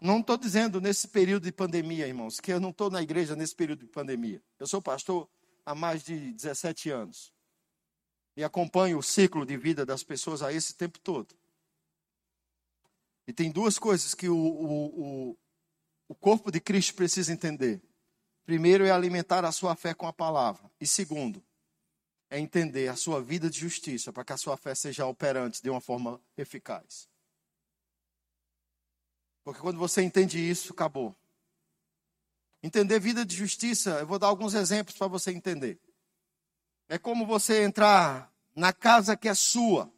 Não 0.00 0.20
estou 0.20 0.36
dizendo 0.36 0.80
nesse 0.80 1.08
período 1.08 1.44
de 1.44 1.52
pandemia, 1.52 2.06
irmãos, 2.06 2.38
que 2.38 2.52
eu 2.52 2.60
não 2.60 2.70
estou 2.70 2.90
na 2.90 3.02
igreja 3.02 3.34
nesse 3.34 3.54
período 3.54 3.80
de 3.80 3.86
pandemia. 3.86 4.42
Eu 4.58 4.66
sou 4.66 4.80
pastor 4.80 5.28
há 5.66 5.74
mais 5.74 6.04
de 6.04 6.32
17 6.32 6.90
anos. 6.90 7.32
E 8.36 8.44
acompanho 8.44 8.98
o 8.98 9.02
ciclo 9.02 9.44
de 9.44 9.56
vida 9.56 9.84
das 9.84 10.04
pessoas 10.04 10.42
a 10.42 10.52
esse 10.52 10.74
tempo 10.74 11.00
todo. 11.00 11.34
E 13.26 13.32
tem 13.32 13.50
duas 13.50 13.78
coisas 13.78 14.14
que 14.14 14.28
o, 14.28 14.36
o, 14.36 15.30
o, 15.30 15.38
o 16.08 16.14
corpo 16.14 16.52
de 16.52 16.60
Cristo 16.60 16.94
precisa 16.94 17.32
entender. 17.32 17.82
Primeiro 18.46 18.86
é 18.86 18.90
alimentar 18.92 19.44
a 19.44 19.52
sua 19.52 19.74
fé 19.74 19.92
com 19.92 20.06
a 20.06 20.12
palavra. 20.12 20.70
E 20.80 20.86
segundo, 20.86 21.42
é 22.30 22.38
entender 22.38 22.88
a 22.88 22.96
sua 22.96 23.22
vida 23.22 23.48
de 23.48 23.58
justiça 23.58 24.12
para 24.12 24.24
que 24.24 24.32
a 24.32 24.36
sua 24.36 24.56
fé 24.56 24.74
seja 24.74 25.06
operante 25.06 25.62
de 25.62 25.70
uma 25.70 25.80
forma 25.80 26.20
eficaz. 26.36 27.08
Porque 29.42 29.60
quando 29.60 29.78
você 29.78 30.02
entende 30.02 30.38
isso, 30.38 30.72
acabou. 30.72 31.16
Entender 32.62 32.98
vida 32.98 33.24
de 33.24 33.34
justiça, 33.34 34.00
eu 34.00 34.06
vou 34.06 34.18
dar 34.18 34.26
alguns 34.26 34.52
exemplos 34.52 34.96
para 34.96 35.06
você 35.06 35.30
entender. 35.30 35.80
É 36.88 36.98
como 36.98 37.26
você 37.26 37.62
entrar 37.62 38.32
na 38.54 38.72
casa 38.72 39.16
que 39.16 39.28
é 39.28 39.34
sua. 39.34 39.90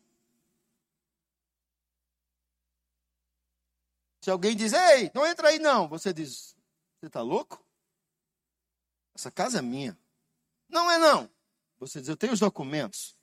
Se 4.20 4.30
alguém 4.30 4.54
diz, 4.54 4.72
ei, 4.72 5.10
não 5.14 5.26
entra 5.26 5.48
aí 5.48 5.58
não, 5.58 5.88
você 5.88 6.12
diz, 6.12 6.54
você 6.98 7.06
está 7.06 7.22
louco? 7.22 7.64
Essa 9.14 9.30
casa 9.30 9.58
é 9.58 9.62
minha. 9.62 9.98
Não 10.68 10.90
é 10.90 10.98
não. 10.98 11.28
Você 11.80 12.00
diz, 12.00 12.08
eu 12.08 12.16
tenho 12.16 12.32
os 12.32 12.40
documentos. 12.40 13.16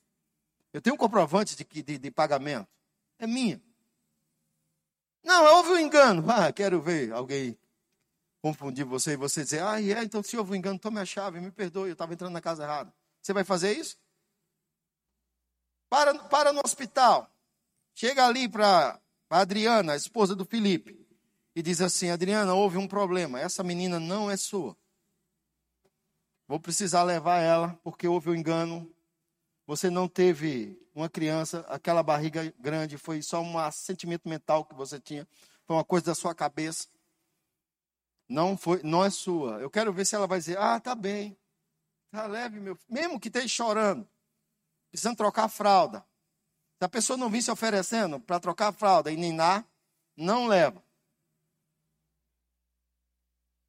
Eu 0.72 0.82
tenho 0.82 0.94
um 0.94 0.98
comprovante 0.98 1.56
de, 1.56 1.82
de, 1.82 1.98
de 1.98 2.10
pagamento. 2.10 2.68
É 3.18 3.26
minha. 3.26 3.62
Não, 5.24 5.56
houve 5.56 5.70
um 5.70 5.78
engano. 5.78 6.24
Ah, 6.28 6.52
quero 6.52 6.82
ver 6.82 7.12
alguém 7.12 7.56
confundir 8.42 8.84
você 8.84 9.12
e 9.12 9.16
você 9.16 9.42
dizer, 9.42 9.62
ah, 9.62 9.80
é, 9.80 10.04
então 10.04 10.22
se 10.22 10.36
houve 10.36 10.52
um 10.52 10.54
engano, 10.54 10.78
tome 10.78 11.00
a 11.00 11.04
chave, 11.04 11.40
me 11.40 11.50
perdoe, 11.50 11.88
eu 11.88 11.92
estava 11.92 12.12
entrando 12.12 12.32
na 12.32 12.40
casa 12.40 12.62
errada. 12.62 12.94
Você 13.20 13.32
vai 13.32 13.44
fazer 13.44 13.72
isso? 13.72 13.96
Para, 15.88 16.14
para 16.28 16.52
no 16.52 16.60
hospital. 16.64 17.30
Chega 17.94 18.26
ali 18.26 18.48
para 18.48 19.00
a 19.30 19.40
Adriana, 19.40 19.94
a 19.94 19.96
esposa 19.96 20.36
do 20.36 20.44
Felipe, 20.44 21.04
e 21.54 21.62
diz 21.62 21.80
assim: 21.80 22.10
Adriana, 22.10 22.54
houve 22.54 22.78
um 22.78 22.86
problema. 22.86 23.40
Essa 23.40 23.64
menina 23.64 23.98
não 23.98 24.30
é 24.30 24.36
sua. 24.36 24.76
Vou 26.48 26.58
precisar 26.58 27.02
levar 27.02 27.40
ela 27.40 27.78
porque 27.84 28.08
houve 28.08 28.30
um 28.30 28.34
engano. 28.34 28.90
Você 29.66 29.90
não 29.90 30.08
teve 30.08 30.80
uma 30.94 31.08
criança, 31.08 31.60
aquela 31.68 32.02
barriga 32.02 32.52
grande 32.58 32.96
foi 32.96 33.20
só 33.20 33.42
um 33.42 33.70
sentimento 33.70 34.26
mental 34.26 34.64
que 34.64 34.74
você 34.74 34.98
tinha, 34.98 35.28
foi 35.66 35.76
uma 35.76 35.84
coisa 35.84 36.06
da 36.06 36.14
sua 36.14 36.34
cabeça. 36.34 36.88
Não 38.26 38.56
foi, 38.56 38.82
não 38.82 39.04
é 39.04 39.10
sua. 39.10 39.60
Eu 39.60 39.70
quero 39.70 39.92
ver 39.92 40.06
se 40.06 40.14
ela 40.14 40.26
vai 40.26 40.38
dizer: 40.38 40.56
"Ah, 40.56 40.80
tá 40.80 40.94
bem. 40.94 41.36
Tá 42.10 42.26
leve, 42.26 42.58
meu, 42.58 42.78
mesmo 42.88 43.20
que 43.20 43.28
esteja 43.28 43.48
chorando, 43.48 44.08
precisando 44.90 45.16
trocar 45.18 45.44
a 45.44 45.48
fralda. 45.48 46.02
Se 46.78 46.84
a 46.84 46.88
pessoa 46.88 47.18
não 47.18 47.28
vir 47.28 47.42
se 47.42 47.50
oferecendo 47.50 48.18
para 48.18 48.40
trocar 48.40 48.68
a 48.68 48.72
fralda 48.72 49.12
e 49.12 49.16
ninar, 49.16 49.66
não 50.16 50.46
leva 50.46 50.82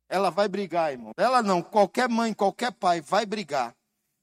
ela 0.10 0.32
vai 0.32 0.48
brigar, 0.48 0.92
irmão. 0.92 1.14
Ela 1.16 1.44
não, 1.44 1.62
qualquer 1.62 2.10
mãe, 2.10 2.34
qualquer 2.34 2.72
pai 2.72 3.00
vai 3.00 3.26
brigar. 3.26 3.76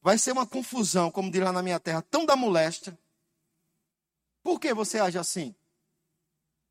Vai 0.02 0.18
ser 0.18 0.32
uma 0.32 0.46
confusão, 0.46 1.10
como 1.10 1.30
diz 1.30 1.40
lá 1.40 1.52
na 1.52 1.62
minha 1.62 1.78
terra, 1.80 2.02
tão 2.02 2.26
da 2.26 2.34
moléstia. 2.34 2.98
Por 4.42 4.60
que 4.60 4.74
você 4.74 4.98
age 4.98 5.16
assim? 5.16 5.54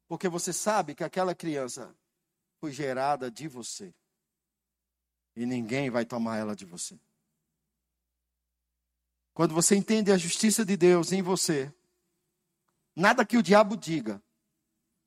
Porque 0.08 0.30
você 0.30 0.54
sabe 0.54 0.94
que 0.94 1.04
aquela 1.04 1.34
criança 1.34 1.96
foi 2.60 2.72
gerada 2.72 3.32
de 3.32 3.48
você. 3.48 3.94
E 5.36 5.46
ninguém 5.46 5.90
vai 5.90 6.06
tomar 6.06 6.38
ela 6.38 6.56
de 6.56 6.66
você. 6.66 7.00
quando 9.34 9.54
você 9.54 9.76
entende 9.76 10.14
a 10.14 10.18
justiça 10.18 10.64
de 10.64 10.78
Deus 10.78 11.12
em 11.12 11.22
você, 11.22 11.74
nada 12.96 13.26
que 13.26 13.38
o 13.38 13.44
diabo 13.44 13.76
diga, 13.76 14.24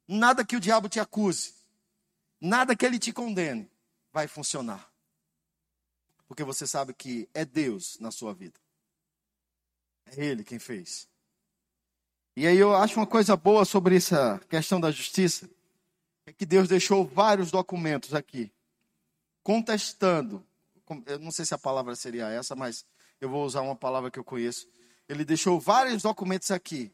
nada 0.07 0.45
que 0.45 0.55
o 0.55 0.61
diabo 0.61 0.87
te 0.87 1.01
acuse, 1.01 1.55
nada 2.39 2.77
que 2.77 2.85
ele 2.85 2.99
te 2.99 3.11
condene, 3.11 3.71
vai 4.19 4.27
funcionar. 4.27 4.91
Porque 6.27 6.43
você 6.43 6.66
sabe 6.66 6.93
que 6.93 7.29
é 7.33 7.45
Deus 7.45 8.01
na 8.01 8.11
sua 8.11 8.35
vida. 8.35 8.59
É 10.07 10.25
Ele 10.25 10.43
quem 10.43 10.59
fez. 10.59 11.09
E 12.37 12.45
aí 12.45 12.57
eu 12.57 12.75
acho 12.75 12.99
uma 12.99 13.07
coisa 13.07 13.37
boa 13.37 13.64
sobre 13.64 13.97
essa 13.97 14.41
questão 14.49 14.81
da 14.81 14.91
justiça, 14.91 15.49
é 16.27 16.33
que 16.33 16.45
Deus 16.45 16.69
deixou 16.69 17.07
vários 17.07 17.53
documentos 17.53 18.12
aqui, 18.12 18.53
contestando, 19.41 20.45
eu 21.07 21.21
não 21.21 21.31
sei 21.31 21.45
se 21.45 21.55
a 21.55 21.59
palavra 21.59 21.95
seria 21.95 22.29
essa, 22.29 22.57
mas 22.57 22.85
eu 23.21 23.29
vou 23.29 23.45
usar 23.45 23.62
uma 23.62 23.77
palavra 23.77 24.11
que 24.11 24.19
eu 24.19 24.25
conheço. 24.25 24.69
Ele 25.09 25.25
deixou 25.25 25.61
vários 25.61 26.03
documentos 26.03 26.51
aqui, 26.51 26.93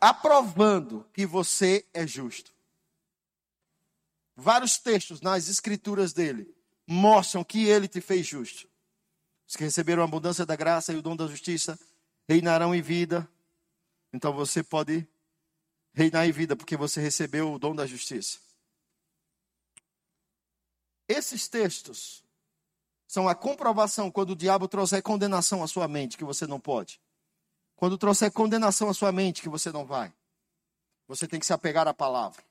aprovando 0.00 1.06
que 1.12 1.26
você 1.26 1.86
é 1.92 2.06
justo. 2.06 2.59
Vários 4.40 4.78
textos 4.78 5.20
nas 5.20 5.48
escrituras 5.48 6.14
dele 6.14 6.50
mostram 6.86 7.44
que 7.44 7.66
ele 7.66 7.86
te 7.86 8.00
fez 8.00 8.26
justo. 8.26 8.66
Os 9.46 9.54
que 9.54 9.64
receberam 9.64 10.00
a 10.00 10.06
abundância 10.06 10.46
da 10.46 10.56
graça 10.56 10.94
e 10.94 10.96
o 10.96 11.02
dom 11.02 11.14
da 11.14 11.26
justiça 11.26 11.78
reinarão 12.26 12.74
em 12.74 12.80
vida. 12.80 13.30
Então 14.10 14.32
você 14.32 14.62
pode 14.62 15.06
reinar 15.92 16.26
em 16.26 16.32
vida 16.32 16.56
porque 16.56 16.74
você 16.74 17.02
recebeu 17.02 17.52
o 17.52 17.58
dom 17.58 17.74
da 17.74 17.86
justiça. 17.86 18.38
Esses 21.06 21.46
textos 21.46 22.24
são 23.06 23.28
a 23.28 23.34
comprovação 23.34 24.10
quando 24.10 24.30
o 24.30 24.36
diabo 24.36 24.66
trouxer 24.66 25.02
condenação 25.02 25.62
à 25.62 25.68
sua 25.68 25.86
mente, 25.86 26.16
que 26.16 26.24
você 26.24 26.46
não 26.46 26.58
pode. 26.58 26.98
Quando 27.76 27.98
trouxer 27.98 28.32
condenação 28.32 28.88
à 28.88 28.94
sua 28.94 29.12
mente, 29.12 29.42
que 29.42 29.50
você 29.50 29.70
não 29.70 29.84
vai. 29.84 30.10
Você 31.08 31.28
tem 31.28 31.38
que 31.38 31.44
se 31.44 31.52
apegar 31.52 31.86
à 31.86 31.92
palavra. 31.92 32.42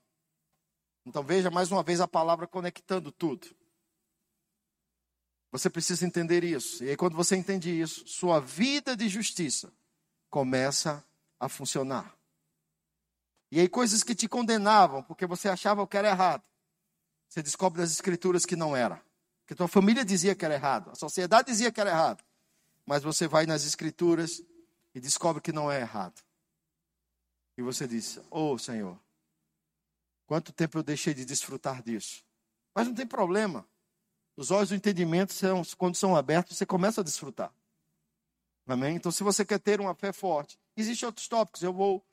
Então 1.10 1.24
veja 1.24 1.50
mais 1.50 1.72
uma 1.72 1.82
vez 1.82 2.00
a 2.00 2.06
palavra 2.06 2.46
conectando 2.46 3.10
tudo. 3.10 3.48
Você 5.50 5.68
precisa 5.68 6.06
entender 6.06 6.44
isso. 6.44 6.84
E 6.84 6.90
aí, 6.90 6.96
quando 6.96 7.16
você 7.16 7.34
entende 7.34 7.68
isso, 7.68 8.06
sua 8.06 8.38
vida 8.38 8.96
de 8.96 9.08
justiça 9.08 9.72
começa 10.30 11.04
a 11.40 11.48
funcionar. 11.48 12.14
E 13.50 13.58
aí, 13.58 13.68
coisas 13.68 14.04
que 14.04 14.14
te 14.14 14.28
condenavam, 14.28 15.02
porque 15.02 15.26
você 15.26 15.48
achava 15.48 15.84
que 15.84 15.96
era 15.96 16.10
errado, 16.10 16.44
você 17.28 17.42
descobre 17.42 17.80
nas 17.80 17.90
escrituras 17.90 18.46
que 18.46 18.54
não 18.54 18.76
era. 18.76 19.02
Que 19.48 19.54
tua 19.56 19.66
família 19.66 20.04
dizia 20.04 20.36
que 20.36 20.44
era 20.44 20.54
errado, 20.54 20.90
a 20.92 20.94
sociedade 20.94 21.48
dizia 21.48 21.72
que 21.72 21.80
era 21.80 21.90
errado. 21.90 22.22
Mas 22.86 23.02
você 23.02 23.26
vai 23.26 23.46
nas 23.46 23.64
escrituras 23.64 24.40
e 24.94 25.00
descobre 25.00 25.42
que 25.42 25.50
não 25.50 25.72
é 25.72 25.80
errado. 25.80 26.22
E 27.58 27.62
você 27.62 27.88
diz: 27.88 28.20
Oh 28.30 28.56
Senhor, 28.56 28.96
quanto 30.30 30.52
tempo 30.52 30.78
eu 30.78 30.82
deixei 30.84 31.12
de 31.12 31.24
desfrutar 31.24 31.82
disso? 31.82 32.22
Mas 32.72 32.86
não 32.86 32.94
tem 32.94 33.04
problema. 33.04 33.66
Os 34.36 34.52
olhos 34.52 34.68
do 34.68 34.76
entendimento, 34.76 35.32
são, 35.32 35.64
quando 35.76 35.96
são 35.96 36.14
abertos, 36.14 36.56
você 36.56 36.64
começa 36.64 37.00
a 37.00 37.04
desfrutar. 37.04 37.52
Amém? 38.64 38.94
Então, 38.94 39.10
se 39.10 39.24
você 39.24 39.44
quer 39.44 39.58
ter 39.58 39.80
uma 39.80 39.92
fé 39.92 40.12
forte, 40.12 40.56
existem 40.76 41.04
outros 41.04 41.26
tópicos. 41.26 41.64
Eu 41.64 41.72
vou, 41.72 42.06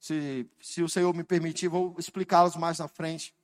se, 0.00 0.48
se 0.58 0.82
o 0.82 0.88
Senhor 0.88 1.14
me 1.14 1.22
permitir, 1.22 1.68
vou 1.68 1.94
explicá-los 1.98 2.56
mais 2.56 2.78
na 2.78 2.88
frente. 2.88 3.34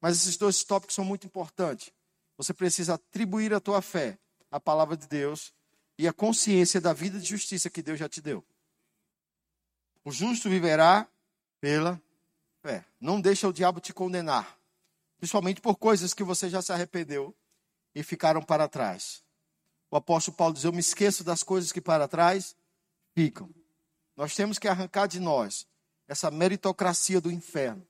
Mas 0.00 0.14
esses 0.18 0.36
dois 0.36 0.62
tópicos 0.62 0.94
são 0.94 1.04
muito 1.04 1.26
importantes. 1.26 1.92
Você 2.36 2.54
precisa 2.54 2.94
atribuir 2.94 3.52
a 3.52 3.58
tua 3.58 3.82
fé 3.82 4.20
à 4.52 4.60
palavra 4.60 4.96
de 4.96 5.08
Deus 5.08 5.52
e 5.98 6.06
a 6.06 6.12
consciência 6.12 6.80
da 6.80 6.92
vida 6.92 7.18
de 7.18 7.26
justiça 7.26 7.68
que 7.68 7.82
Deus 7.82 7.98
já 7.98 8.08
te 8.08 8.20
deu. 8.20 8.44
O 10.04 10.12
justo 10.12 10.48
viverá 10.48 11.08
pela 11.60 12.00
fé. 12.68 12.84
Não 13.00 13.18
deixa 13.18 13.48
o 13.48 13.52
diabo 13.52 13.80
te 13.80 13.94
condenar, 13.94 14.58
principalmente 15.16 15.58
por 15.58 15.76
coisas 15.76 16.12
que 16.12 16.22
você 16.22 16.50
já 16.50 16.60
se 16.60 16.70
arrependeu 16.70 17.34
e 17.94 18.02
ficaram 18.02 18.42
para 18.42 18.68
trás. 18.68 19.24
O 19.90 19.96
apóstolo 19.96 20.36
Paulo 20.36 20.52
diz: 20.52 20.64
Eu 20.64 20.72
me 20.72 20.80
esqueço 20.80 21.24
das 21.24 21.42
coisas 21.42 21.72
que 21.72 21.80
para 21.80 22.06
trás 22.06 22.54
ficam. 23.14 23.48
Nós 24.14 24.34
temos 24.34 24.58
que 24.58 24.68
arrancar 24.68 25.06
de 25.06 25.18
nós 25.18 25.66
essa 26.06 26.30
meritocracia 26.30 27.20
do 27.20 27.30
inferno, 27.30 27.86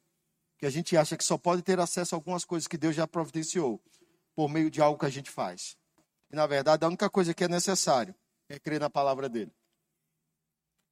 que 0.59 0.67
a 0.67 0.71
gente 0.71 0.97
acha 0.97 1.17
que 1.17 1.25
só 1.25 1.37
pode 1.37 1.63
ter 1.63 1.81
acesso 1.81 2.15
a 2.15 2.17
algumas 2.17 2.45
coisas 2.45 2.69
que 2.69 2.79
Deus 2.79 2.95
já 2.95 3.07
providenciou 3.07 3.83
por 4.37 4.49
meio 4.49 4.71
de 4.71 4.81
algo 4.81 4.99
que 4.99 5.07
a 5.07 5.11
gente 5.11 5.31
faz. 5.31 5.77
E 6.31 6.37
na 6.37 6.47
verdade, 6.47 6.85
a 6.85 6.89
única 6.89 7.11
coisa 7.11 7.35
que 7.35 7.43
é 7.43 7.49
necessário 7.49 8.15
é 8.49 8.61
crer 8.61 8.79
na 8.79 8.91
palavra 8.91 9.29
dele. 9.29 9.53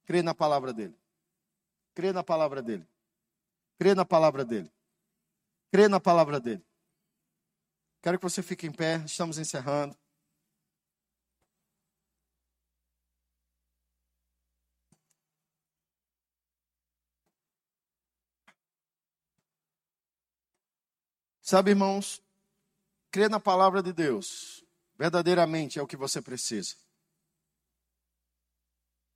Crer 0.05 0.23
na 0.23 0.33
palavra 0.35 0.73
dele. 0.73 0.95
Crer 1.93 2.13
na 2.13 2.23
palavra 2.23 2.61
dele. 2.61 2.85
Crer 3.77 3.95
na 3.95 4.05
palavra 4.05 4.43
dele. 4.43 4.71
Crer 5.71 5.89
na 5.89 5.99
palavra 5.99 6.39
dele. 6.39 6.65
Quero 8.01 8.17
que 8.17 8.23
você 8.23 8.41
fique 8.41 8.65
em 8.65 8.71
pé, 8.71 8.97
estamos 9.05 9.37
encerrando. 9.37 9.97
Sabe, 21.41 21.71
irmãos, 21.71 22.21
crer 23.09 23.29
na 23.29 23.39
palavra 23.39 23.81
de 23.81 23.93
Deus 23.93 24.65
verdadeiramente 24.97 25.79
é 25.79 25.81
o 25.81 25.87
que 25.87 25.95
você 25.95 26.21
precisa. 26.21 26.75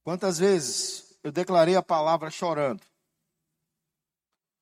Quantas 0.04 0.38
vezes 0.38 1.18
eu 1.24 1.32
declarei 1.32 1.76
a 1.76 1.84
palavra 1.84 2.30
chorando, 2.30 2.82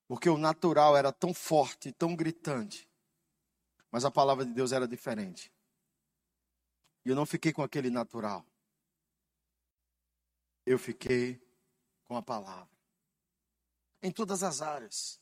porque 0.09 0.27
o 0.27 0.39
natural 0.39 0.97
era 0.97 1.13
tão 1.13 1.35
forte, 1.35 1.91
tão 1.91 2.15
gritante, 2.15 2.89
mas 3.91 4.03
a 4.03 4.09
palavra 4.09 4.43
de 4.43 4.51
Deus 4.51 4.71
era 4.71 4.87
diferente. 4.87 5.53
E 7.05 7.09
eu 7.09 7.15
não 7.15 7.27
fiquei 7.27 7.53
com 7.53 7.61
aquele 7.61 7.91
natural. 7.91 8.43
Eu 10.65 10.79
fiquei 10.79 11.39
com 12.05 12.17
a 12.17 12.23
palavra. 12.23 12.75
Em 14.01 14.11
todas 14.11 14.41
as 14.41 14.63
áreas. 14.63 15.21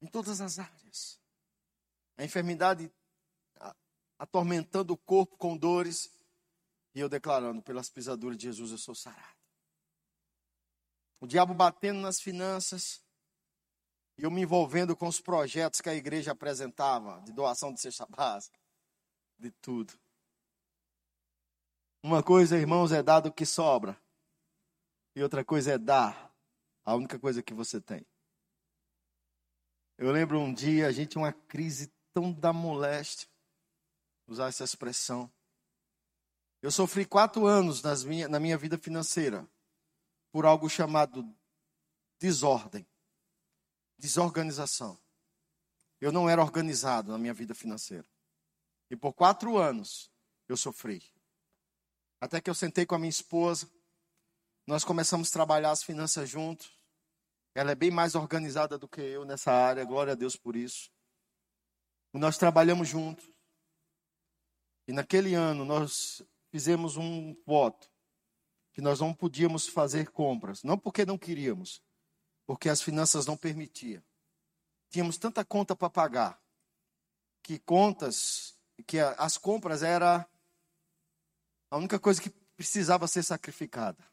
Em 0.00 0.06
todas 0.06 0.40
as 0.40 0.58
áreas. 0.58 1.20
A 2.16 2.24
enfermidade 2.24 2.90
atormentando 4.18 4.94
o 4.94 4.96
corpo 4.96 5.36
com 5.36 5.54
dores. 5.54 6.10
E 6.94 7.00
eu 7.00 7.10
declarando, 7.10 7.60
pelas 7.60 7.90
pisaduras 7.90 8.38
de 8.38 8.44
Jesus, 8.44 8.70
eu 8.70 8.78
sou 8.78 8.94
sarado. 8.94 9.41
O 11.22 11.26
diabo 11.28 11.54
batendo 11.54 12.00
nas 12.00 12.20
finanças, 12.20 13.00
e 14.18 14.24
eu 14.24 14.30
me 14.30 14.42
envolvendo 14.42 14.96
com 14.96 15.06
os 15.06 15.20
projetos 15.20 15.80
que 15.80 15.88
a 15.88 15.94
igreja 15.94 16.32
apresentava, 16.32 17.20
de 17.20 17.30
doação 17.32 17.72
de 17.72 17.80
cesta 17.80 18.04
básica, 18.06 18.58
de 19.38 19.52
tudo. 19.52 19.94
Uma 22.02 22.24
coisa, 22.24 22.58
irmãos, 22.58 22.90
é 22.90 23.04
dar 23.04 23.20
do 23.20 23.32
que 23.32 23.46
sobra. 23.46 23.96
E 25.14 25.22
outra 25.22 25.44
coisa 25.44 25.74
é 25.74 25.78
dar 25.78 26.34
a 26.84 26.96
única 26.96 27.20
coisa 27.20 27.40
que 27.40 27.54
você 27.54 27.80
tem. 27.80 28.04
Eu 29.96 30.10
lembro 30.10 30.40
um 30.40 30.52
dia, 30.52 30.88
a 30.88 30.92
gente 30.92 31.16
uma 31.16 31.32
crise 31.32 31.92
tão 32.12 32.32
da 32.32 32.52
moléstia, 32.52 33.28
usar 34.26 34.48
essa 34.48 34.64
expressão. 34.64 35.32
Eu 36.60 36.72
sofri 36.72 37.04
quatro 37.04 37.46
anos 37.46 37.80
nas 37.80 38.02
minha, 38.02 38.28
na 38.28 38.40
minha 38.40 38.58
vida 38.58 38.76
financeira 38.76 39.48
por 40.32 40.46
algo 40.46 40.68
chamado 40.68 41.22
desordem 42.18 42.86
desorganização. 44.02 44.98
Eu 46.00 46.10
não 46.10 46.28
era 46.28 46.42
organizado 46.42 47.12
na 47.12 47.18
minha 47.18 47.32
vida 47.32 47.54
financeira. 47.54 48.06
E 48.90 48.96
por 48.96 49.12
quatro 49.12 49.56
anos 49.56 50.10
eu 50.48 50.56
sofri. 50.56 51.00
Até 52.20 52.40
que 52.40 52.50
eu 52.50 52.54
sentei 52.54 52.84
com 52.84 52.96
a 52.96 52.98
minha 52.98 53.08
esposa, 53.08 53.70
nós 54.66 54.82
começamos 54.82 55.28
a 55.28 55.32
trabalhar 55.32 55.70
as 55.70 55.84
finanças 55.84 56.28
juntos. 56.28 56.76
Ela 57.54 57.70
é 57.70 57.74
bem 57.76 57.92
mais 57.92 58.16
organizada 58.16 58.76
do 58.76 58.88
que 58.88 59.00
eu 59.00 59.24
nessa 59.24 59.52
área, 59.52 59.84
glória 59.84 60.14
a 60.14 60.16
Deus 60.16 60.34
por 60.34 60.56
isso. 60.56 60.90
Nós 62.12 62.36
trabalhamos 62.36 62.88
juntos. 62.88 63.28
E 64.88 64.92
naquele 64.92 65.34
ano 65.34 65.64
nós 65.64 66.22
fizemos 66.50 66.96
um 66.96 67.40
voto 67.46 67.91
que 68.72 68.80
nós 68.80 69.00
não 69.00 69.12
podíamos 69.12 69.66
fazer 69.66 70.10
compras, 70.10 70.62
não 70.62 70.78
porque 70.78 71.04
não 71.04 71.18
queríamos, 71.18 71.82
porque 72.46 72.68
as 72.68 72.80
finanças 72.82 73.26
não 73.26 73.36
permitiam. 73.36 74.02
Tínhamos 74.90 75.18
tanta 75.18 75.44
conta 75.44 75.76
para 75.76 75.90
pagar, 75.90 76.42
que 77.42 77.58
contas, 77.58 78.58
que 78.86 78.98
as 78.98 79.36
compras 79.36 79.82
era 79.82 80.26
a 81.70 81.76
única 81.76 81.98
coisa 81.98 82.20
que 82.20 82.30
precisava 82.56 83.06
ser 83.06 83.22
sacrificada. 83.22 84.04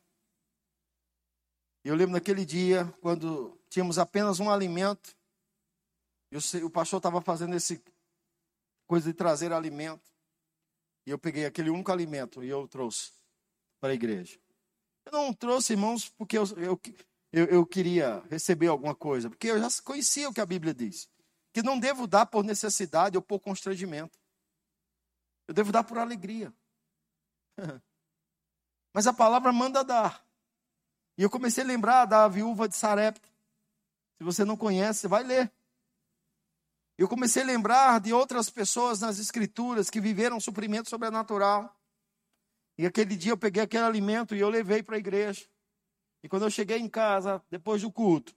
Eu 1.84 1.96
lembro 1.96 2.14
naquele 2.14 2.46
dia, 2.46 2.86
quando 3.02 3.58
tínhamos 3.70 3.98
apenas 3.98 4.40
um 4.40 4.50
alimento, 4.50 5.16
e 6.32 6.64
o 6.64 6.70
pastor 6.70 6.98
estava 6.98 7.22
fazendo 7.22 7.56
esse 7.56 7.82
coisa 8.86 9.12
de 9.12 9.14
trazer 9.14 9.54
alimento. 9.54 10.12
E 11.06 11.12
eu 11.12 11.20
peguei 11.20 11.46
aquele 11.46 11.70
único 11.70 11.92
alimento 11.92 12.44
e 12.44 12.50
eu 12.50 12.68
trouxe 12.68 13.12
para 13.80 13.92
a 13.92 13.94
igreja. 13.94 14.40
Eu 15.12 15.18
não 15.18 15.34
trouxe, 15.34 15.74
irmãos, 15.74 16.08
porque 16.08 16.38
eu, 16.38 16.44
eu, 16.58 16.80
eu, 17.34 17.46
eu 17.46 17.66
queria 17.66 18.24
receber 18.30 18.68
alguma 18.68 18.94
coisa, 18.94 19.28
porque 19.28 19.48
eu 19.48 19.60
já 19.60 19.68
conhecia 19.84 20.30
o 20.30 20.34
que 20.34 20.40
a 20.40 20.46
Bíblia 20.46 20.72
diz. 20.72 21.10
Que 21.52 21.64
não 21.64 21.80
devo 21.80 22.06
dar 22.06 22.28
por 22.28 22.44
necessidade 22.44 23.18
ou 23.18 23.24
por 23.24 23.40
constrangimento. 23.40 24.20
Eu 25.48 25.54
devo 25.54 25.72
dar 25.72 25.84
por 25.84 25.98
alegria. 25.98 26.54
Mas 28.94 29.08
a 29.08 29.14
palavra 29.14 29.52
manda 29.52 29.84
dar. 29.84 30.24
E 31.18 31.24
eu 31.24 31.30
comecei 31.30 31.64
a 31.64 31.68
lembrar 31.68 32.06
da 32.06 32.28
viúva 32.28 32.70
de 32.70 32.76
Sarepta. 32.76 33.28
Se 34.20 34.24
você 34.24 34.46
não 34.46 34.56
conhece, 34.56 35.08
vai 35.08 35.24
ler. 35.24 35.52
Eu 37.00 37.08
comecei 37.08 37.42
a 37.42 37.46
lembrar 37.46 38.00
de 38.00 38.14
outras 38.14 38.48
pessoas 38.50 39.00
nas 39.00 39.18
escrituras 39.18 39.90
que 39.90 40.00
viveram 40.00 40.40
suprimento 40.40 40.88
sobrenatural. 40.88 41.76
E 42.80 42.86
aquele 42.86 43.18
dia 43.18 43.34
eu 43.34 43.38
peguei 43.38 43.62
aquele 43.62 43.84
alimento 43.84 44.34
e 44.34 44.40
eu 44.40 44.48
levei 44.48 44.82
para 44.82 44.96
a 44.96 45.00
igreja. 45.00 45.46
E 46.24 46.30
quando 46.30 46.44
eu 46.44 46.50
cheguei 46.50 46.78
em 46.78 46.88
casa, 46.88 47.44
depois 47.52 47.82
do 47.82 47.92
culto, 47.92 48.34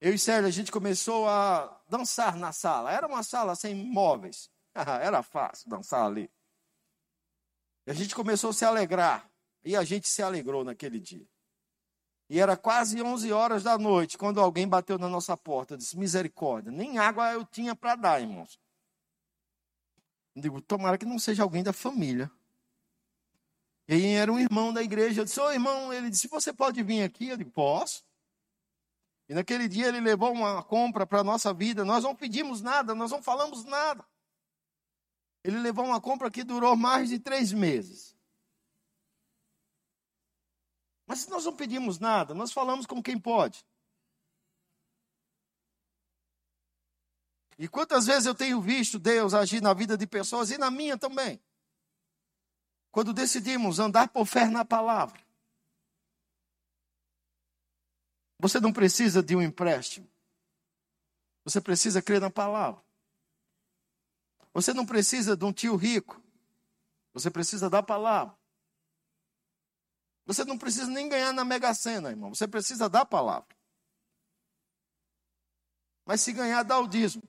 eu 0.00 0.14
e 0.14 0.18
Célia, 0.18 0.48
a 0.48 0.50
gente 0.50 0.72
começou 0.72 1.28
a 1.28 1.78
dançar 1.86 2.38
na 2.38 2.52
sala. 2.52 2.90
Era 2.90 3.06
uma 3.06 3.22
sala 3.22 3.54
sem 3.54 3.74
móveis. 3.74 4.50
Era 4.74 5.22
fácil 5.22 5.68
dançar 5.68 6.06
ali. 6.06 6.30
E 7.86 7.90
a 7.90 7.92
gente 7.92 8.14
começou 8.14 8.48
a 8.48 8.52
se 8.54 8.64
alegrar. 8.64 9.30
E 9.62 9.76
a 9.76 9.84
gente 9.84 10.08
se 10.08 10.22
alegrou 10.22 10.64
naquele 10.64 10.98
dia. 10.98 11.28
E 12.30 12.40
era 12.40 12.56
quase 12.56 13.02
11 13.02 13.30
horas 13.30 13.62
da 13.62 13.76
noite 13.76 14.16
quando 14.16 14.40
alguém 14.40 14.66
bateu 14.66 14.96
na 14.96 15.08
nossa 15.08 15.36
porta. 15.36 15.76
Disse: 15.76 15.98
misericórdia, 15.98 16.72
nem 16.72 16.96
água 16.96 17.30
eu 17.34 17.44
tinha 17.44 17.76
para 17.76 17.94
dar, 17.94 18.22
irmãos. 18.22 18.58
Eu 20.34 20.40
digo: 20.40 20.62
tomara 20.62 20.96
que 20.96 21.04
não 21.04 21.18
seja 21.18 21.42
alguém 21.42 21.62
da 21.62 21.74
família. 21.74 22.30
E 23.88 24.06
era 24.14 24.30
um 24.30 24.38
irmão 24.38 24.72
da 24.72 24.82
igreja. 24.82 25.22
Eu 25.22 25.24
disse: 25.24 25.40
Ô 25.40 25.46
oh, 25.46 25.50
irmão, 25.50 25.92
ele 25.92 26.10
disse: 26.10 26.28
Você 26.28 26.52
pode 26.52 26.82
vir 26.82 27.02
aqui? 27.02 27.28
Eu 27.28 27.36
digo: 27.38 27.50
Posso. 27.50 28.04
E 29.28 29.34
naquele 29.34 29.66
dia 29.68 29.88
ele 29.88 30.00
levou 30.00 30.32
uma 30.32 30.62
compra 30.62 31.06
para 31.06 31.20
a 31.20 31.24
nossa 31.24 31.52
vida. 31.54 31.84
Nós 31.84 32.04
não 32.04 32.14
pedimos 32.14 32.60
nada, 32.60 32.94
nós 32.94 33.10
não 33.10 33.22
falamos 33.22 33.64
nada. 33.64 34.04
Ele 35.42 35.58
levou 35.58 35.84
uma 35.84 36.00
compra 36.00 36.30
que 36.30 36.44
durou 36.44 36.76
mais 36.76 37.08
de 37.08 37.18
três 37.18 37.52
meses. 37.52 38.16
Mas 41.06 41.26
nós 41.28 41.46
não 41.46 41.56
pedimos 41.56 41.98
nada, 41.98 42.34
nós 42.34 42.52
falamos 42.52 42.84
com 42.84 43.02
quem 43.02 43.18
pode. 43.18 43.64
E 47.58 47.66
quantas 47.66 48.06
vezes 48.06 48.26
eu 48.26 48.34
tenho 48.34 48.60
visto 48.60 48.98
Deus 48.98 49.34
agir 49.34 49.62
na 49.62 49.72
vida 49.72 49.96
de 49.96 50.06
pessoas 50.06 50.50
e 50.50 50.58
na 50.58 50.70
minha 50.70 50.98
também. 50.98 51.40
Quando 52.90 53.12
decidimos 53.12 53.78
andar 53.78 54.08
por 54.08 54.26
fé 54.26 54.46
na 54.46 54.64
palavra. 54.64 55.20
Você 58.38 58.60
não 58.60 58.72
precisa 58.72 59.22
de 59.22 59.34
um 59.34 59.42
empréstimo. 59.42 60.08
Você 61.44 61.60
precisa 61.60 62.00
crer 62.00 62.20
na 62.20 62.30
palavra. 62.30 62.82
Você 64.52 64.72
não 64.72 64.86
precisa 64.86 65.36
de 65.36 65.44
um 65.44 65.52
tio 65.52 65.76
rico. 65.76 66.22
Você 67.12 67.30
precisa 67.30 67.68
da 67.68 67.82
palavra. 67.82 68.36
Você 70.26 70.44
não 70.44 70.58
precisa 70.58 70.86
nem 70.86 71.08
ganhar 71.08 71.32
na 71.32 71.44
Mega 71.44 71.72
Sena, 71.72 72.10
irmão. 72.10 72.34
Você 72.34 72.46
precisa 72.46 72.88
da 72.88 73.04
palavra. 73.04 73.56
Mas 76.04 76.20
se 76.20 76.32
ganhar, 76.32 76.62
dá 76.62 76.78
o 76.78 76.86
dízimo. 76.86 77.22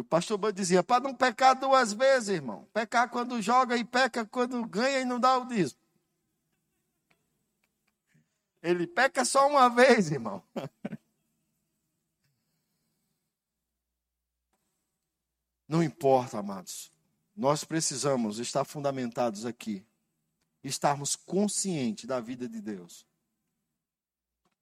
O 0.00 0.04
pastor 0.04 0.38
Band 0.38 0.52
dizia, 0.52 0.82
para 0.82 1.02
não 1.02 1.14
pecar 1.14 1.58
duas 1.58 1.92
vezes, 1.92 2.28
irmão. 2.28 2.68
Pecar 2.72 3.08
quando 3.08 3.40
joga 3.40 3.76
e 3.76 3.84
peca 3.84 4.24
quando 4.24 4.64
ganha 4.66 5.00
e 5.00 5.04
não 5.04 5.18
dá 5.18 5.38
o 5.38 5.46
dízimo. 5.46 5.80
Ele 8.62 8.86
peca 8.86 9.24
só 9.24 9.48
uma 9.48 9.68
vez, 9.68 10.10
irmão. 10.10 10.42
Não 15.68 15.82
importa, 15.82 16.38
amados. 16.38 16.92
Nós 17.36 17.64
precisamos 17.64 18.38
estar 18.38 18.64
fundamentados 18.64 19.44
aqui, 19.44 19.84
estarmos 20.62 21.16
conscientes 21.16 22.06
da 22.06 22.20
vida 22.20 22.48
de 22.48 22.60
Deus. 22.60 23.06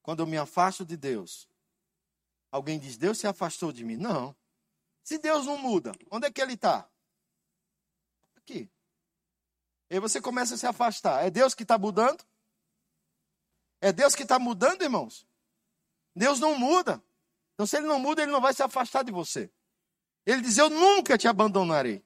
Quando 0.02 0.20
eu 0.20 0.26
me 0.26 0.36
afasto 0.36 0.84
de 0.84 0.96
Deus, 0.96 1.48
alguém 2.50 2.78
diz: 2.78 2.96
Deus 2.96 3.18
se 3.18 3.26
afastou 3.26 3.70
de 3.72 3.84
mim. 3.84 3.96
Não. 3.96 4.34
Se 5.04 5.18
Deus 5.18 5.44
não 5.44 5.58
muda, 5.58 5.92
onde 6.10 6.26
é 6.26 6.30
que 6.30 6.40
ele 6.40 6.54
está? 6.54 6.88
Aqui. 8.36 8.70
E 9.90 10.00
você 10.00 10.18
começa 10.18 10.54
a 10.54 10.58
se 10.58 10.66
afastar. 10.66 11.24
É 11.24 11.30
Deus 11.30 11.54
que 11.54 11.62
está 11.62 11.76
mudando? 11.76 12.24
É 13.82 13.92
Deus 13.92 14.14
que 14.14 14.22
está 14.22 14.38
mudando, 14.38 14.80
irmãos? 14.82 15.26
Deus 16.16 16.40
não 16.40 16.58
muda. 16.58 17.02
Então, 17.52 17.66
se 17.66 17.76
ele 17.76 17.86
não 17.86 17.98
muda, 17.98 18.22
ele 18.22 18.32
não 18.32 18.40
vai 18.40 18.54
se 18.54 18.62
afastar 18.62 19.04
de 19.04 19.12
você. 19.12 19.50
Ele 20.24 20.40
diz: 20.40 20.56
Eu 20.56 20.70
nunca 20.70 21.18
te 21.18 21.28
abandonarei. 21.28 22.02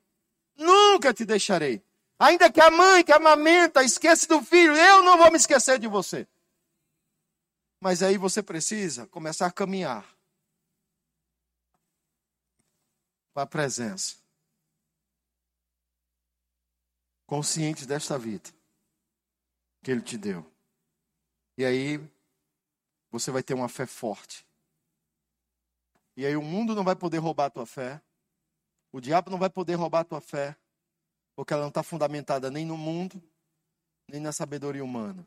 Nunca 0.57 1.15
te 1.15 1.25
deixarei. 1.25 1.81
Ainda 2.19 2.51
que 2.51 2.61
a 2.61 2.69
mãe 2.69 3.05
que 3.05 3.13
amamenta 3.13 3.85
esqueça 3.85 4.27
do 4.27 4.43
filho, 4.43 4.77
eu 4.77 5.05
não 5.05 5.17
vou 5.17 5.31
me 5.31 5.37
esquecer 5.37 5.79
de 5.79 5.87
você. 5.87 6.27
Mas 7.81 8.03
aí 8.03 8.19
você 8.19 8.43
precisa 8.43 9.07
começar 9.07 9.47
a 9.47 9.53
caminhar 9.53 10.05
para 13.39 13.45
a 13.45 13.47
presença. 13.47 14.17
Consciente 17.25 17.87
desta 17.87 18.19
vida 18.19 18.51
que 19.81 19.93
Ele 19.93 20.03
te 20.03 20.19
deu. 20.19 20.45
E 21.57 21.65
aí 21.65 22.01
você 23.13 23.31
vai 23.31 23.41
ter 23.45 23.55
uma 23.55 23.69
fé 23.69 23.87
forte. 23.87 24.45
E 26.17 26.27
aí 26.27 26.35
o 26.35 26.43
mundo 26.43 26.75
não 26.75 26.83
vai 26.83 26.97
poder 26.97 27.19
roubar 27.19 27.45
a 27.45 27.51
tua 27.51 27.65
fé. 27.65 28.03
O 28.91 29.01
diabo 29.01 29.31
não 29.31 29.39
vai 29.39 29.49
poder 29.49 29.75
roubar 29.75 30.01
a 30.01 30.05
tua 30.05 30.21
fé, 30.21 30.57
porque 31.37 31.53
ela 31.53 31.63
não 31.63 31.69
está 31.69 31.85
fundamentada 31.85 32.51
nem 32.51 32.67
no 32.67 32.77
mundo, 32.77 33.23
nem 34.09 34.21
na 34.21 34.33
sabedoria 34.33 34.83
humana. 34.83 35.25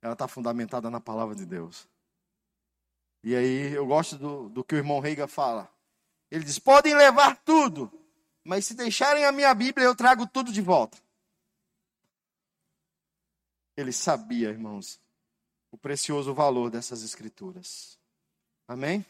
Ela 0.00 0.14
está 0.14 0.26
fundamentada 0.26 0.88
na 0.88 1.02
palavra 1.02 1.34
de 1.34 1.44
Deus. 1.44 1.86
E 3.22 3.36
aí 3.36 3.74
eu 3.74 3.86
gosto 3.86 4.16
do, 4.16 4.48
do 4.48 4.64
que 4.64 4.74
o 4.74 4.78
irmão 4.78 5.00
Reiga 5.00 5.28
fala. 5.28 5.73
Ele 6.30 6.44
diz: 6.44 6.58
podem 6.58 6.94
levar 6.94 7.36
tudo, 7.44 7.90
mas 8.42 8.66
se 8.66 8.74
deixarem 8.74 9.24
a 9.24 9.32
minha 9.32 9.54
Bíblia, 9.54 9.86
eu 9.86 9.94
trago 9.94 10.26
tudo 10.26 10.52
de 10.52 10.60
volta. 10.60 10.98
Ele 13.76 13.92
sabia, 13.92 14.50
irmãos, 14.50 15.00
o 15.70 15.76
precioso 15.76 16.32
valor 16.32 16.70
dessas 16.70 17.02
escrituras. 17.02 17.98
Amém? 18.68 19.04